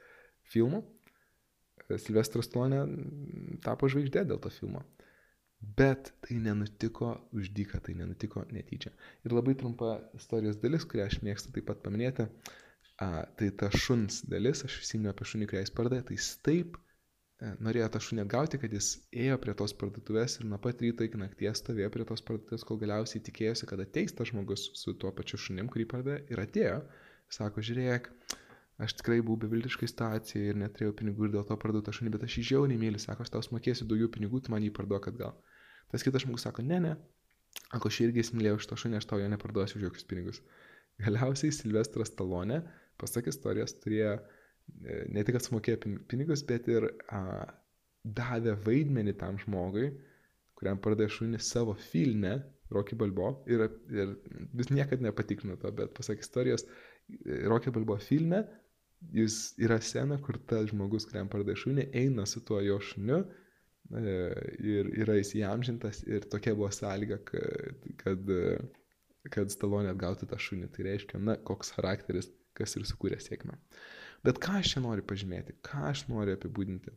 filmų. 0.52 0.82
Silvestras 2.02 2.50
Stonė 2.50 2.82
tapo 3.66 3.90
žvaigždė 3.92 4.26
dėl 4.32 4.40
to 4.42 4.50
filmo. 4.54 4.82
Bet 5.78 6.12
tai 6.26 6.38
nenutiko 6.42 7.12
už 7.34 7.52
dyką, 7.58 7.82
tai 7.86 7.96
nenutiko 7.98 8.44
netyčia. 8.54 8.92
Ir 9.26 9.34
labai 9.34 9.56
trumpa 9.58 10.00
istorijos 10.18 10.58
dalis, 10.62 10.86
kurią 10.90 11.06
aš 11.10 11.20
mėgstu 11.26 11.54
taip 11.54 11.68
pat 11.70 11.82
paminėti, 11.86 12.28
a, 13.02 13.26
tai 13.38 13.52
ta 13.60 13.70
šuns 13.74 14.24
dalis, 14.30 14.66
aš 14.66 14.80
prisimenu 14.82 15.14
apie 15.14 15.30
šunį, 15.30 15.50
kurią 15.52 15.64
jis 15.66 15.74
pardavė, 15.78 16.04
tai 16.10 16.18
jis 16.18 16.30
taip 16.46 16.78
norėjo 17.44 17.88
tą 17.92 18.00
šunį 18.00 18.24
atgauti, 18.24 18.60
kad 18.62 18.74
jis 18.74 18.92
ėjo 19.12 19.36
prie 19.44 19.54
tos 19.60 19.74
parduotuvės 19.76 20.38
ir 20.40 20.48
nuo 20.48 20.60
pat 20.62 20.80
ryto 20.84 21.04
iki 21.04 21.20
nakties 21.20 21.60
stovėjo 21.62 21.90
prie 21.92 22.06
tos 22.08 22.24
parduotuvės, 22.28 22.64
kol 22.68 22.80
galiausiai 22.80 23.24
tikėjosi, 23.26 23.68
kad 23.68 23.82
ateis 23.84 24.16
tas 24.16 24.32
žmogus 24.32 24.70
su 24.80 24.94
tuo 25.02 25.12
pačiu 25.16 25.40
šunim, 25.46 25.68
kurį 25.72 25.88
pardavė 25.92 26.22
ir 26.32 26.42
atėjo. 26.46 26.78
Sako, 27.36 27.64
žiūrėk, 27.66 28.08
aš 28.86 28.96
tikrai 29.02 29.20
buvau 29.20 29.42
beviltiškai 29.44 29.90
situacijoje 29.92 30.54
ir 30.54 30.62
neturėjau 30.62 30.96
pinigų 31.02 31.28
ir 31.28 31.36
dėl 31.36 31.48
to 31.50 31.58
parduotą 31.60 31.92
šunį, 31.96 32.14
bet 32.16 32.24
aš 32.28 32.38
jį 32.40 32.46
žiauniai 32.52 32.80
myliu, 32.80 33.02
sako, 33.02 33.26
aš 33.26 33.34
tau 33.34 33.44
sumokėsiu 33.44 33.90
daugiau 33.90 34.12
pinigų, 34.14 34.46
tu 34.46 34.54
man 34.54 34.64
jį 34.64 34.72
parduok 34.78 35.10
atgal. 35.12 35.36
Tas 35.92 36.06
kitas 36.06 36.24
žmogus 36.24 36.46
sako, 36.48 36.64
ne, 36.70 36.80
ne, 36.86 36.94
ako 37.76 37.92
aš 37.92 38.00
irgi 38.06 38.24
įsimylėjau 38.24 38.62
šitą 38.64 38.80
šunį, 38.84 39.02
aš 39.02 39.10
tau 39.10 39.20
jo 39.20 39.28
neparduosiu 39.34 39.80
už 39.80 39.90
jokius 39.90 40.08
pinigus. 40.08 40.42
Galiausiai 41.02 41.52
Silvestras 41.52 42.14
Talonė, 42.16 42.62
pasak 43.02 43.28
istorijos, 43.32 43.76
turėjo 43.84 44.20
ne 45.16 45.24
tik 45.28 45.40
sumokėjo 45.42 45.96
pinigus, 46.10 46.44
bet 46.48 46.68
ir 46.72 46.90
a, 47.14 47.22
davė 48.06 48.56
vaidmenį 48.66 49.16
tam 49.22 49.40
žmogui, 49.42 49.90
kuriam 50.56 50.80
pardavė 50.82 51.10
šunį 51.12 51.42
savo 51.44 51.76
filme, 51.92 52.38
Rocky 52.74 52.98
Balbo, 52.98 53.30
ir, 53.46 53.68
ir 53.94 54.16
vis 54.58 54.72
niekada 54.74 55.06
nepatikrino 55.06 55.58
to, 55.62 55.70
bet 55.76 55.94
pasak 55.98 56.24
istorijos, 56.24 56.66
Rocky 57.46 57.74
Balbo 57.74 57.98
filme 58.02 58.42
jis 59.14 59.54
yra 59.62 59.78
scena, 59.82 60.18
kur 60.22 60.40
tas 60.50 60.70
žmogus, 60.72 61.06
kuriam 61.10 61.30
pardavė 61.32 61.58
šunį, 61.62 61.90
eina 62.02 62.26
su 62.30 62.42
tuo 62.48 62.62
jo 62.64 62.78
šuniu 62.82 63.20
e, 63.22 64.16
ir 64.66 64.90
yra 65.04 65.18
įsijamžintas 65.22 66.04
ir 66.10 66.26
tokia 66.32 66.56
buvo 66.58 66.72
sąlyga, 66.74 67.20
kad, 67.28 67.86
kad, 68.02 68.34
kad 69.36 69.54
Stalonė 69.54 69.94
atgautų 69.94 70.30
tą 70.32 70.40
šunį. 70.42 70.72
Tai 70.74 70.88
reiškia, 70.90 71.22
na, 71.22 71.38
koks 71.50 71.76
charakteris, 71.76 72.32
kas 72.58 72.78
ir 72.80 72.88
sukūrė 72.90 73.20
sėkmę. 73.22 73.60
Bet 74.26 74.40
ką 74.42 74.60
aš 74.60 74.74
čia 74.74 74.82
noriu 74.82 75.06
pažymėti, 75.06 75.58
ką 75.66 75.90
aš 75.92 76.06
noriu 76.10 76.34
apibūdinti, 76.38 76.94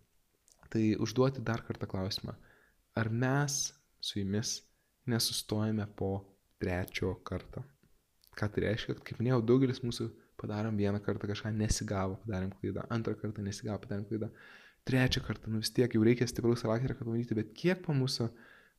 tai 0.72 0.85
užduoti 1.01 1.43
dar 1.45 1.61
kartą 1.66 1.89
klausimą, 1.91 2.35
ar 2.97 3.11
mes 3.12 3.59
su 4.01 4.20
jumis 4.20 4.61
nesustojame 5.09 5.87
po 5.99 6.12
trečio 6.62 7.14
karto. 7.29 7.64
Ką 8.39 8.49
tai 8.55 8.64
reiškia, 8.68 8.97
kaip 9.05 9.20
minėjau, 9.20 9.43
daugelis 9.51 9.83
mūsų 9.83 10.09
padarom 10.39 10.79
vieną 10.79 11.01
kartą 11.03 11.29
kažką 11.31 11.53
nesigavo, 11.57 12.20
padarėm 12.22 12.53
klaidą, 12.55 12.87
antrą 12.95 13.16
kartą 13.18 13.43
nesigavo, 13.43 13.81
padarėm 13.83 14.07
klaidą, 14.09 14.31
trečią 14.89 15.24
kartą, 15.26 15.51
nu 15.53 15.61
vis 15.64 15.72
tiek 15.74 15.95
jau 15.95 16.05
reikia 16.07 16.29
stipraus 16.31 16.62
charakterio, 16.64 16.97
kad 16.97 17.11
bandyti, 17.11 17.37
bet 17.37 17.53
kiek 17.59 17.83
po 17.85 17.97
mūsų 17.97 18.29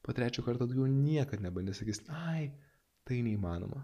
po 0.06 0.16
trečio 0.16 0.46
karto 0.46 0.66
daugiau 0.66 0.88
niekada 0.90 1.44
nebandys, 1.44 1.82
sakys, 1.84 2.02
ai, 2.08 2.50
tai 3.06 3.20
neįmanoma. 3.26 3.84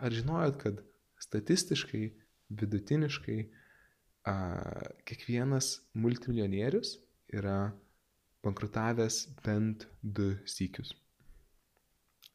Ar 0.00 0.14
žinojot, 0.16 0.56
kad 0.62 0.80
statistiškai 1.22 2.06
vidutiniškai 2.60 3.38
a, 4.30 4.34
kiekvienas 5.08 5.78
multimilijonierius 5.94 6.98
yra 7.34 7.72
bankrutavęs 8.44 9.24
bent 9.44 9.88
du 10.02 10.34
sykius. 10.48 10.92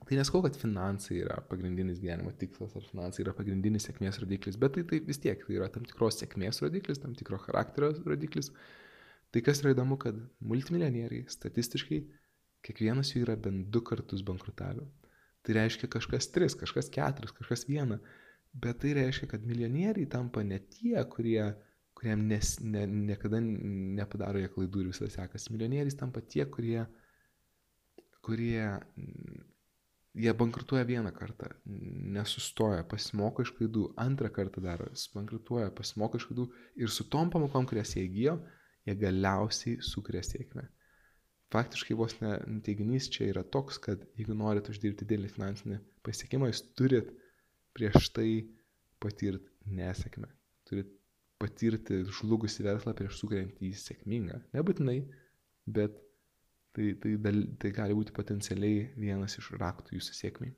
Tai 0.07 0.17
neskau, 0.17 0.39
kad 0.41 0.55
finansai 0.57 1.20
yra 1.26 1.41
pagrindinis 1.49 1.99
gyvenimo 2.01 2.32
tikslas 2.39 2.72
ar 2.80 2.86
finansai 2.88 3.26
yra 3.26 3.34
pagrindinis 3.36 3.86
sėkmės 3.86 4.22
rodiklis, 4.24 4.57
bet 4.57 4.78
tai, 4.78 4.86
tai 4.88 5.01
vis 5.05 5.20
tiek 5.22 5.41
tai 5.43 5.57
yra 5.57 5.67
tam 5.74 5.84
tikros 5.86 6.22
sėkmės 6.22 6.63
rodiklis, 6.63 7.01
tam 7.03 7.17
tikro 7.20 7.38
charakterio 7.43 7.91
rodiklis. 8.07 8.49
Tai 9.30 9.43
kas 9.45 9.61
yra 9.61 9.76
įdomu, 9.76 9.99
kad 10.01 10.17
multimilijonieriai 10.41 11.28
statistiškai 11.30 11.99
kiekvienas 12.65 13.11
jų 13.13 13.26
yra 13.28 13.36
bent 13.38 13.67
du 13.74 13.84
kartus 13.86 14.24
bankrutavę. 14.26 14.88
Tai 15.45 15.55
reiškia 15.59 15.91
kažkas 15.91 16.32
tris, 16.34 16.55
kažkas 16.57 16.89
keturis, 16.93 17.36
kažkas 17.36 17.67
vieną. 17.70 17.99
Bet 18.54 18.80
tai 18.82 18.95
reiškia, 18.97 19.30
kad 19.30 19.45
milijonieriai 19.45 20.10
tampa 20.10 20.41
ne 20.43 20.58
tie, 20.74 20.97
kurie, 21.12 21.43
kuriam 21.97 22.26
nes, 22.32 22.56
ne, 22.66 22.86
niekada 22.89 23.41
nepadaro 23.43 24.41
jie 24.41 24.50
klaidų 24.56 24.84
ir 24.84 24.89
visada 24.93 25.12
sekasi. 25.14 25.54
Milijonieriais 25.54 25.97
tampa 26.00 26.24
tie, 26.26 26.45
kurie, 26.50 26.82
kurie 28.26 28.66
jie 30.20 30.34
bankrutuoja 30.34 30.86
vieną 30.86 31.12
kartą, 31.14 31.52
nesustoja, 32.16 32.84
pasimoko 32.89 33.45
iš 33.45 33.54
klaidų, 33.58 33.86
antrą 34.02 34.32
kartą 34.34 34.64
daro, 34.66 34.89
bankrutuoja, 35.14 35.70
pasimoko 35.76 36.18
iš 36.18 36.26
klaidų 36.30 36.47
ir 36.82 36.91
su 36.93 37.06
tom 37.14 37.30
pamokom, 37.30 37.68
kurias 37.70 37.93
jie 37.95 38.08
įgyjo, 38.08 38.36
jie 38.89 38.97
galiausiai 39.00 39.78
sukuria 39.86 40.24
sėkmę. 40.26 40.66
Faktiškai 41.54 41.95
vos 41.97 42.14
ne 42.22 42.36
teiginys 42.66 43.10
čia 43.14 43.30
yra 43.32 43.43
toks, 43.43 43.80
kad 43.82 44.02
jeigu 44.18 44.36
norit 44.38 44.70
uždirbti 44.70 45.06
didelį 45.06 45.32
finansinį 45.34 45.80
pasiekimą, 46.06 46.50
jūs 46.52 46.62
turit 46.78 47.10
prieš 47.80 48.11
tai 48.15 48.30
patirti 48.99 49.75
nesėkmę. 49.80 50.27
Turit 50.67 50.91
patirti 51.39 52.03
žlugusi 52.11 52.65
verslą 52.65 52.93
prieš 52.97 53.21
sukuriant 53.21 53.61
jį 53.63 53.71
sėkmingą. 53.80 54.41
Nebūtinai, 54.55 54.97
bet 55.71 55.95
tai, 56.75 56.91
tai, 56.99 57.15
dal, 57.23 57.45
tai 57.61 57.71
gali 57.75 57.95
būti 57.95 58.15
potencialiai 58.15 58.89
vienas 58.99 59.38
iš 59.39 59.53
raktų 59.61 59.95
jūsų 59.95 60.17
sėkmiai. 60.17 60.51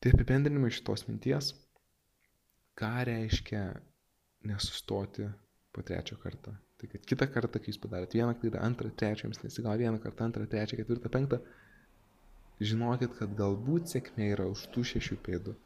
Tai 0.00 0.12
apibendrinimai 0.14 0.72
šitos 0.72 1.04
minties, 1.08 1.52
ką 2.76 2.92
reiškia 3.08 3.66
nesustoti 4.48 5.28
po 5.72 5.84
trečią 5.84 6.16
kartą. 6.22 6.56
Tai 6.76 6.88
kad 6.92 7.06
kitą 7.08 7.28
kartą, 7.32 7.60
kai 7.60 7.72
jūs 7.72 7.80
padarėt 7.80 8.16
vieną 8.16 8.34
klaidą, 8.40 8.60
antrą, 8.64 8.90
trečią, 9.00 9.28
jums 9.28 9.40
nesigavo 9.44 9.78
vieną 9.80 10.00
kartą, 10.00 10.28
antrą, 10.28 10.44
trečią, 10.52 10.76
ketvirtą, 10.80 11.12
penktą, 11.12 11.38
žinokit, 12.60 13.16
kad 13.16 13.32
galbūt 13.36 13.92
sėkmė 13.92 14.32
yra 14.34 14.48
už 14.52 14.66
tų 14.74 14.84
šešių 14.92 15.16
pėdų. 15.28 15.56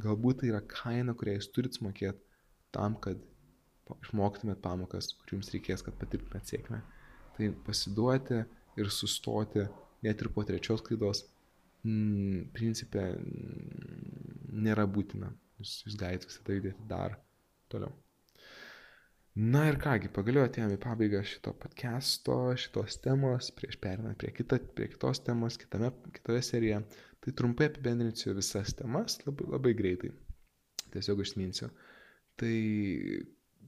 Galbūt 0.00 0.42
tai 0.42 0.52
yra 0.52 0.60
kaina, 0.70 1.14
kurią 1.18 1.36
jūs 1.38 1.50
turit 1.54 1.76
mokėti 1.84 2.22
tam, 2.74 2.96
kad 3.02 3.20
išmoktumėt 4.04 4.60
pamokas, 4.62 5.10
kur 5.18 5.36
jums 5.36 5.50
reikės, 5.54 5.82
kad 5.86 5.96
patirtumėt 6.00 6.50
sėkmę. 6.50 6.80
Tai 7.36 7.48
pasiduoti 7.66 8.42
ir 8.80 8.92
sustoti 8.94 9.66
net 10.06 10.22
ir 10.22 10.30
po 10.34 10.44
trečios 10.46 10.84
klaidos, 10.86 11.24
mm, 11.84 12.50
principė, 12.56 13.08
nėra 14.66 14.86
būtina. 14.86 15.32
Jūs, 15.60 15.80
jūs 15.86 15.98
galite 16.00 16.30
visada 16.30 16.56
judėti 16.56 16.86
dar 16.88 17.18
toliau. 17.72 17.92
Na 19.40 19.68
ir 19.70 19.76
kągi, 19.80 20.08
pagaliau 20.10 20.42
atėjome 20.48 20.74
į 20.74 20.80
pabaigą 20.82 21.20
šito 21.24 21.52
podcast'o, 21.60 22.38
šitos 22.58 22.96
temos, 23.04 23.52
prieš 23.54 23.76
perinant 23.80 24.18
prie, 24.18 24.32
kita, 24.34 24.58
prie 24.74 24.88
kitos 24.90 25.22
temos, 25.22 25.58
kitame, 25.60 25.92
kitoje 26.16 26.42
serijoje. 26.48 26.80
Tai 27.20 27.34
trumpai 27.36 27.68
apibendrinsiu 27.68 28.32
visas 28.36 28.72
temas 28.76 29.18
labai, 29.26 29.48
labai 29.54 29.74
greitai. 29.76 30.14
Tiesiog 30.94 31.20
užsiminsiu. 31.24 31.68
Tai 32.40 32.54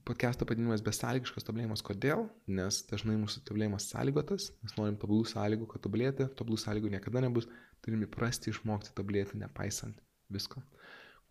podcast'o 0.07 0.47
pavadinimas 0.47 0.81
besąlygiškas 0.83 1.45
tobulėjimas. 1.47 1.83
Kodėl? 1.85 2.25
Nes 2.51 2.81
dažnai 2.89 3.15
mūsų 3.21 3.43
tobulėjimas 3.47 3.87
sąlygotas, 3.91 4.49
mes 4.63 4.75
norim 4.79 4.97
tobulų 4.99 5.27
sąlygų, 5.31 5.67
kad 5.71 5.83
tobulėti, 5.85 6.27
tobulų 6.39 6.59
sąlygų 6.63 6.91
niekada 6.95 7.23
nebus, 7.23 7.47
turim 7.85 8.03
įprasti 8.07 8.51
išmokti 8.51 8.91
tobulėti, 8.97 9.39
nepaisant 9.39 10.01
visko. 10.33 10.63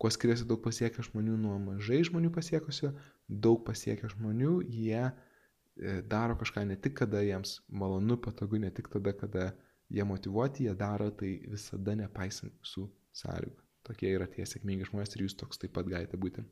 Kuo 0.01 0.09
skiriasi 0.11 0.47
daug 0.49 0.63
pasiekę 0.63 1.05
žmonių 1.05 1.35
nuo 1.39 1.59
mažai 1.61 2.01
žmonių 2.07 2.31
pasiekusių, 2.33 2.89
daug 3.29 3.61
pasiekę 3.67 4.09
žmonių, 4.15 4.55
jie 4.73 5.03
e, 5.05 5.13
daro 6.09 6.35
kažką 6.39 6.65
ne 6.67 6.79
tik 6.81 6.97
kada 7.03 7.21
jiems 7.23 7.59
malonu, 7.69 8.17
patogu, 8.17 8.57
ne 8.63 8.71
tik 8.73 8.89
tada, 8.95 9.13
kada 9.19 9.51
jie 9.93 10.05
motivuoti, 10.07 10.67
jie 10.67 10.73
daro 10.77 11.09
tai 11.17 11.35
visada 11.49 11.95
nepaisant 11.97 12.55
visų 12.63 12.87
sąlygų. 13.19 13.59
Tokie 13.87 14.13
yra 14.15 14.27
tie 14.31 14.45
sėkmingi 14.47 14.87
žmonės 14.87 15.15
ir 15.15 15.25
jūs 15.25 15.35
toks 15.39 15.59
taip 15.61 15.73
pat 15.75 15.87
galite 15.91 16.17
būti. 16.19 16.43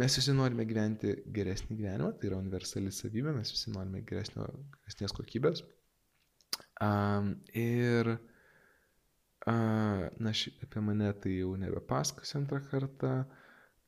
Mes 0.00 0.14
visi 0.16 0.32
norime 0.32 0.64
gyventi 0.64 1.12
geresnį 1.36 1.76
gyvenimą, 1.76 2.14
tai 2.16 2.30
yra 2.30 2.38
universali 2.40 2.92
savybė, 2.94 3.34
mes 3.36 3.52
visi 3.52 3.72
norime 3.74 4.00
geresnio, 4.08 4.46
geresnės 4.78 5.12
kokybės. 5.18 5.60
Um, 6.82 7.34
ir 7.52 8.08
uh, 8.14 9.50
na, 9.52 10.32
ši, 10.32 10.54
apie 10.64 10.80
mane 10.82 11.12
tai 11.20 11.36
jau 11.36 11.52
nebepasakosiu 11.60 12.40
antrą 12.40 12.62
kartą. 12.70 13.12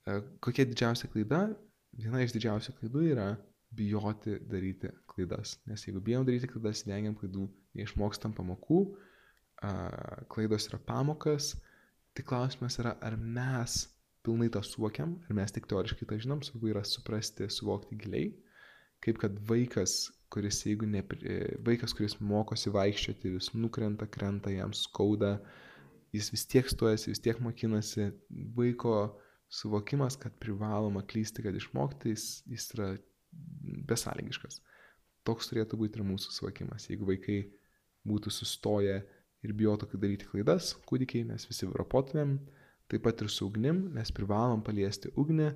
Uh, 0.05 0.21
kokia 0.45 0.69
didžiausia 0.69 1.09
klaida? 1.09 1.47
Viena 1.97 2.21
iš 2.21 2.37
didžiausių 2.37 2.77
klaidų 2.77 3.07
yra 3.15 3.29
bijoti 3.75 4.37
daryti 4.51 4.93
klaidas. 5.15 5.57
Nes 5.71 5.87
jeigu 5.87 6.03
bijom 6.05 6.27
daryti 6.27 6.51
klaidas, 6.51 6.85
vengiam 6.89 7.17
klaidų, 7.19 7.49
neišmokstam 7.79 8.35
pamokų, 8.37 8.85
klaidos 10.33 10.69
yra 10.71 10.81
pamokas, 10.87 11.55
tai 12.15 12.25
klausimas 12.27 12.79
yra, 12.83 12.95
ar 13.03 13.17
mes 13.19 13.85
pilnai 14.25 14.49
tą 14.53 14.63
suvokiam 14.65 15.19
ir 15.29 15.37
mes 15.37 15.53
tik 15.53 15.69
teoriškai 15.71 16.09
tą 16.09 16.19
žinom, 16.21 16.43
svarbu 16.45 16.73
yra 16.73 16.85
suprasti, 16.89 17.49
suvokti 17.53 17.99
giliai, 18.01 18.31
kaip 19.05 19.19
kad 19.21 19.37
vaikas, 19.49 20.09
kuris, 20.33 20.63
jeigu 20.67 20.89
ne, 20.89 21.03
vaikas, 21.67 21.93
kuris 21.97 22.17
mokosi 22.21 22.73
vaikščioti, 22.75 23.35
vis 23.37 23.51
nukrenta, 23.55 24.09
krenta, 24.11 24.53
jam 24.55 24.73
skauda, 24.75 25.37
jis 26.15 26.31
vis 26.33 26.47
tiek 26.51 26.71
stojasi, 26.71 27.11
vis 27.13 27.23
tiek 27.23 27.41
mokinasi, 27.45 28.09
vaiko 28.57 28.97
suvokimas, 29.53 30.17
kad 30.21 30.35
privaloma 30.41 31.05
klysti, 31.07 31.45
kad 31.45 31.57
išmokti, 31.59 32.15
jis, 32.15 32.29
jis 32.51 32.71
yra 32.75 32.95
besąlygiškas. 33.91 34.63
Toks 35.25 35.49
turėtų 35.51 35.79
būti 35.81 36.01
ir 36.01 36.07
mūsų 36.07 36.35
suvokimas. 36.35 36.89
Jeigu 36.91 37.09
vaikai 37.09 37.39
būtų 38.09 38.33
sustoję 38.35 38.99
ir 39.45 39.53
bijotų 39.57 39.89
daryti 39.97 40.29
klaidas, 40.29 40.75
kūdikiai, 40.89 41.25
mes 41.29 41.47
visi 41.49 41.69
rapotumėm, 41.73 42.39
Taip 42.89 43.05
pat 43.05 43.23
ir 43.25 43.31
su 43.33 43.47
ugnim 43.49 43.79
mes 43.95 44.13
privalom 44.13 44.61
paliesti 44.65 45.09
ugnį, 45.21 45.49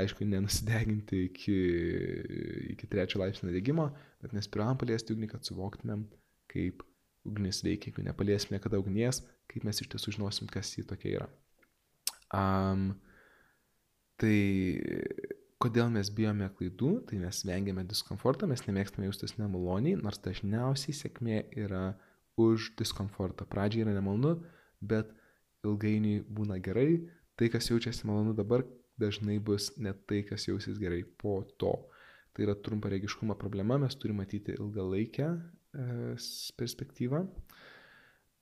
aišku, 0.00 0.24
nenusideginti 0.24 1.26
iki, 1.28 1.56
iki 2.72 2.88
trečio 2.88 3.20
laipsnio 3.20 3.52
degimo, 3.52 3.90
bet 4.24 4.32
mes 4.32 4.48
privalom 4.48 4.80
paliesti 4.80 5.12
ugnį, 5.12 5.28
kad 5.34 5.44
suvoktumėm, 5.44 6.06
kaip 6.52 6.80
ugnis 7.28 7.60
veikia, 7.62 7.90
jeigu 7.90 8.06
nepaliesim 8.06 8.56
niekada 8.56 8.80
ugnies, 8.80 9.20
kaip 9.52 9.66
mes 9.68 9.82
iš 9.84 9.92
tiesų 9.92 10.16
žinosim, 10.16 10.48
kas 10.52 10.72
ji 10.78 10.86
tokia 10.88 11.12
yra. 11.18 11.28
Um, 12.32 12.88
tai 14.16 14.38
kodėl 15.62 15.90
mes 15.94 16.10
bijome 16.10 16.48
klaidų, 16.56 16.92
tai 17.08 17.20
mes 17.22 17.42
vengiame 17.46 17.84
diskomfortą, 17.86 18.48
mes 18.50 18.64
nemėgstame 18.66 19.06
jaustis 19.06 19.36
nemaloniai, 19.38 19.98
nors 20.00 20.18
dažniausiai 20.24 20.94
sėkmė 20.96 21.44
yra 21.64 21.92
už 22.40 22.72
diskomfortą. 22.80 23.46
Pradžiai 23.50 23.84
yra 23.86 23.94
nemalonu, 23.96 24.40
bet 24.80 25.12
ilgainiui 25.66 26.22
būna 26.26 26.58
gerai, 26.64 27.04
tai, 27.38 27.50
kas 27.52 27.70
jaučiasi 27.70 28.08
malonu 28.08 28.34
dabar, 28.38 28.64
dažnai 29.00 29.38
bus 29.42 29.70
ne 29.78 29.94
tai, 30.08 30.22
kas 30.26 30.48
jausis 30.48 30.80
gerai 30.82 31.02
po 31.04 31.40
to. 31.60 31.72
Tai 32.32 32.46
yra 32.46 32.56
trumparegiškumo 32.56 33.36
problema, 33.38 33.78
mes 33.80 33.96
turime 34.00 34.22
matyti 34.22 34.56
ilgalaikę 34.56 35.26
e, 35.28 35.86
perspektyvą. 36.58 37.26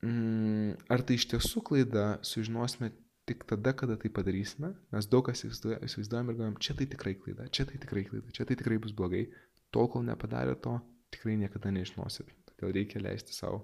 Mm, 0.06 0.76
ar 0.88 1.02
tai 1.04 1.18
iš 1.18 1.26
tiesų 1.34 1.62
klaida, 1.66 2.04
sužinosime 2.24 2.92
tik 3.28 3.44
tada, 3.48 3.72
kada 3.76 3.96
tai 4.00 4.10
padarysime, 4.14 4.72
nes 4.94 5.08
daug 5.10 5.26
kas 5.26 5.44
įsivaizduojam 5.46 6.32
ir 6.32 6.38
galvojam, 6.38 6.56
čia 6.62 6.74
tai 6.78 6.86
tikrai 6.90 7.14
klaida, 7.18 7.46
čia 7.54 7.66
tai 7.68 7.78
tikrai 7.82 8.06
klaida, 8.08 8.32
čia 8.34 8.46
tai 8.48 8.56
tikrai 8.58 8.78
bus 8.82 8.94
blogai, 8.96 9.26
tol 9.74 9.90
kol 9.92 10.02
nepadarė 10.06 10.56
to, 10.64 10.78
tikrai 11.14 11.36
niekada 11.38 11.70
nežinosit. 11.74 12.32
Todėl 12.50 12.74
reikia 12.78 13.02
leisti 13.02 13.36
savo 13.36 13.62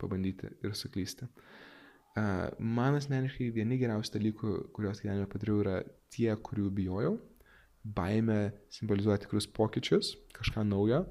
pabandyti 0.00 0.50
ir 0.64 0.74
suklysti. 0.74 1.28
Man 2.58 2.98
asmeniškai 2.98 3.48
vieni 3.54 3.78
geriausių 3.80 4.16
dalykų, 4.16 4.50
kuriuos 4.74 5.00
gyvenime 5.02 5.26
padariau, 5.30 5.60
yra 5.64 5.76
tie, 6.14 6.30
kurių 6.46 6.68
bijojau. 6.74 7.16
Baime 7.84 8.54
simbolizuoja 8.72 9.18
tikrus 9.24 9.48
pokyčius, 9.50 10.14
kažką 10.36 10.62
naujo, 10.66 11.02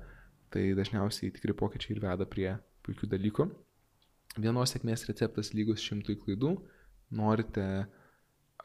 tai 0.53 0.71
dažniausiai 0.77 1.33
tikri 1.35 1.55
pokyčiai 1.57 1.97
ir 1.97 2.03
veda 2.03 2.27
prie 2.29 2.53
puikių 2.87 3.09
dalykų. 3.11 3.47
Vienos 4.41 4.73
sėkmės 4.73 5.03
receptas 5.09 5.51
lygus 5.53 5.83
šimtui 5.83 6.15
klaidų. 6.23 6.55
Norite, 7.13 7.65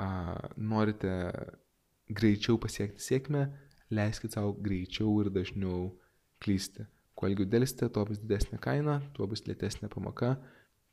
uh, 0.00 0.44
norite 0.56 1.12
greičiau 2.08 2.58
pasiekti 2.60 3.02
sėkmę, 3.04 3.48
leiskit 3.92 4.36
savo 4.36 4.54
greičiau 4.64 5.18
ir 5.22 5.32
dažniau 5.32 5.90
klysti. 6.42 6.86
Kuo 7.18 7.28
ilgiau 7.28 7.48
dėlsite, 7.50 7.88
tuo 7.92 8.04
bus 8.08 8.20
didesnė 8.22 8.60
kaina, 8.62 9.00
tuo 9.16 9.26
bus 9.28 9.44
lėtesnė 9.48 9.90
pamoka, 9.92 10.36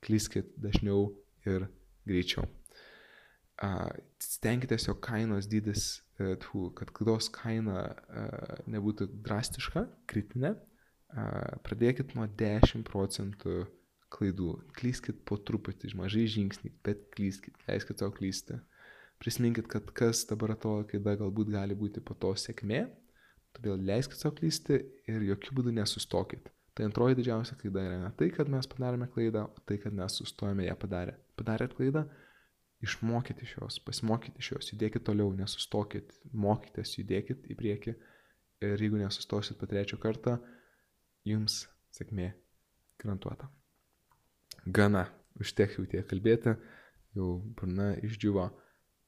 klyskit 0.06 0.52
dažniau 0.62 1.12
ir 1.46 1.68
greičiau. 2.10 2.48
Stenkitės, 4.20 4.90
jog 4.90 5.00
kainos 5.06 5.48
dydis, 5.48 6.02
e, 6.20 6.34
kad 6.76 6.92
klaidos 6.92 7.30
kaina 7.32 7.86
nebūtų 8.68 9.08
drastiška, 9.24 9.86
kritinė. 10.12 10.56
Pradėkit 11.64 12.16
nuo 12.18 12.26
10 12.28 12.84
procentų 12.90 13.64
klaidų. 14.16 14.52
Klyskit 14.78 15.22
po 15.28 15.38
truputį, 15.38 15.92
mažai 16.00 16.26
žingsniai, 16.32 16.74
bet 16.86 17.08
klyskit, 17.16 17.58
leiskit 17.68 18.02
savo 18.02 18.16
klysti. 18.16 18.60
Prisiminkit, 19.22 19.70
kad 19.72 19.88
kas 19.96 20.26
dabar 20.30 20.56
atrodo 20.56 20.88
klaida 20.90 21.16
galbūt 21.22 21.54
gali 21.54 21.78
būti 21.78 22.04
po 22.04 22.18
to 22.20 22.34
sėkmė, 22.40 22.86
todėl 23.56 23.80
leiskit 23.88 24.20
savo 24.20 24.36
klysti 24.40 24.82
ir 25.12 25.26
jokių 25.30 25.56
būdų 25.60 25.76
nesustokit. 25.78 26.52
Tai 26.76 26.90
antroji 26.90 27.16
didžiausia 27.22 27.56
klaida 27.60 27.86
yra 27.88 28.00
ne 28.02 28.12
tai, 28.20 28.28
kad 28.36 28.52
mes 28.52 28.68
padarėme 28.68 29.08
klaidą, 29.14 29.46
o 29.48 29.64
tai, 29.68 29.78
kad 29.80 29.96
mes 29.96 30.18
sustojame 30.20 30.68
ją 30.68 30.76
padarę. 30.80 31.16
Padarėt 31.40 31.76
klaidą, 31.78 32.04
išmokit 32.84 33.40
iš 33.46 33.56
jos, 33.62 33.80
pasimokit 33.88 34.36
iš 34.42 34.52
jos, 34.56 34.72
judėkit 34.74 35.06
toliau, 35.08 35.32
nesustokit, 35.40 36.12
mokytės, 36.36 36.98
judėkit 37.00 37.48
į 37.48 37.60
priekį 37.62 37.96
ir 38.66 38.84
jeigu 38.84 39.00
nesustosit 39.00 39.60
po 39.60 39.70
trečio 39.72 40.00
karto, 40.04 40.36
jums 41.28 41.64
sėkmė 41.96 42.34
garantuota. 43.00 43.48
Gana, 44.66 45.06
užtek 45.38 45.78
jau 45.78 45.86
tiek 45.86 46.02
kalbėti, 46.10 46.56
jau 47.14 47.38
burna 47.58 47.94
išdžiuvo. 48.02 48.50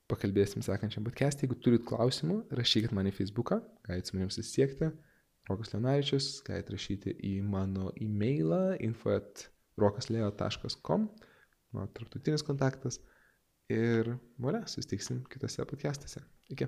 Pakalbėsim 0.07 0.63
sekančiam 0.63 1.03
podcast'e. 1.03 1.43
Jeigu 1.43 1.57
turit 1.59 1.83
klausimų, 1.87 2.47
rašykit 2.55 2.91
man 2.95 3.07
į 3.09 3.11
Facebooką, 3.17 3.57
galite 3.83 4.07
su 4.07 4.15
manim 4.15 4.29
susisiekti. 4.31 4.87
Rokas 5.49 5.73
Leonaričius, 5.73 6.25
galite 6.47 6.71
rašyti 6.75 7.09
į 7.25 7.41
mano 7.43 7.85
e-mailą 7.97 8.77
info.rokasleo.com, 8.85 11.01
mano 11.73 11.87
tarptautinis 11.97 12.43
kontaktas. 12.47 12.95
Ir 13.73 14.03
voilà, 14.39 14.61
susitiksim 14.69 15.17
kitose 15.31 15.65
podcast'ose. 15.67 16.19
Iki. 16.53 16.65